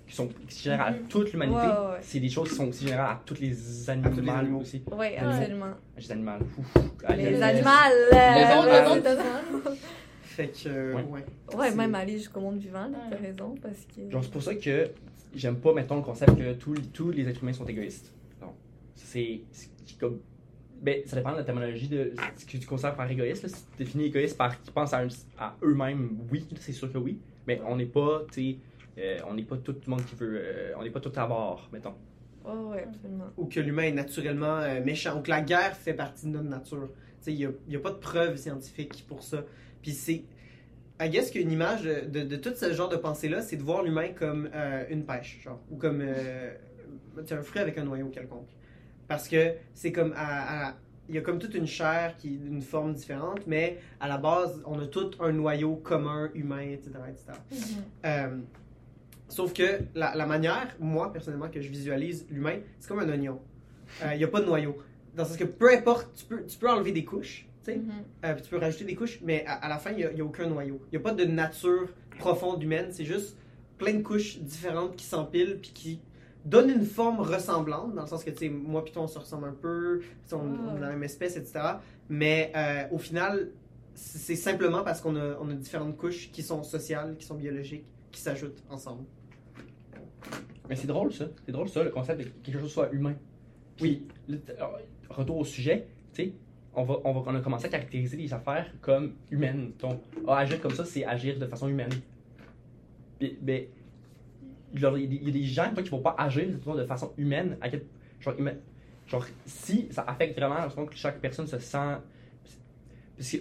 qui 0.07 0.15
sont 0.15 0.29
qui 0.49 0.71
à 0.71 0.91
Mhm. 0.91 1.09
toute 1.09 1.31
l'humanité, 1.35 1.59
Ouais, 1.59 1.67
ouais, 1.67 1.71
ouais. 1.93 1.99
c'est 2.01 2.19
des 2.19 2.31
choses 2.31 2.49
qui 2.49 2.55
sont 2.55 2.69
aussi 2.69 2.85
générales 2.87 3.11
à 3.11 3.23
tous 3.27 3.39
les 3.43 3.91
animaux, 3.91 4.09
tous 4.17 4.21
les 4.23 4.31
animaux. 4.31 4.61
aussi. 4.61 4.83
Oui, 4.91 5.07
absolument. 5.17 5.67
Les 5.99 6.13
animaux. 6.13 6.31
Ouf. 6.59 6.75
Les 7.11 7.13
animaux. 7.15 7.39
Les 7.39 7.43
animaux. 7.43 9.03
c'est- 9.05 9.77
fait 10.23 10.49
que 10.49 10.69
euh, 10.69 10.95
Ouais. 10.95 11.03
ouais. 11.03 11.25
Ouais, 11.57 11.69
C'est- 11.71 11.77
même 11.77 11.95
aller 11.95 12.13
jusqu'au 12.19 12.41
monde 12.41 12.59
vivant, 12.59 12.89
là, 12.89 12.99
t'as 13.11 13.17
raison, 13.19 13.55
parce 13.61 13.85
que... 13.95 14.11
Genre, 14.11 14.23
c'est 14.25 14.31
pour 14.31 14.43
ça 14.43 14.55
que 14.55 14.91
j'aime 15.35 15.57
pas, 15.57 15.75
mettons, 15.75 15.97
le 15.97 16.03
concept 16.03 16.37
que 16.39 16.53
tous, 16.55 16.75
tous 16.93 17.11
les 17.11 17.29
êtres 17.29 17.43
humains 17.43 17.53
sont 17.53 17.67
égoïstes. 17.67 18.11
C'est 19.05 19.41
comme. 19.99 20.21
Ben, 20.81 21.03
ça 21.07 21.17
dépend 21.17 21.33
de 21.33 21.39
la 21.39 21.45
terminologie 21.45 21.89
de 21.89 22.13
ce 22.37 22.45
que 22.47 22.57
tu 22.57 22.67
considères 22.67 22.95
par 22.95 23.11
égoïste. 23.11 23.43
Là. 23.43 23.49
Si 23.49 23.65
tu 23.65 23.79
définis 23.79 24.05
égoïste 24.07 24.37
par 24.37 24.61
qui 24.61 24.71
pense 24.71 24.93
à, 24.95 25.05
eux-mêmes, 25.63 26.19
oui, 26.31 26.47
c'est 26.61 26.73
sûr 26.73 26.93
que 26.93 26.99
oui. 26.99 27.19
Mais 27.49 27.61
on 27.67 27.77
n'est 27.77 27.87
pas, 27.87 28.25
tu 28.33 28.53
sais, 28.53 28.59
euh, 28.99 29.19
on 29.27 29.35
n'est 29.35 29.43
pas 29.43 29.57
tout 29.57 29.75
le 29.85 29.91
monde 29.91 30.05
qui 30.05 30.15
veut. 30.15 30.41
euh, 30.41 30.73
on 30.79 30.85
n'est 30.85 30.91
pas 30.91 31.01
tout 31.01 31.13
à 31.17 31.27
bord, 31.27 31.69
mettons. 31.73 31.95
Oh, 32.45 32.71
ouais, 32.71 32.85
absolument. 32.85 33.31
Ou 33.37 33.47
que 33.47 33.61
l'humain 33.61 33.83
est 33.85 33.93
naturellement 33.93 34.59
euh, 34.59 34.83
méchant, 34.83 35.19
ou 35.19 35.23
que 35.23 35.31
la 35.31 35.43
guerre 35.43 35.77
fait 35.77 35.95
partie 35.95 36.27
de 36.27 36.33
notre 36.33 36.49
nature. 36.49 36.89
Tu 37.23 37.25
sais, 37.25 37.33
Il 37.33 37.53
n'y 37.69 37.77
a, 37.77 37.81
pas 37.81 37.91
de 37.91 37.97
preuves 37.97 38.37
scientifiques 38.37 39.05
pour 39.07 39.23
ça. 39.23 39.45
Puis 39.83 39.93
c'est. 39.93 40.25
I 41.01 41.09
guess 41.11 41.31
qu'une 41.31 41.53
image 41.53 41.85
de, 41.85 42.01
de, 42.09 42.23
de 42.25 42.37
tout 42.37 42.53
ce 42.57 42.73
genre 42.73 42.89
de 42.89 42.97
pensée-là, 42.97 43.41
c'est 43.41 43.57
de 43.57 43.63
voir 43.63 43.85
l'humain 43.85 44.09
comme 44.09 44.51
euh, 44.53 44.85
une 44.91 45.05
pêche, 45.05 45.41
genre. 45.45 45.61
Ou 45.71 45.77
comme 45.77 46.01
euh, 46.01 46.55
tu 47.19 47.27
sais, 47.27 47.35
un 47.35 47.43
fruit 47.43 47.61
avec 47.61 47.79
un 47.79 47.85
noyau 47.85 48.09
quelconque. 48.09 48.49
Parce 49.09 49.29
que 49.29 49.55
c'est 49.75 49.93
comme. 49.93 50.13
à- 50.17 50.69
à- 50.69 50.75
il 51.11 51.15
y 51.15 51.19
a 51.19 51.23
comme 51.23 51.39
toute 51.39 51.55
une 51.55 51.67
chair 51.67 52.15
qui 52.19 52.35
est 52.35 52.37
d'une 52.37 52.61
forme 52.61 52.93
différente, 52.93 53.47
mais 53.47 53.79
à 53.99 54.09
la 54.09 54.19
base, 54.19 54.63
on 54.67 54.79
a 54.79 54.87
tout 54.87 55.11
un 55.21 55.33
noyau 55.33 55.77
commun, 55.77 56.29
humain, 56.35 56.61
etc. 56.61 56.91
etc. 57.09 57.25
Mhm. 57.51 57.59
Euh, 58.05 58.37
sauf 59.29 59.55
que 59.55 59.81
la, 59.95 60.15
la 60.15 60.27
manière, 60.27 60.77
moi 60.79 61.11
personnellement, 61.13 61.49
que 61.49 61.63
je 61.63 61.69
visualise 61.71 62.27
l'humain, 62.31 62.59
c'est 62.79 62.89
comme 62.89 62.99
un 62.99 63.09
oignon. 63.09 63.41
Euh, 64.03 64.11
Il 64.13 64.19
n'y 64.19 64.25
a 64.25 64.29
pas 64.29 64.41
de 64.43 64.47
noyau. 64.47 64.77
Dans 65.15 65.23
le 65.23 65.29
sens 65.31 65.39
que 65.39 65.45
peu 65.45 65.73
importe, 65.73 66.09
tu 66.15 66.25
peux, 66.27 66.45
tu 66.45 66.59
peux 66.59 66.69
enlever 66.71 66.93
des 66.93 67.07
couches, 67.07 67.47
tu 67.65 67.73
sais, 67.73 67.77
Mhm. 67.79 67.91
euh, 68.27 68.35
puis 68.35 68.43
tu 68.43 68.51
peux 68.51 68.59
rajouter 68.59 68.85
des 68.85 68.95
couches, 68.95 69.19
mais 69.23 69.47
à, 69.47 69.55
à 69.55 69.69
la 69.71 69.79
fin, 69.79 69.93
il 69.93 69.97
n'y 69.97 70.05
a, 70.05 70.11
a 70.11 70.23
aucun 70.27 70.47
noyau. 70.47 70.79
Il 70.93 70.99
n'y 70.99 71.03
a 71.03 71.09
pas 71.09 71.15
de 71.15 71.25
nature 71.25 71.89
profonde 72.19 72.63
humaine, 72.63 72.89
c'est 72.91 73.07
juste 73.07 73.35
plein 73.79 73.95
de 73.95 74.03
couches 74.03 74.39
différentes 74.41 74.95
qui 74.95 75.07
s'empilent, 75.07 75.59
puis 75.63 75.71
qui 75.73 76.01
donnent 76.45 76.71
une 76.71 76.85
forme 76.85 77.21
ressemblante, 77.21 77.95
dans 77.95 78.03
le 78.03 78.09
sens 78.09 78.25
que, 78.25 78.31
tu 78.31 78.39
sais, 78.39 78.49
moi 78.49 78.85
puis 78.85 78.93
toi, 78.93 79.03
on 79.03 79.09
se 79.09 79.19
ressemble 79.19 79.49
un 79.49 79.53
peu, 79.53 80.01
on, 80.33 80.75
est 80.75 80.77
de 80.77 80.81
la 80.81 80.91
même 80.91 81.03
espèce, 81.03 81.37
etc. 81.37 81.61
Mais 82.09 82.53
euh, 82.57 82.85
au 82.91 82.99
final, 82.99 83.51
c'est 83.95 84.37
simplement 84.37 84.83
parce 84.83 85.01
qu'on 85.01 85.17
a, 85.17 85.37
on 85.41 85.51
a 85.51 85.55
différentes 85.55 85.97
couches 85.97 86.31
qui 86.31 86.43
sont 86.43 86.63
sociales, 86.63 87.17
qui 87.19 87.27
sont 87.27 87.35
biologiques, 87.35 87.85
qui 88.13 88.21
s'ajoutent 88.21 88.63
ensemble. 88.71 89.05
Mais 90.69 90.77
c'est 90.77 90.87
drôle, 90.87 91.13
ça. 91.13 91.27
C'est 91.45 91.53
drôle, 91.53 91.69
ça, 91.69 91.83
le 91.83 91.91
concept 91.91 92.21
de 92.21 92.25
que 92.25 92.31
quelque 92.43 92.61
chose 92.61 92.73
soit 92.73 92.93
humain. 92.93 93.15
Puis, 93.77 94.07
t- 94.29 94.53
alors, 94.57 94.79
retour 95.11 95.39
au 95.39 95.45
sujet, 95.45 95.89
tu 96.13 96.23
sais, 96.23 96.33
on, 96.75 96.85
va, 96.85 96.97
on, 97.05 97.13
va, 97.13 97.23
on 97.27 97.35
a 97.35 97.41
commencé 97.41 97.67
à 97.67 97.69
caractériser 97.69 98.17
les 98.17 98.33
affaires 98.33 98.71
comme 98.81 99.15
humaines. 99.31 99.73
Donc, 99.79 100.03
ah, 100.27 100.39
agir 100.39 100.61
comme 100.61 100.75
ça, 100.75 100.85
c'est 100.85 101.05
agir 101.05 101.39
de 101.39 101.47
façon 101.47 101.69
humaine. 101.69 101.91
Puis, 103.19 103.39
genre, 103.47 103.69
il 104.75 104.81
y 104.81 105.29
a 105.29 105.31
des- 105.33 105.45
gens 105.45 105.73
qui 105.75 105.89
vont 105.91 106.01
pas 106.01 106.15
agir 106.19 106.47
de 106.49 106.85
façon 106.85 107.13
humaine. 107.17 107.57
À 107.61 107.69
quel- 107.69 107.85
genre, 109.07 109.27
si 109.47 109.89
ça 109.91 110.03
affecte 110.07 110.39
vraiment, 110.39 110.69
je 110.69 110.75
pense 110.75 110.91
que 110.91 110.97
chaque 110.97 111.21
personne 111.21 111.47
se 111.47 111.59
sent. 111.59 111.97
Parce 113.17 113.33
que, 113.33 113.39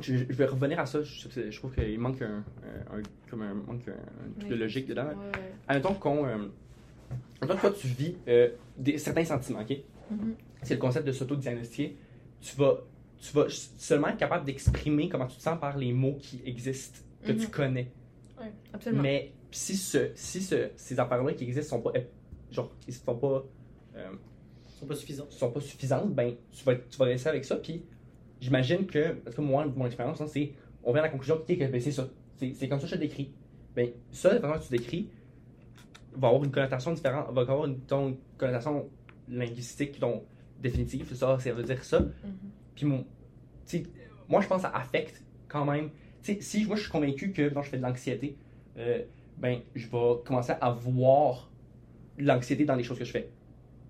je, 0.00 0.16
je 0.18 0.24
vais 0.24 0.46
revenir 0.46 0.78
à 0.80 0.86
ça. 0.86 1.02
Je, 1.02 1.28
je 1.50 1.58
trouve 1.58 1.74
qu'il 1.74 1.98
manque 1.98 2.20
un, 2.22 2.42
un- 2.92 3.02
comme 3.30 3.42
un, 3.42 3.54
manque 3.54 3.88
un, 3.88 4.30
truc 4.40 4.48
de 4.50 4.54
Oui. 4.54 4.60
logique 4.60 4.86
dedans. 4.88 5.06
Ouais. 5.06 5.40
Admettons 5.68 5.94
qu'on. 5.94 6.26
Euh, 6.26 6.36
toi, 7.40 7.70
tu 7.78 7.86
vis 7.86 8.16
euh, 8.28 8.50
des, 8.76 8.98
certains 8.98 9.24
sentiments, 9.24 9.60
ok? 9.60 9.76
Mhm. 10.10 10.34
C'est 10.62 10.74
le 10.74 10.80
concept 10.80 11.06
de 11.06 11.12
s'auto-diagnostiquer. 11.12 11.96
Tu 12.40 12.56
vas, 12.56 12.78
tu 13.20 13.32
vas 13.34 13.46
seulement 13.48 14.08
être 14.08 14.16
capable 14.18 14.44
d'exprimer 14.44 15.08
comment 15.08 15.26
tu 15.26 15.36
te 15.36 15.42
sens 15.42 15.58
par 15.60 15.76
les 15.76 15.92
mots 15.92 16.16
qui 16.20 16.42
existent, 16.44 17.00
que 17.22 17.32
tu 17.32 17.46
Mhm. 17.46 17.50
connais. 17.50 17.90
Absolument. 18.72 19.02
Mais 19.02 19.32
si, 19.50 19.76
ce, 19.76 20.10
si 20.14 20.42
ce, 20.42 20.70
ces 20.76 20.98
affaires-là 20.98 21.32
qui 21.34 21.44
existent 21.44 21.76
sont 21.76 21.82
pas. 21.82 21.92
genre, 22.50 22.70
ils 22.86 22.94
sont 22.94 23.16
pas. 23.16 23.44
euh, 23.96 24.10
sont 24.78 24.86
pas 24.86 24.94
suffisants. 24.94 25.26
sont 25.30 25.50
pas 25.50 25.60
suffisantes, 25.60 26.14
ben, 26.14 26.34
tu 26.52 26.64
vas, 26.64 26.74
tu 26.76 26.98
vas 26.98 27.06
rester 27.06 27.28
avec 27.28 27.44
ça. 27.44 27.56
Puis, 27.56 27.84
j'imagine 28.40 28.86
que, 28.86 29.12
parce 29.12 29.34
que 29.34 29.40
moi, 29.40 29.66
mon 29.74 29.86
expérience, 29.86 30.20
hein, 30.20 30.26
c'est, 30.26 30.52
on 30.84 30.92
vient 30.92 31.00
à 31.02 31.06
la 31.06 31.10
conclusion 31.10 31.38
que 31.38 31.54
ben, 31.54 31.80
c'est 31.80 31.92
ça. 31.92 32.08
C'est 32.36 32.52
c'est 32.54 32.68
comme 32.68 32.78
ça 32.78 32.84
que 32.86 32.90
je 32.90 32.96
te 32.96 33.00
décris. 33.00 33.32
Ben, 33.74 33.90
ça, 34.10 34.34
la 34.34 34.40
façon 34.40 34.60
que 34.60 34.64
tu 34.66 34.78
décris, 34.78 35.10
va 36.14 36.28
avoir 36.28 36.44
une 36.44 36.50
connotation 36.50 36.92
différente, 36.92 37.32
va 37.32 37.40
avoir 37.42 37.66
une, 37.66 37.80
ton- 37.80 38.16
connotation 38.38 38.88
linguistique, 39.28 39.98
donc 40.00 40.22
définitive. 40.60 41.14
Ça, 41.14 41.38
ça 41.38 41.52
veut 41.52 41.62
dire 41.62 41.82
ça. 41.84 42.00
Mhm. 42.00 42.10
Puis, 42.74 42.86
mon, 42.86 43.04
moi, 44.28 44.40
je 44.40 44.46
pense 44.48 44.62
que 44.62 44.68
ça 44.68 44.74
affecte 44.74 45.22
quand 45.48 45.64
même. 45.64 45.90
Tu 46.22 46.34
sais, 46.34 46.40
si 46.40 46.66
moi, 46.66 46.76
je 46.76 46.82
suis 46.82 46.90
convaincu 46.90 47.32
que 47.32 47.48
quand 47.48 47.62
je 47.62 47.70
fais 47.70 47.78
de 47.78 47.82
l'anxiété, 47.82 48.36
euh, 48.78 49.02
ben, 49.38 49.60
je 49.74 49.86
vais 49.86 50.14
commencer 50.24 50.52
à 50.60 50.70
voir 50.70 51.48
l'anxiété 52.18 52.64
dans 52.64 52.74
les 52.76 52.82
choses 52.84 52.98
que 52.98 53.04
je 53.04 53.10
fais. 53.12 53.28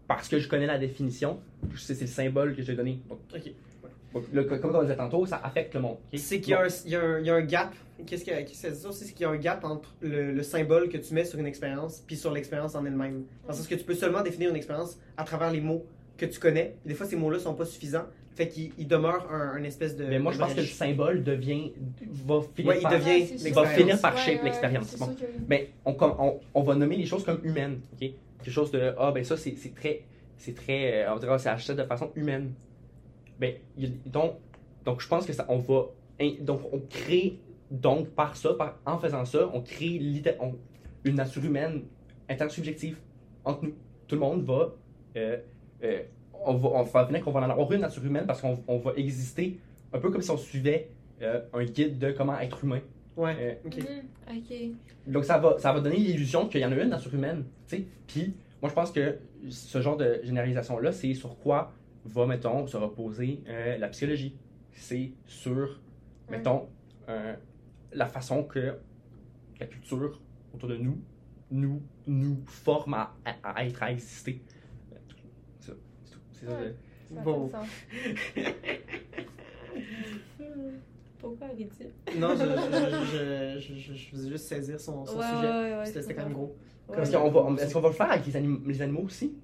Parce 0.08 0.28
que 0.28 0.38
je 0.38 0.48
connais 0.48 0.66
la 0.66 0.78
définition, 0.78 1.38
je 1.72 1.78
sais 1.80 1.94
c'est 1.94 2.04
le 2.04 2.10
symbole 2.10 2.54
que 2.54 2.62
j'ai 2.62 2.74
donné. 2.74 3.00
Donc, 3.08 3.18
Ok. 3.34 3.52
donc, 4.14 4.24
le- 4.32 4.44
comme 4.44 4.74
on 4.74 4.82
disait 4.82 4.96
tantôt, 4.96 5.26
ça 5.26 5.40
affecte 5.42 5.74
le 5.74 5.80
monde. 5.80 5.96
ok? 6.12 6.18
C'est 6.18 6.40
qu'il 6.40 6.52
y, 6.52 6.54
a 6.54 6.62
un- 6.62 7.20
y 7.20 7.24
y 7.26 7.30
a 7.30 7.42
gap. 7.42 7.74
Qu'est-ce 8.06 8.24
que 8.24 8.30
que 8.30 8.54
ça 8.54 8.70
dit 8.70 8.76
ça 8.78 8.88
aussi? 8.90 9.04
C'est 9.04 9.12
qu'il 9.12 9.22
y 9.22 9.24
a 9.24 9.30
un 9.30 9.36
gap 9.36 9.64
entre 9.64 9.94
le, 10.02 10.32
le 10.32 10.42
symbole 10.42 10.88
que 10.88 10.98
tu 10.98 11.14
mets 11.14 11.24
sur 11.24 11.38
une 11.38 11.46
expérience 11.46 12.02
puis 12.06 12.16
sur 12.16 12.30
l'expérience 12.32 12.74
en 12.74 12.84
elle-même. 12.84 13.24
Sens 13.50 13.66
que 13.66 13.74
tu 13.74 13.84
peux 13.84 13.94
seulement 13.94 14.22
définir 14.22 14.50
une 14.50 14.56
expérience 14.56 14.98
à 15.16 15.24
travers 15.24 15.50
les 15.50 15.60
mots 15.60 15.84
que 16.18 16.26
tu 16.26 16.38
connais. 16.38 16.76
Des 16.84 16.94
fois, 16.94 17.06
ces 17.06 17.16
mots-là 17.16 17.38
sont 17.38 17.54
pas 17.54 17.64
suffisants. 17.64 18.04
Fait 18.36 18.48
qu'il 18.48 18.70
il 18.78 18.86
demeure 18.86 19.26
un, 19.32 19.54
un 19.56 19.64
espèce 19.64 19.96
de. 19.96 20.04
Mais 20.04 20.18
moi, 20.18 20.30
je 20.32 20.38
pense 20.38 20.52
que 20.54 20.60
le 20.60 20.66
symbole 20.66 21.24
devient, 21.24 21.72
va 22.26 22.40
finir 22.54 22.68
Ouais, 22.70 22.78
il 22.78 22.82
par, 22.82 22.92
devient 22.92 23.26
c'est 23.26 23.38
sûr. 23.38 23.54
va 23.54 23.62
l'expérience. 23.62 23.74
finir 23.78 24.00
par 24.02 24.18
shape 24.18 24.38
ouais, 24.40 24.44
l'expérience. 24.44 24.96
Bon. 24.98 25.06
que 25.06 25.20
oui. 25.22 25.44
Ben, 25.48 25.60
on, 25.86 25.96
on, 26.00 26.40
on 26.54 26.62
va 26.62 26.74
nommer 26.74 26.96
les 26.96 27.06
choses 27.06 27.24
comme 27.24 27.40
humaines, 27.42 27.80
ok? 27.94 28.10
Quelque 28.42 28.50
chose 28.52 28.70
de, 28.70 28.94
ah, 28.98 29.10
ben 29.10 29.24
ça, 29.24 29.36
c'est 29.38 29.56
c'est 29.56 29.74
très, 29.74 30.02
c'est 30.36 30.54
très, 30.54 31.04
euh, 31.06 31.14
on 31.14 31.18
dirait, 31.18 31.38
c'est 31.38 31.48
acheté 31.48 31.74
de 31.74 31.82
façon 31.84 32.10
humaine. 32.14 32.52
Ben, 33.40 33.54
il 33.78 33.98
donc, 34.04 34.34
donc, 34.84 35.00
je 35.00 35.08
pense 35.08 35.24
que 35.26 35.32
ça, 35.32 35.46
on 35.48 35.56
va, 35.58 35.86
donc, 36.40 36.60
on 36.72 36.78
crée, 36.90 37.38
donc, 37.70 38.08
par 38.10 38.36
ça, 38.36 38.52
par, 38.54 38.78
en 38.84 38.98
faisant 38.98 39.24
ça, 39.24 39.50
on 39.54 39.62
crée 39.62 39.98
on- 40.40 40.54
une 41.04 41.14
nature 41.14 41.42
humaine 41.44 41.84
intersubjective 42.28 42.98
entre 43.44 43.64
nous. 43.64 43.74
Tout 44.06 44.14
le 44.16 44.20
monde 44.20 44.44
va, 44.44 44.74
euh, 45.16 45.38
euh, 45.82 46.02
on 46.44 46.54
va, 46.54 46.68
on 46.68 46.82
va 46.82 47.04
venir 47.04 47.22
qu'on 47.24 47.30
va 47.32 47.40
en 47.40 47.50
avoir 47.50 47.70
une 47.72 47.80
nature 47.80 48.04
humaine 48.04 48.26
parce 48.26 48.40
qu'on 48.40 48.62
on 48.68 48.78
va 48.78 48.92
exister 48.96 49.58
un 49.92 49.98
peu 49.98 50.10
comme 50.10 50.22
si 50.22 50.30
on 50.30 50.36
suivait 50.36 50.90
euh, 51.22 51.40
un 51.52 51.64
guide 51.64 51.98
de 51.98 52.12
comment 52.12 52.38
être 52.40 52.62
humain. 52.64 52.80
Ouais. 53.16 53.36
Euh, 53.40 53.54
Ok. 53.66 53.76
Mhm. 53.78 54.36
Ok. 54.36 55.12
donc 55.12 55.24
ça 55.24 55.38
va, 55.38 55.58
ça 55.58 55.72
va 55.72 55.80
donner 55.80 55.96
l'illusion 55.96 56.48
qu'il 56.48 56.60
y 56.60 56.64
en 56.64 56.72
a 56.72 56.76
une 56.76 56.90
nature 56.90 57.14
humaine, 57.14 57.44
tu 57.66 57.76
sais. 57.76 57.86
Puis 58.06 58.34
moi 58.60 58.68
je 58.68 58.74
pense 58.74 58.90
que 58.90 59.18
ce 59.48 59.80
genre 59.80 59.96
de 59.96 60.20
généralisation 60.22 60.78
là, 60.78 60.92
c'est 60.92 61.14
sur 61.14 61.38
quoi 61.38 61.72
va 62.04 62.26
mettons 62.26 62.66
se 62.66 62.76
reposer 62.76 63.42
euh, 63.48 63.78
la 63.78 63.88
psychologie. 63.88 64.36
C'est 64.72 65.12
sur 65.26 65.80
mettons 66.30 66.68
euh, 67.08 67.34
la 67.92 68.06
façon 68.06 68.42
que 68.44 68.74
la 69.58 69.66
culture 69.66 70.20
autour 70.54 70.68
de 70.68 70.76
nous 70.76 70.98
nous, 71.50 71.80
nous 72.08 72.38
à, 72.92 73.14
à- 73.24 73.50
à 73.52 73.64
être, 73.64 73.82
à 73.82 73.92
exister. 73.92 74.42
Bon. 77.10 77.46
fait 77.48 77.52
sens. 77.52 77.66
Pourquoi 81.18 81.46
ridicule? 81.48 81.90
Non, 82.18 82.28
je, 82.36 82.44
je, 82.44 83.58
je, 83.60 83.74
je, 83.74 83.74
je, 83.74 83.94
je 83.94 84.08
faisais 84.10 84.28
juste 84.30 84.44
saisir 84.46 84.78
son, 84.80 85.04
son 85.06 85.16
Ouais, 85.18 85.24
sujet. 85.24 85.48
ouais, 85.48 85.76
ouais, 85.78 85.86
C'était 85.86 86.14
quand 86.14 86.24
même 86.24 86.32
gros. 86.34 86.54
Ouais. 86.88 86.96
Parce 86.96 87.10
qu'on 87.10 87.30
va, 87.30 87.62
est-ce 87.62 87.72
qu'on 87.74 87.80
va 87.80 87.88
le 87.88 87.94
faire 87.94 88.10
avec 88.12 88.26
les, 88.26 88.36
anim- 88.36 88.62
les 88.66 88.82
animaux 88.82 89.02
aussi? 89.02 89.34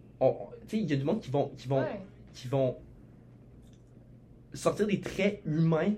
Il 0.72 0.88
y 0.90 0.92
a 0.92 0.96
du 0.96 1.04
monde 1.04 1.20
qui 1.20 1.30
vont, 1.30 1.48
qui 1.56 1.66
vont, 1.68 1.80
Ouais. 1.80 2.00
qui 2.34 2.46
vont 2.48 2.76
sortir 4.54 4.86
des 4.86 5.00
traits 5.00 5.40
humains 5.44 5.94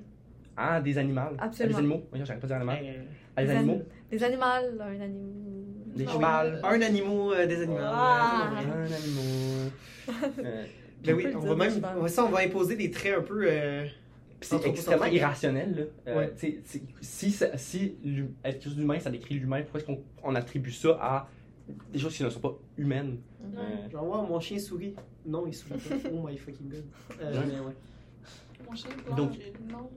à 0.56 0.80
des 0.80 0.96
animaux. 0.96 1.20
Absolument. 1.38 1.76
À 1.76 1.80
des 1.80 1.86
animaux. 1.86 2.02
J'arrête 2.14 2.40
pas 2.40 2.46
de 2.46 2.52
dire 2.52 2.56
animal. 2.56 2.78
Euh, 2.82 3.02
À 3.36 3.42
des 3.42 3.48
Des 3.48 3.54
animaux. 3.56 3.72
anim- 3.74 3.84
Des 4.10 4.24
animaux, 4.24 4.42
un 4.44 5.00
animal. 5.00 5.20
Des 5.96 6.06
Ah 6.06 6.16
oui. 6.16 6.76
un 6.76 6.80
animal, 6.82 7.32
euh, 7.40 7.46
des 7.46 7.62
animaux. 7.62 7.78
Ah. 7.82 8.50
euh, 8.62 8.86
Un 8.86 8.92
animal. 8.92 10.66
Ben 11.04 11.14
On 11.14 11.16
oui, 11.18 11.26
on 11.34 11.38
va 11.40 11.54
même. 11.56 12.08
Ça, 12.08 12.24
on 12.24 12.30
va 12.30 12.38
imposer 12.40 12.76
des 12.76 12.90
traits 12.90 13.18
un 13.18 13.22
peu. 13.22 13.44
euh, 13.46 13.86
Puis 14.40 14.48
c'est 14.50 14.66
extrêmement 14.66 15.04
irrationnel. 15.06 15.74
Là. 16.06 16.12
Euh, 16.12 16.18
Ouais. 16.18 16.32
tu 16.38 16.46
sais, 16.46 16.60
c'est- 16.64 16.82
si 17.00 17.30
ça- 17.30 17.56
si 17.58 17.96
être 18.44 18.52
quelque 18.54 18.64
chose 18.64 18.76
d'humain, 18.76 18.98
ça 19.00 19.10
décrit 19.10 19.34
l'humain, 19.34 19.62
pourquoi 19.62 19.80
est-ce 19.80 19.86
qu'on 19.86 20.02
on 20.22 20.34
attribue 20.34 20.70
ça 20.72 20.98
à 21.00 21.28
des 21.92 21.98
choses 21.98 22.14
qui 22.16 22.22
ne 22.22 22.30
sont 22.30 22.40
pas 22.40 22.54
humaines? 22.76 23.18
Euh, 23.56 23.90
Genre, 23.90 24.04
wow, 24.04 24.26
mon 24.26 24.40
chien 24.40 24.58
sourit. 24.58 24.94
Non, 25.26 25.46
il 25.46 25.54
sourit 25.54 25.78
pas. 25.80 25.94
Oh 26.12 26.26
my 26.26 26.36
fucking 26.36 26.68
god. 26.68 26.84
Euh, 27.20 27.32
Ouais. 27.40 27.46
mais 27.46 27.60
ouais. 27.60 27.74
Mon 28.68 28.74
chien 28.76 28.90
pleure, 29.04 29.16
Donc- 29.16 29.32
j'ai- 29.32 29.52
non. 29.72 29.90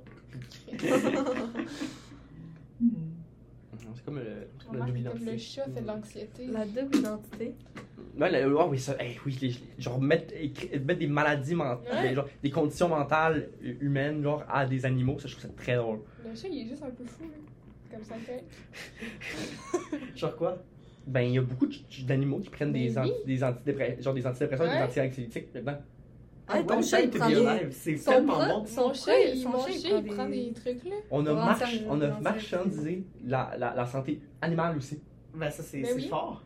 c'est 3.95 4.05
comme, 4.05 4.17
le, 4.19 4.47
comme 4.67 4.77
la 4.79 4.85
double 4.85 4.99
identité. 4.99 5.31
le 5.31 5.37
chat 5.37 5.63
fait 5.65 5.81
de 5.81 5.87
l'anxiété. 5.87 6.47
La 6.47 6.65
double 6.65 6.95
identité. 6.97 7.55
Ouais, 8.19 8.29
la- 8.31 8.47
ouais, 8.47 8.63
oui, 8.69 8.79
ça, 8.79 8.95
hey, 8.99 9.17
oui, 9.25 9.37
les- 9.41 9.81
genre 9.81 9.99
mettre, 10.01 10.33
mettre 10.85 10.99
des 10.99 11.07
maladies 11.07 11.55
mentales, 11.55 11.95
Ouais. 11.95 12.09
des, 12.09 12.15
genre, 12.15 12.25
des 12.43 12.49
conditions 12.51 12.89
mentales 12.89 13.49
hu- 13.61 13.77
humaines, 13.81 14.23
genre 14.23 14.43
à 14.49 14.65
des 14.65 14.85
animaux, 14.85 15.19
ça 15.19 15.27
je 15.27 15.33
trouve 15.35 15.49
ça 15.49 15.55
très 15.55 15.75
drôle. 15.75 15.99
Le 16.27 16.35
chat, 16.35 16.47
il 16.47 16.65
est 16.65 16.69
juste 16.69 16.83
un 16.83 16.89
peu 16.89 17.05
fou, 17.05 17.23
là. 17.25 17.37
Comme 17.95 18.03
ça 18.03 18.15
fait. 18.15 18.43
Genre 20.15 20.35
quoi? 20.35 20.57
Ben, 21.05 21.21
il 21.21 21.33
y 21.35 21.37
a 21.37 21.41
beaucoup 21.41 21.67
d'animaux 22.05 22.39
qui 22.39 22.49
prennent 22.49 22.73
des, 22.73 22.97
oui. 22.99 23.11
des 23.25 23.43
antidépresseurs, 23.43 24.01
genre 24.01 24.13
des 24.13 24.27
antidépresseurs, 24.27 24.67
des 24.67 24.73
Ouais. 24.73 24.83
anti-anxiolytiques 24.83 25.53
maintenant. 25.53 25.77
Ah, 26.49 26.63
ton 26.63 26.75
One 26.75 26.83
chat, 26.83 27.01
il 27.01 27.09
prend 27.09 27.29
des-. 27.29 27.71
C'est 27.71 27.95
tellement 27.95 28.45
bon. 28.59 28.65
son 28.65 28.93
chat, 28.93 29.19
il, 29.19 29.41
son 29.41 29.49
mon 29.49 29.59
chat, 29.65 29.69
il 29.71 29.81
chat, 29.81 29.89
prend 29.89 29.99
il 29.99 30.05
prend 30.15 30.25
des- 30.29 30.45
des 30.47 30.53
trucs, 30.53 30.83
là. 30.85 30.95
On 31.11 31.25
a, 31.25 31.29
Pour 31.29 31.35
march- 31.37 31.61
anti- 31.63 31.83
on 31.89 32.01
a 32.01 32.19
marchandisé 32.19 33.03
la, 33.25 33.55
la, 33.57 33.73
la 33.75 33.85
santé 33.85 34.19
animale 34.41 34.77
aussi. 34.77 34.99
Ben, 35.33 35.49
ça, 35.49 35.63
c'est 35.63 35.81
Ben 35.81 35.99
fort. 36.09 36.43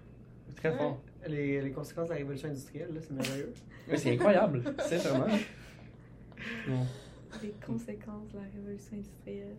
Très 0.55 0.69
Ouais. 0.69 0.77
fort. 0.77 1.01
Les, 1.27 1.62
les 1.62 1.71
conséquences 1.71 2.07
de 2.07 2.13
la 2.13 2.17
révolution 2.19 2.49
industrielle, 2.49 2.89
là, 2.93 2.99
c'est 3.01 3.12
merveilleux. 3.13 3.53
Ouais, 3.89 3.97
c'est 3.97 4.12
incroyable, 4.13 4.63
sincèrement. 4.79 5.27
Non. 6.67 6.86
Les 7.43 7.53
conséquences 7.65 8.29
de 8.34 8.38
la 8.38 8.43
révolution 8.53 8.97
industrielle. 8.97 9.55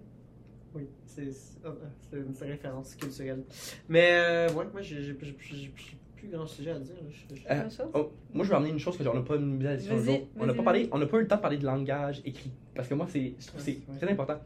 Oui, 0.74 0.82
c'est 1.06 1.32
c'est- 1.32 1.58
ah, 1.64 1.68
ah, 1.70 1.86
c'est 2.10 2.16
une 2.18 2.34
c'est 2.34 2.46
référence 2.46 2.94
culturelle. 2.96 3.44
Mais, 3.88 4.10
euh, 4.12 4.52
ouais, 4.52 4.64
moi, 4.72 4.82
j'ai 4.82 5.02
j'ai- 5.02 5.16
j'ai- 5.20 5.36
j'ai- 5.40 5.56
j'ai 5.56 5.68
plus 6.16 6.28
grand 6.28 6.46
sujet 6.46 6.70
à 6.72 6.78
dire. 6.78 6.94
Je- 7.10 7.34
je- 7.36 7.42
Euh? 7.50 7.86
Oh, 7.94 8.12
moi, 8.32 8.44
je 8.44 8.50
vais 8.50 8.56
amener 8.56 8.70
une 8.70 8.78
chose 8.78 8.96
que 8.98 9.06
on 9.08 9.14
n'a 9.14 9.22
pas 9.22 9.38
mis 9.38 9.64
à 9.66 9.70
la 9.70 9.76
discussion 9.76 10.02
aujourd'hui. 10.02 10.28
On 10.38 10.46
n'a 10.46 10.54
pas 10.54 10.62
parlé, 10.62 10.88
on 10.92 10.98
n'a 10.98 11.06
pas 11.06 11.16
eu 11.18 11.20
le 11.22 11.28
temps 11.28 11.36
de 11.36 11.40
parler 11.40 11.58
de 11.58 11.64
langage 11.64 12.20
écrit 12.24 12.50
parce 12.74 12.88
que 12.88 12.94
moi, 12.94 13.06
c'est, 13.08 13.34
je 13.38 13.46
trouve 13.46 13.58
que 13.60 13.64
c'est 13.64 13.78
Ouais. 13.88 13.96
très 14.00 14.10
important. 14.12 14.38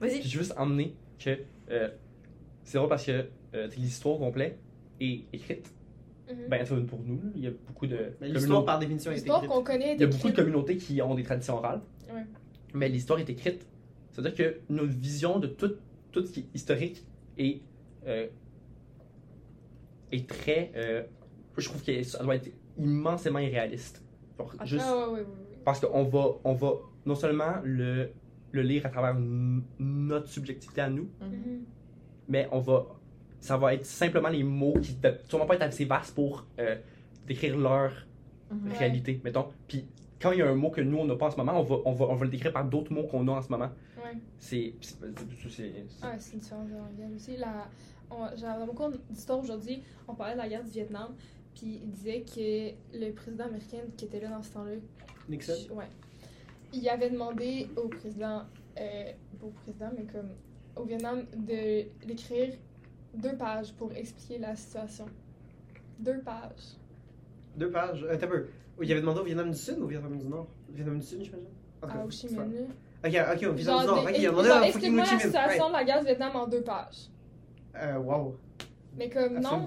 Puis 0.00 0.10
Vas-y. 0.10 0.22
je 0.22 0.36
veux 0.38 0.42
juste 0.44 0.54
emmener 0.58 0.94
que 1.18 1.38
euh, 1.70 1.88
c'est 2.64 2.76
drôle 2.78 2.88
parce 2.90 3.04
que 3.06 3.26
euh, 3.54 3.68
l'histoire 3.78 4.18
complète 4.18 4.58
est 5.00 5.24
écrite. 5.32 5.72
Mhm. 6.30 6.48
Ben, 6.48 6.64
c'est 6.64 6.86
pour 6.86 7.00
nous, 7.04 7.20
il 7.34 7.42
y 7.42 7.46
a 7.46 7.50
beaucoup 7.66 7.86
de 7.86 7.96
Mais 8.20 8.28
L'histoire, 8.28 8.42
communautés- 8.64 8.66
par 8.66 8.78
définition, 8.78 9.10
est 9.10 9.14
L'histoire 9.14 9.38
écrite. 9.44 9.50
qu'on 9.56 9.62
connaît 9.64 9.90
est 9.92 9.94
il 9.96 10.00
y 10.00 10.04
a 10.04 10.06
beaucoup 10.06 10.28
de 10.30 10.36
communautés 10.36 10.76
qui 10.78 11.02
ont 11.02 11.14
des 11.14 11.22
traditions 11.22 11.56
orales. 11.56 11.82
Ouais. 12.12 12.24
Mais 12.72 12.88
l'histoire 12.88 13.18
est 13.18 13.28
écrite. 13.28 13.66
C'est-à-dire 14.10 14.34
que 14.34 14.60
notre 14.72 14.92
vision 14.96 15.38
de 15.38 15.48
tout, 15.48 15.72
tout 16.12 16.24
ce 16.24 16.32
qui 16.32 16.40
est 16.40 16.46
historique 16.54 17.04
est, 17.36 17.60
euh, 18.06 18.26
est 20.12 20.28
très. 20.28 20.72
euh, 20.76 21.02
je 21.56 21.68
trouve 21.68 21.82
que 21.84 22.02
ça 22.02 22.22
doit 22.22 22.36
être 22.36 22.50
immensément 22.78 23.38
irréaliste. 23.38 24.02
Genre, 24.38 24.52
Ah, 24.58 24.64
juste 24.64 24.84
ouais, 24.86 24.92
ouais, 24.92 25.12
ouais, 25.12 25.20
ouais. 25.20 25.26
parce 25.64 25.80
qu'on 25.80 26.04
va, 26.04 26.26
on 26.44 26.54
va 26.54 26.72
non 27.06 27.14
seulement 27.14 27.54
le, 27.62 28.10
le 28.52 28.62
lire 28.62 28.86
à 28.86 28.88
travers 28.88 29.16
notre 29.78 30.28
subjectivité 30.28 30.80
à 30.80 30.90
nous. 30.90 31.08
Mhm. 31.20 31.64
mais 32.28 32.48
on 32.52 32.58
va, 32.60 32.86
ça 33.44 33.58
va 33.58 33.74
être 33.74 33.84
simplement 33.84 34.30
les 34.30 34.42
mots 34.42 34.72
qui 34.80 34.96
ne 35.04 35.10
sûrement 35.28 35.44
pas 35.44 35.56
être 35.56 35.62
assez 35.62 35.84
vastes 35.84 36.14
pour 36.14 36.46
euh, 36.58 36.76
décrire 37.26 37.58
leur 37.58 37.92
Mhm. 38.50 38.72
Réalité, 38.72 39.20
mettons. 39.24 39.48
Puis 39.66 39.86
quand 40.20 40.30
il 40.32 40.38
y 40.38 40.42
a 40.42 40.48
un 40.48 40.54
mot 40.54 40.70
que 40.70 40.80
nous 40.80 40.98
on 40.98 41.04
n'a 41.06 41.16
pas 41.16 41.26
en 41.26 41.30
ce 41.30 41.36
moment, 41.36 41.58
on 41.58 41.62
va, 41.62 41.76
on 41.86 41.92
va, 41.92 42.04
on 42.06 42.14
va 42.14 42.24
le 42.24 42.30
décrire 42.30 42.52
par 42.52 42.64
d'autres 42.64 42.92
mots 42.92 43.04
qu'on 43.04 43.26
a 43.28 43.32
en 43.32 43.42
ce 43.42 43.48
moment. 43.50 43.70
Ouais. 44.02 44.16
C'est, 44.38 44.74
c'est, 44.80 44.96
c'est- 44.96 45.50
c'est- 45.50 45.72
Ah, 46.02 46.14
c'est 46.18 46.34
une 46.34 46.38
différence 46.40 46.68
de 46.68 46.74
langage 46.74 47.14
aussi. 47.16 47.36
La... 47.36 47.68
on- 48.10 48.34
Genre, 48.36 48.58
dans 48.58 48.66
mon 48.66 48.74
cours 48.74 48.90
d'histoire 49.10 49.40
aujourd'hui, 49.40 49.82
on 50.08 50.14
parlait 50.14 50.34
de 50.34 50.38
la 50.38 50.48
guerre 50.48 50.62
du 50.62 50.70
Vietnam, 50.70 51.14
puis 51.54 51.80
il 51.82 51.90
disait 51.90 52.22
que 52.22 52.98
le 52.98 53.12
président 53.12 53.44
américain 53.46 53.78
qui 53.96 54.04
était 54.06 54.20
là 54.20 54.28
dans 54.28 54.42
ce 54.42 54.52
temps-là, 54.52 54.72
Nixon? 55.28 55.52
ouais, 55.74 55.88
il 56.72 56.88
avait 56.88 57.10
demandé 57.10 57.68
au 57.76 57.88
président, 57.88 58.42
euh, 58.78 59.04
pas 59.40 59.46
au 59.46 59.50
président, 59.50 59.90
mais 59.96 60.04
comme 60.04 60.30
au 60.76 60.84
Vietnam, 60.84 61.24
de 61.36 61.86
d'écrire 62.06 62.54
deux 63.14 63.36
pages 63.36 63.72
pour 63.74 63.92
expliquer 63.92 64.38
la 64.38 64.56
situation. 64.56 65.06
Deux 65.98 66.20
pages. 66.20 66.76
Deux 67.56 67.70
pages. 67.70 68.04
Euh, 68.04 68.16
t'as 68.18 68.26
peu. 68.26 68.46
Il 68.82 68.90
avait 68.90 69.00
demandé 69.00 69.20
au 69.20 69.24
Vietnam 69.24 69.50
du 69.50 69.56
Sud 69.56 69.78
ou 69.78 69.84
au 69.84 69.86
Vietnam 69.86 70.18
du 70.18 70.26
Nord? 70.26 70.48
Vietnam 70.70 70.98
du 70.98 71.06
Sud, 71.06 71.22
j'imagine? 71.22 71.48
En 71.80 71.86
tout 71.86 71.92
cas, 71.92 72.00
À 72.00 72.04
Ho 72.04 72.10
Chi 72.10 72.26
Minh. 72.28 72.66
Ok, 73.04 73.12
ok, 73.34 73.42
au 73.48 73.52
Vietnam 73.52 73.80
du 73.80 73.86
Nord. 73.86 74.02
Ok, 74.02 74.14
il 74.16 74.26
a 74.26 74.30
demandé 74.30 74.48
à 74.50 74.66
explique-moi 74.66 75.04
la 75.04 75.18
situation 75.18 75.68
de 75.68 75.72
la 75.72 75.84
guerre 75.84 76.00
du 76.00 76.06
Vietnam 76.06 76.36
en 76.36 76.46
deux 76.48 76.62
pages. 76.62 77.10
Euh, 77.76 77.98
wow. 77.98 78.36
Mais 78.96 79.08
comme, 79.08 79.40
non. 79.40 79.66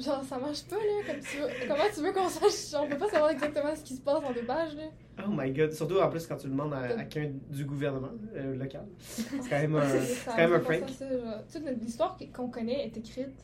Genre, 0.00 0.22
ça 0.24 0.38
marche 0.38 0.64
pas, 0.64 0.76
là. 0.76 1.02
Comme 1.12 1.20
tu 1.20 1.36
veux- 1.38 1.68
comment 1.68 1.84
tu 1.94 2.00
veux 2.00 2.12
qu'on 2.12 2.28
sache? 2.28 2.70
Genre, 2.70 2.84
on 2.84 2.88
peut 2.88 2.98
pas 2.98 3.08
savoir 3.10 3.30
exactement 3.30 3.74
ce 3.74 3.82
qui 3.82 3.94
se 3.94 4.00
passe 4.00 4.22
en 4.24 4.32
deux 4.32 4.44
pages, 4.44 4.74
là. 4.76 4.84
Oh 5.26 5.30
my 5.30 5.50
god. 5.52 5.72
Surtout 5.72 5.98
en 5.98 6.08
plus 6.10 6.26
quand 6.26 6.36
tu 6.36 6.46
le 6.46 6.52
demandes 6.52 6.74
à, 6.74 6.78
à 7.00 7.04
quelqu'un 7.04 7.32
du 7.50 7.64
gouvernement 7.64 8.10
euh, 8.34 8.54
local. 8.56 8.84
C'est 8.98 9.24
quand 9.48 9.58
même 9.58 9.76
un, 9.76 9.82
Ça 9.88 10.00
c'est 10.02 10.24
quand 10.26 10.36
me 10.36 10.40
même 10.42 10.52
un 10.52 10.58
prank. 10.60 10.88
ça. 10.90 11.04
Toute 11.52 11.64
notre- 11.64 11.80
l'histoire 11.80 12.18
qu'on 12.34 12.48
connaît 12.48 12.86
est 12.86 12.96
écrite. 12.96 13.34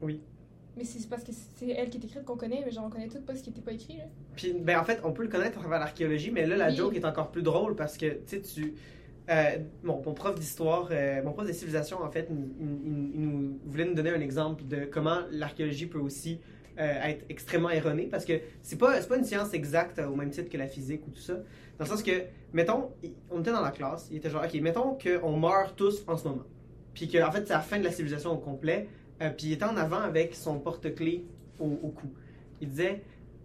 Oui. 0.00 0.20
Mais 0.76 0.84
c'est 0.84 1.08
parce 1.08 1.24
que 1.24 1.32
c'est 1.56 1.70
elle 1.70 1.90
qui 1.90 1.98
est 1.98 2.04
écrite 2.04 2.24
qu'on 2.24 2.36
connaît, 2.36 2.62
mais 2.64 2.70
genre, 2.70 2.84
on 2.86 2.90
connaît 2.90 3.08
tout 3.08 3.20
pas 3.20 3.34
ce 3.34 3.42
qui 3.42 3.50
était 3.50 3.60
pas 3.60 3.72
écrit, 3.72 3.96
là. 3.96 4.04
Puis, 4.36 4.52
ben, 4.52 4.78
en 4.78 4.84
fait, 4.84 5.00
on 5.02 5.10
peut 5.12 5.24
le 5.24 5.28
connaître 5.28 5.58
à 5.58 5.60
travers 5.60 5.80
l'archéologie, 5.80 6.30
mais 6.30 6.46
là, 6.46 6.56
la 6.56 6.68
Oui. 6.68 6.76
joke 6.76 6.94
est 6.94 7.04
encore 7.04 7.32
plus 7.32 7.42
drôle 7.42 7.74
parce 7.74 7.96
que, 7.96 8.06
tu 8.06 8.20
sais, 8.26 8.40
tu. 8.42 8.74
Euh, 9.28 9.58
mon, 9.82 10.00
prof 10.00 10.34
d'histoire, 10.34 10.88
euh, 10.90 11.22
mon 11.22 11.32
prof 11.32 11.46
de 11.46 11.52
civilisation, 11.52 12.02
en 12.02 12.10
fait, 12.10 12.28
il, 12.30 13.58
voulait 13.66 13.84
nous 13.84 13.94
donner 13.94 14.10
un 14.10 14.20
exemple 14.20 14.64
de 14.66 14.86
comment 14.86 15.18
l'archéologie 15.30 15.86
peut 15.86 15.98
aussi 15.98 16.40
euh, 16.78 17.02
être 17.02 17.26
extrêmement 17.28 17.70
erronée 17.70 18.04
parce 18.04 18.24
que 18.24 18.40
c'est 18.62 18.78
pas, 18.78 18.98
pas 19.02 19.16
une 19.16 19.24
science 19.24 19.52
exacte 19.52 19.98
au 19.98 20.14
même 20.14 20.30
titre 20.30 20.48
que 20.48 20.56
la 20.56 20.66
physique 20.66 21.06
ou 21.06 21.10
tout 21.10 21.20
ça. 21.20 21.34
Dans 21.78 21.84
le 21.84 21.86
sens 21.86 22.02
que, 22.02 22.22
mettons, 22.52 22.90
on 23.30 23.40
était 23.40 23.52
dans 23.52 23.60
la 23.60 23.70
classe, 23.70 24.08
il 24.10 24.16
était 24.16 24.30
genre, 24.30 24.44
ok, 24.44 24.60
mettons 24.62 24.96
qu'on 24.96 25.36
meurt 25.36 25.76
tous 25.76 26.04
en 26.06 26.16
ce 26.16 26.28
moment. 26.28 26.44
Puis 26.94 27.08
que, 27.08 27.22
en 27.22 27.30
fait, 27.30 27.46
c'est 27.46 27.52
la 27.52 27.60
fin 27.60 27.78
de 27.78 27.84
la 27.84 27.92
civilisation 27.92 28.32
au 28.32 28.38
complet. 28.38 28.88
puis 29.36 29.48
il 29.48 29.52
était 29.52 29.64
en 29.64 29.76
avant 29.76 30.00
avec 30.00 30.34
son 30.34 30.58
porte-clés 30.58 31.24
au 31.60 31.88
cou. 31.88 32.10
Il 32.60 32.70
disait, 32.70 33.02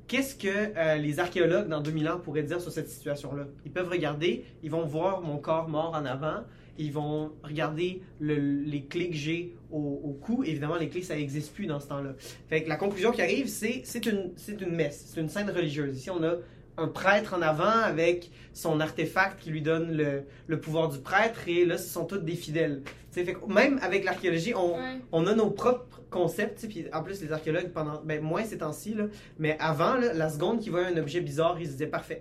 Qu'est-ce 0.07 0.35
que 0.35 0.47
euh, 0.77 0.95
les 0.95 1.19
archéologues 1.19 1.67
dans 1.69 1.81
2000 1.81 2.09
ans 2.09 2.19
pourraient 2.19 2.43
dire 2.43 2.59
sur 2.61 2.71
cette 2.71 2.89
situation-là? 2.89 3.45
Ils 3.65 3.71
peuvent 3.71 3.89
regarder, 3.89 4.43
ils 4.61 4.69
vont 4.69 4.85
voir 4.85 5.21
mon 5.21 5.37
corps 5.37 5.69
mort 5.69 5.93
en 5.95 6.05
avant, 6.05 6.43
ils 6.77 6.91
vont 6.91 7.31
regarder 7.43 8.01
le- 8.19 8.61
les 8.63 8.83
clés 8.83 9.09
que 9.09 9.15
j'ai 9.15 9.55
au, 9.71 10.17
cou. 10.21 10.43
Évidemment, 10.43 10.75
les 10.75 10.89
clés, 10.89 11.01
ça 11.03 11.15
n'existe 11.15 11.53
plus 11.53 11.65
dans 11.67 11.79
ce 11.79 11.87
temps-là. 11.87 12.13
Fait 12.47 12.63
que 12.63 12.69
la 12.69 12.75
conclusion 12.75 13.11
qui 13.11 13.21
arrive, 13.21 13.47
c'est 13.47 13.81
c'est 13.85 14.05
une, 14.05 14.31
une 14.59 14.75
messe, 14.75 15.05
c'est 15.13 15.21
une 15.21 15.29
scène 15.29 15.49
religieuse. 15.49 15.97
Ici, 15.97 16.09
on 16.11 16.23
a 16.23 16.35
un 16.77 16.87
prêtre 16.87 17.33
en 17.35 17.41
avant 17.41 17.63
avec 17.83 18.31
son 18.53 18.79
artefact 18.79 19.39
qui 19.39 19.49
lui 19.51 19.61
donne 19.61 19.91
le, 19.95 20.23
le 20.47 20.59
pouvoir 20.59 20.89
du 20.89 20.99
prêtre, 20.99 21.47
et 21.47 21.65
là, 21.65 21.77
ce 21.77 21.87
sont 21.89 22.05
tous 22.05 22.17
des 22.17 22.35
fidèles. 22.35 22.81
Fait 23.11 23.23
que 23.25 23.45
même 23.51 23.79
avec 23.83 24.03
l'archéologie, 24.05 24.53
on, 24.55 24.73
Ouais. 24.73 24.99
on 25.11 25.27
a 25.27 25.35
nos 25.35 25.51
propres 25.51 26.01
concepts, 26.09 26.67
puis 26.67 26.85
en 26.93 27.03
plus 27.03 27.21
les 27.21 27.31
archéologues 27.31 27.69
pendant 27.69 28.01
ben 28.03 28.21
moins 28.21 28.43
ces 28.43 28.57
temps-ci 28.59 28.93
là, 28.93 29.05
mais 29.39 29.55
avant 29.59 29.95
là, 29.95 30.13
la 30.13 30.29
seconde 30.29 30.59
qu'ils 30.61 30.71
voyaient 30.71 30.87
un 30.87 30.97
objet 30.97 31.21
bizarre, 31.21 31.57
ils 31.59 31.67
se 31.67 31.71
disaient 31.73 31.87
parfait, 31.87 32.19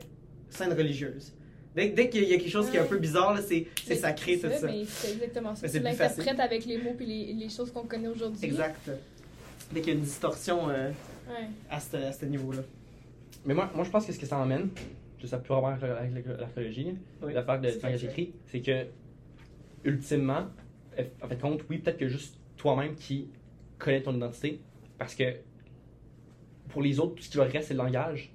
scène 0.51 0.73
religieuse. 0.73 1.33
Dès, 1.75 1.89
dès 1.89 2.11
qu'il 2.11 2.25
y 2.25 2.35
a 2.35 2.37
quelque 2.37 2.51
chose 2.51 2.69
qui 2.71 2.77
est 2.77 2.81
un 2.81 2.85
peu 2.85 2.99
bizarre 2.99 3.33
là, 3.33 3.41
c'est 3.41 3.67
sacré 3.95 4.39
tout 4.39 4.49
ça. 4.51 4.67
Mais 4.67 4.85
c'est 4.87 5.13
exactement 5.13 5.55
ça. 5.55 5.67
C'est 5.69 5.79
Tu 5.79 5.85
l'interprètes 5.85 6.41
avec 6.41 6.67
les 6.67 6.77
mots 6.77 6.95
et 7.01 7.05
les, 7.07 7.33
les 7.33 7.49
choses 7.49 7.71
qu'on 7.73 7.85
connaît 7.85 8.09
aujourd'hui. 8.09 8.45
Exact. 8.45 8.91
Dès 9.73 9.81
qu'il 9.81 9.93
y 9.95 9.97
a 9.97 9.99
une 9.99 10.05
distorsion 10.05 10.69
euh, 10.69 10.91
Ouais. 11.29 11.47
à 11.71 11.81
ce, 11.81 11.97
à 11.97 12.13
ce 12.13 12.25
niveau-là. 12.27 12.61
Mais 13.45 13.55
moi, 13.55 13.71
moi, 13.75 13.85
je 13.85 13.91
pense 13.91 14.07
que 14.07 14.13
ce 14.13 14.19
que 14.19 14.27
ça 14.27 14.39
emmène, 14.39 14.71
ça 15.27 15.39
peut 15.39 15.55
avoir 15.55 15.83
avec 15.83 16.27
la- 16.27 16.37
l'archéologie, 16.37 16.95
Oui. 17.23 17.33
l'affaire 17.33 17.61
de 17.61 17.69
langage 17.69 18.05
écrit, 18.05 18.33
c'est 18.47 18.61
que, 18.61 18.87
ultimement, 19.85 20.47
en 21.23 21.29
fait, 21.29 21.41
compte, 21.41 21.63
oui, 21.71 21.79
peut-être 21.79 21.99
que 21.99 22.09
juste 22.09 22.39
toi-même 22.57 22.95
qui 22.95 23.29
connais 23.79 24.03
ton 24.03 24.15
identité, 24.15 24.61
Parce 24.99 25.17
que 25.17 25.25
pour 26.69 26.81
les 26.83 27.01
autres, 27.01 27.17
tout 27.17 27.23
ce 27.25 27.31
qui 27.31 27.37
leur 27.37 27.49
reste, 27.51 27.69
c'est 27.69 27.75
le 27.75 27.79
langage. 27.79 28.33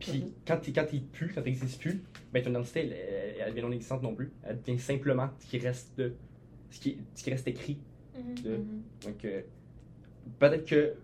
Puis 0.00 0.18
Mhm. 0.24 0.30
quand 0.44 0.56
tu 0.58 0.72
quand 0.72 0.86
il 0.92 1.04
pue, 1.04 1.30
quand 1.32 1.42
plus, 1.78 2.02
ben 2.32 2.42
ton 2.42 2.50
identité, 2.50 2.80
elle, 2.80 2.92
elle, 2.92 3.34
elle 3.40 3.50
devient 3.50 3.62
non 3.62 3.70
existante 3.70 4.02
non 4.02 4.12
plus. 4.14 4.32
Elle 4.42 4.60
devient 4.60 4.78
simplement 4.80 5.30
ce 5.38 5.46
qui 5.46 5.58
reste 5.58 5.96
de. 5.96 6.14
ce 6.70 6.80
qui, 6.80 6.98
ce 7.14 7.22
qui 7.22 7.30
reste 7.30 7.46
écrit. 7.46 7.78
Mhm. 8.18 8.34
de- 8.42 8.56
Mhm. 8.56 8.82
Donc, 9.04 9.24
euh, 9.24 9.42
peut-être 10.40 10.66
que 10.68 10.94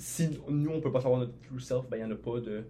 si 0.00 0.28
nous, 0.48 0.70
on 0.70 0.80
peut 0.80 0.90
pas 0.92 1.00
savoir 1.00 1.20
notre 1.20 1.38
true 1.40 1.60
self, 1.60 1.88
ben 1.90 1.96
il 1.98 2.04
n'y 2.04 2.06
en 2.06 2.14
a 2.14 2.18
pas 2.18 2.40
de. 2.40 2.40
de- 2.40 2.62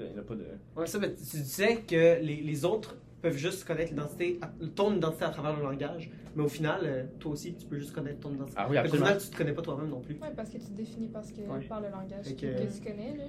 Il 0.00 0.06
y 0.06 0.14
en 0.14 0.18
a 0.18 0.22
pas 0.22 0.34
de. 0.34 0.44
Ouais, 0.76 0.86
ça, 0.86 0.98
mais 0.98 1.14
tu 1.14 1.22
disais 1.36 1.82
que 1.82 2.20
les, 2.20 2.40
les 2.42 2.64
autres 2.64 2.96
peuvent 3.22 3.36
juste 3.36 3.64
connaître 3.64 3.90
l'identité, 3.90 4.38
ton 4.74 4.94
identité 4.96 5.24
à 5.24 5.30
travers 5.30 5.56
le 5.56 5.62
langage, 5.62 6.10
mais 6.36 6.42
au 6.42 6.48
final, 6.48 6.80
euh, 6.84 7.04
toi 7.20 7.32
aussi, 7.32 7.54
tu 7.54 7.64
peux 7.66 7.78
juste 7.78 7.92
connaître 7.94 8.20
ton 8.20 8.32
identité. 8.34 8.56
Ah 8.58 8.66
oui, 8.68 8.76
absolument. 8.76 9.06
final, 9.06 9.20
tu 9.22 9.28
te 9.30 9.36
connais 9.36 9.52
pas 9.52 9.62
toi-même 9.62 9.88
non 9.88 10.00
plus. 10.00 10.14
Ouais, 10.16 10.32
parce 10.36 10.50
que 10.50 10.58
tu 10.58 10.64
te 10.66 10.72
définis 10.76 11.08
parce 11.08 11.30
que, 11.32 11.40
Ouais. 11.40 11.60
par 11.68 11.80
le 11.80 11.88
langage 11.88 12.26
que, 12.34 12.40
que- 12.40 12.74
tu 12.76 12.80
connais. 12.84 13.16
Là. 13.16 13.24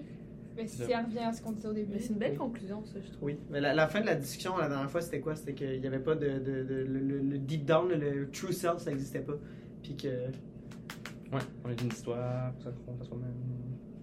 Mais 0.57 0.67
si 0.67 0.77
ça 0.77 1.01
revient 1.03 1.19
à 1.19 1.33
ce 1.33 1.41
qu'on 1.41 1.51
disait 1.51 1.67
au 1.67 1.73
début. 1.73 1.91
Mais 1.93 1.99
c'est 1.99 2.13
une 2.13 2.19
belle 2.19 2.31
Oui. 2.31 2.37
conclusion, 2.37 2.83
ça, 2.85 2.93
je 3.01 3.07
trouve. 3.11 3.23
Oui, 3.23 3.37
mais 3.49 3.59
la, 3.61 3.73
la 3.73 3.87
fin 3.89 3.99
de 4.01 4.05
la 4.05 4.15
discussion 4.15 4.57
la 4.57 4.69
dernière 4.69 4.89
fois, 4.89 5.01
c'était 5.01 5.19
quoi? 5.19 5.35
C'était 5.35 5.53
qu'il 5.53 5.79
n'y 5.81 5.87
avait 5.87 5.99
pas 5.99 6.15
de. 6.15 6.39
de, 6.39 6.51
le- 6.87 7.19
le 7.19 7.37
deep 7.37 7.65
down, 7.65 7.89
le 7.89 8.29
true 8.31 8.53
self, 8.53 8.77
ça 8.79 8.89
n'existait 8.91 9.19
pas. 9.19 9.35
Puis 9.83 9.95
que. 9.97 10.07
Ouais, 11.33 11.39
on 11.65 11.69
est 11.69 11.81
une 11.81 11.87
histoire, 11.89 12.53
ça 12.59 12.71
se 12.71 12.77
raconte 12.79 13.01
à 13.01 13.05
soi-même. 13.05 13.33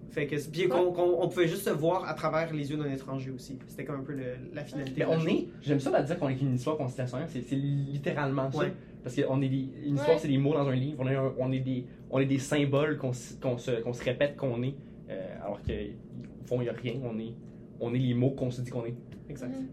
Fait 0.09 0.27
que. 0.27 0.35
Puis 0.51 0.67
qu'on 0.67 0.91
qu'on- 0.91 1.21
on 1.23 1.27
pouvait 1.29 1.47
juste 1.47 1.63
se 1.63 1.69
voir 1.71 2.07
à 2.07 2.13
travers 2.13 2.53
les 2.53 2.69
yeux 2.69 2.77
d'un 2.77 2.91
étranger 2.91 3.31
aussi. 3.31 3.57
C'était 3.67 3.85
comme 3.85 4.01
un 4.01 4.03
peu 4.03 4.13
le- 4.13 4.35
la 4.53 4.63
finalité. 4.63 4.93
Mais 4.99 5.05
de 5.05 5.09
la 5.09 5.15
on 5.17 5.19
chose. 5.19 5.31
est, 5.31 5.47
j'aime 5.61 5.79
ça 5.79 6.01
de 6.01 6.05
dire 6.05 6.19
qu'on 6.19 6.29
est 6.29 6.39
une 6.39 6.53
histoire 6.55 6.77
qu'on 6.77 6.87
se 6.87 6.97
laisse 7.01 7.13
rien, 7.13 7.25
c'est 7.27 7.41
c'est 7.41 7.55
littéralement 7.55 8.51
ça. 8.51 8.59
Ouais. 8.59 8.73
Parce 9.03 9.15
qu'on 9.19 9.41
est 9.41 9.49
des, 9.49 9.69
une 9.85 9.95
histoire, 9.95 10.09
Ouais. 10.15 10.17
c'est 10.19 10.27
des 10.27 10.37
mots 10.37 10.53
dans 10.53 10.67
un 10.67 10.75
livre, 10.75 10.97
on 11.03 11.07
est, 11.07 11.15
un- 11.15 11.33
on 11.39 11.51
est, 11.51 11.59
des, 11.59 11.85
on 12.11 12.19
est 12.19 12.25
des 12.25 12.37
symboles 12.39 12.97
qu'on 12.97 13.11
se, 13.11 13.33
qu'on 13.35 13.57
se, 13.57 13.81
qu'on 13.81 13.91
se 13.93 14.03
répète 14.03 14.37
qu'on 14.37 14.61
est, 14.63 14.75
euh, 15.09 15.35
alors 15.43 15.61
qu'au 15.61 16.45
fond, 16.45 16.61
il 16.61 16.65
n'y 16.65 16.69
a 16.69 16.73
rien, 16.73 16.93
on 17.03 17.17
est, 17.19 17.33
on 17.81 17.93
est 17.93 17.99
les 17.99 18.13
mots 18.13 18.31
qu'on 18.31 18.51
se 18.51 18.61
dit 18.61 18.69
qu'on 18.71 18.85
est. 18.85 18.95
Exact. 19.29 19.49
Mhm. 19.49 19.67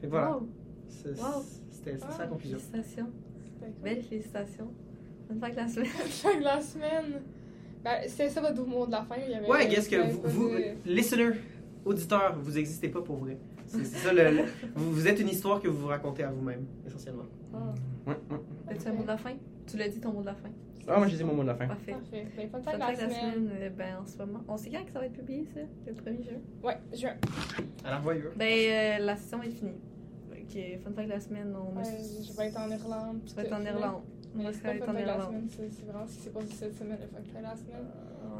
Fait 0.00 0.06
que 0.06 0.10
voilà. 0.10 0.32
Wow, 0.36 0.48
C'est- 0.88 1.08
Wow. 1.20 1.42
C'était 1.70 1.92
c'était 1.92 2.12
ça 2.12 2.18
la 2.18 2.26
conclusion. 2.26 2.58
félicitations. 2.58 3.10
Belle 3.82 4.02
fin 5.38 5.50
de 5.50 5.56
la 5.56 5.68
semaine. 5.68 5.86
Fin 6.08 6.38
de 6.38 6.44
la 6.44 6.60
semaine. 6.60 7.22
Ben, 7.84 7.96
c'est 8.08 8.28
ça 8.28 8.40
votre 8.40 8.64
mot 8.66 8.86
de 8.86 8.92
la 8.92 9.02
fin. 9.02 9.16
Il 9.24 9.30
y 9.30 9.34
avait, 9.34 9.46
Ouais, 9.48 9.68
qu'est-ce 9.68 9.88
que 9.88 9.96
vous, 10.10 10.20
vous 10.24 10.48
de- 10.50 10.74
listener, 10.90 11.30
auditeur, 11.84 12.36
vous 12.38 12.58
existez 12.58 12.88
pas 12.88 13.00
pour 13.00 13.16
vrai. 13.16 13.38
C'est 13.66 13.84
ça, 13.86 14.12
le, 14.12 14.30
le- 14.30 14.44
vous, 14.74 14.92
vous 14.92 15.06
êtes 15.08 15.18
une 15.20 15.28
histoire 15.28 15.60
que 15.60 15.68
vous 15.68 15.78
vous 15.82 15.86
racontez 15.86 16.24
à 16.24 16.30
vous-même, 16.30 16.66
essentiellement. 16.86 17.24
Oh. 17.54 17.56
Ouais, 18.10 18.16
ouais. 18.30 18.38
As-tu 18.74 18.88
un 18.88 18.92
mot 18.92 19.02
de 19.02 19.08
la 19.08 19.16
fin? 19.16 19.32
Tu 19.66 19.76
l'as 19.76 19.88
dit 19.88 20.00
ton 20.00 20.12
mot 20.12 20.20
de 20.20 20.26
la 20.26 20.34
fin. 20.34 20.48
Ah, 20.88 20.98
moi, 20.98 21.06
j'ai 21.06 21.16
dit 21.16 21.24
mon 21.24 21.34
mot 21.34 21.42
de 21.42 21.48
la 21.48 21.54
fin. 21.54 21.68
Parfait. 21.68 21.92
Parfait. 21.92 22.26
Ben, 22.36 22.78
la 22.78 22.78
la 22.78 22.96
semaine. 22.96 23.10
semaine, 23.10 23.50
euh, 23.60 23.70
ben 23.70 23.96
en 24.02 24.06
ce 24.06 24.18
moment. 24.18 24.40
On 24.48 24.56
sait 24.56 24.70
quand 24.70 24.84
que 24.84 24.90
ça 24.92 24.98
va 24.98 25.06
être 25.06 25.12
publié, 25.12 25.46
ça? 25.54 25.60
Le 25.86 25.92
1er 25.92 26.24
juin? 26.24 26.38
Ouais, 26.64 26.76
juin. 26.92 27.14
À 27.84 27.90
la 27.90 27.98
revoyure. 27.98 28.32
Ben, 28.36 28.46
euh, 28.46 29.04
la 29.06 29.16
session 29.16 29.42
est 29.42 29.50
finie. 29.50 29.78
Ok, 30.32 30.58
fin 30.82 30.90
de 30.90 30.94
fin 30.96 31.04
de 31.04 31.08
la 31.10 31.20
semaine, 31.20 31.54
on 31.54 31.78
Ouais, 31.78 31.86
a- 31.86 32.24
je 32.26 32.36
vais 32.36 32.46
être 32.48 32.58
en 32.58 32.68
Irlande. 32.70 33.20
Tu 33.24 33.34
vas 33.36 33.42
être 33.44 33.52
en 33.52 33.62
Irlande. 33.64 34.02
Mais 34.34 34.44
va 34.44 34.52
c'est 34.52 34.62
pas 34.62 34.92
la 34.92 35.24
semaine, 35.26 35.48
c'est 35.50 35.86
vraiment 35.86 36.06
ce 36.06 36.12
qui 36.14 36.20
s'est 36.20 36.30
passé 36.30 36.46
cette 36.56 36.78
semaine, 36.78 36.98
le 37.00 37.32
fin 37.32 37.38
de 37.40 37.44
la 37.44 37.56
semaine. 37.56 37.86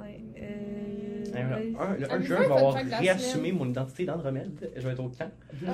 Ouais. 0.00 0.20
Eh, 0.36 0.40
Euh. 0.42 1.24
Un, 1.34 1.56
ouais. 1.56 1.72
un, 1.78 1.96
le 1.96 2.06
Ah, 2.10 2.14
1 2.14 2.18
mais 2.18 2.24
juin, 2.26 2.36
ouais, 2.36 2.42
je 2.42 2.42
vais 2.42 2.48
fun 2.48 2.56
avoir 2.56 2.72
fact 2.74 2.90
la 2.90 2.98
réassumé 2.98 3.52
mon 3.52 3.66
identité 3.68 4.04
d'Andromède. 4.04 4.70
Je 4.76 4.80
vais 4.80 4.92
être 4.92 5.00
au 5.04 5.08
camp. 5.08 5.30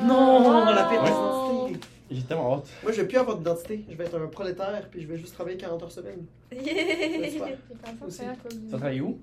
Non, 0.06 0.62
Ah. 0.66 0.74
la 0.74 0.84
paix 0.84 0.96
Oh. 1.12 1.66
d'identité. 1.68 1.86
J'ai 2.10 2.22
tellement 2.22 2.54
hâte. 2.56 2.66
Moi, 2.82 2.92
je 2.92 3.00
vais 3.02 3.08
plus 3.08 3.18
avoir 3.18 3.36
d'identité. 3.36 3.84
Je 3.90 3.94
vais 3.96 4.04
être 4.04 4.18
un 4.18 4.26
prolétaire, 4.28 4.82
puis 4.90 5.02
je 5.02 5.06
vais 5.08 5.16
juste 5.18 5.34
travailler 5.34 5.56
40 5.56 5.82
heures 5.82 5.90
semaine. 5.92 6.24
Yeah! 6.52 6.62
J'espère. 7.22 7.48
J'ai 7.48 7.74
pensé 7.76 8.04
Aussi. 8.06 8.18
faire 8.20 8.34
comme- 8.42 8.70
Ça 8.70 8.76
travaille 8.78 9.00
où? 9.00 9.18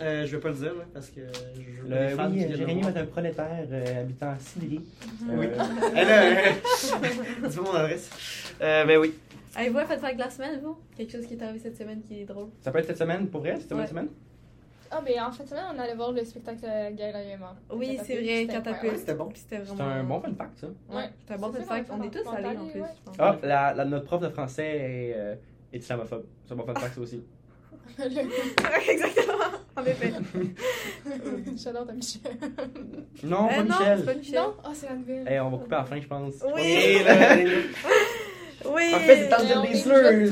Euh, 0.00 0.24
je 0.24 0.34
vais 0.36 0.40
pas 0.40 0.48
le 0.48 0.54
dire, 0.54 0.74
là, 0.74 0.84
parce 0.94 1.10
que 1.10 1.20
je 1.54 1.82
veux 1.82 1.88
Le, 1.88 1.96
les 2.06 2.08
fans 2.10 2.26
qui 2.28 2.32
oui, 2.32 2.38
viennent 2.38 2.56
Jérémy 2.56 2.82
va 2.82 2.90
être 2.90 2.96
un 2.96 3.06
prolétaire 3.06 3.66
euh, 3.70 4.00
habitant 4.00 4.26
à. 4.28 4.36
Oui. 4.60 4.80
Euh, 5.28 5.48
Elle, 5.94 6.08
euh, 6.08 7.48
Dis 7.48 7.56
pas 7.56 7.62
mon 7.62 7.74
adresse? 7.74 8.08
Euh, 8.62 8.84
mais 8.86 8.96
oui. 8.96 9.14
Avez-vous 9.56 9.78
un 9.78 9.84
fait 9.86 10.14
de 10.14 10.18
la 10.18 10.30
semaine, 10.30 10.60
vous? 10.62 10.76
Quelque 10.96 11.12
chose 11.12 11.26
qui 11.26 11.34
est 11.34 11.42
arrivé 11.42 11.58
cette 11.58 11.76
semaine 11.76 12.02
qui 12.02 12.20
est 12.20 12.24
drôle. 12.24 12.48
ça 12.60 12.70
peut 12.70 12.78
être 12.78 12.86
cette 12.86 12.98
semaine, 12.98 13.28
pour 13.28 13.40
vrai? 13.40 13.56
Cette 13.60 13.72
Ouais. 13.72 13.86
semaine? 13.86 14.08
Ah, 14.92 15.00
ben 15.04 15.22
en 15.22 15.30
fin 15.30 15.44
de 15.44 15.48
semaine, 15.48 15.64
on 15.72 15.78
allait 15.78 15.94
voir 15.94 16.10
le 16.10 16.24
spectacle 16.24 16.64
euh, 16.64 16.90
Gaël. 16.92 17.38
Oui, 17.72 17.96
c'est 18.04 18.14
vrai, 18.16 18.40
C'était 18.40 18.46
Catapulte. 18.54 18.92
Ouais, 18.92 18.98
c'était 18.98 19.14
bon. 19.14 19.26
Puis 19.28 19.38
C'était 19.38 19.58
C'est 19.64 19.72
vraiment. 19.72 19.88
un 19.90 20.02
bon 20.02 20.20
fun 20.20 20.34
fact, 20.34 20.58
ça. 20.58 20.66
Ouais, 20.88 21.10
c'est 21.26 21.34
un 21.34 21.38
bon 21.38 21.52
fun 21.52 21.60
fact. 21.62 21.90
on 21.92 22.02
est 22.02 22.10
tous 22.10 22.28
allés 22.28 22.56
en 22.58 22.66
plus. 22.66 22.82
Ah, 23.18 23.36
la, 23.44 23.72
la- 23.74 23.84
notre 23.84 24.04
prof 24.06 24.20
de 24.20 24.28
français 24.30 24.66
est, 24.66 25.14
euh, 25.16 25.34
est 25.72 25.78
islamophobe. 25.78 26.24
C'est 26.44 26.52
un 26.54 26.56
bon 26.56 26.64
fun 26.66 26.74
fact, 26.74 26.94
ça 26.96 27.00
aussi. 27.00 27.22
Exactement. 27.98 29.44
En 29.76 29.84
effet. 29.84 30.12
J'adore 31.56 31.86
ta 31.86 31.92
Michel. 31.92 32.22
Non, 33.22 33.46
Euh, 33.46 33.48
pas 33.48 33.56
non, 33.62 33.64
Michel. 33.78 33.98
c'est 34.00 34.04
pas 34.06 34.14
Michel. 34.14 34.34
Non? 34.40 34.54
Ah, 34.64 34.70
c'est 34.74 34.88
la 34.88 34.94
nouvelle. 34.96 35.26
Eh, 35.30 35.40
on 35.40 35.50
va 35.50 35.58
couper 35.58 35.74
à 35.76 35.78
la 35.78 35.84
fin, 35.84 36.00
je 36.00 36.06
pense. 36.08 36.34
Oui. 36.54 36.96
Oui. 38.64 38.92
En 38.94 38.98
fait, 38.98 39.28
c'est 39.28 39.56
on 39.56 39.62
des 39.62 39.74
slurs. 39.74 40.30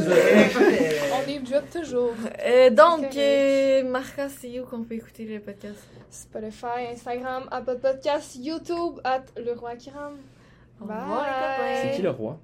drop 1.43 1.70
toujours. 1.70 2.14
Euh, 2.45 2.70
donc, 2.70 3.16
euh, 3.16 3.85
Marca, 3.85 4.29
c'est 4.29 4.61
où 4.61 4.64
qu'on 4.64 4.83
peut 4.83 4.95
écouter 4.95 5.24
le 5.24 5.41
podcast? 5.41 5.87
Spotify, 6.11 6.87
Instagram, 6.93 7.45
Apple 7.51 7.79
Podcast, 7.81 8.37
YouTube, 8.39 9.01
at 9.05 9.24
Le 9.37 9.53
Roi 9.53 9.76
Kiram. 9.76 10.16
Les 10.81 10.87
copains. 10.87 11.83
C'est 11.83 11.97
qui 11.97 12.03
le 12.03 12.11
roi? 12.11 12.39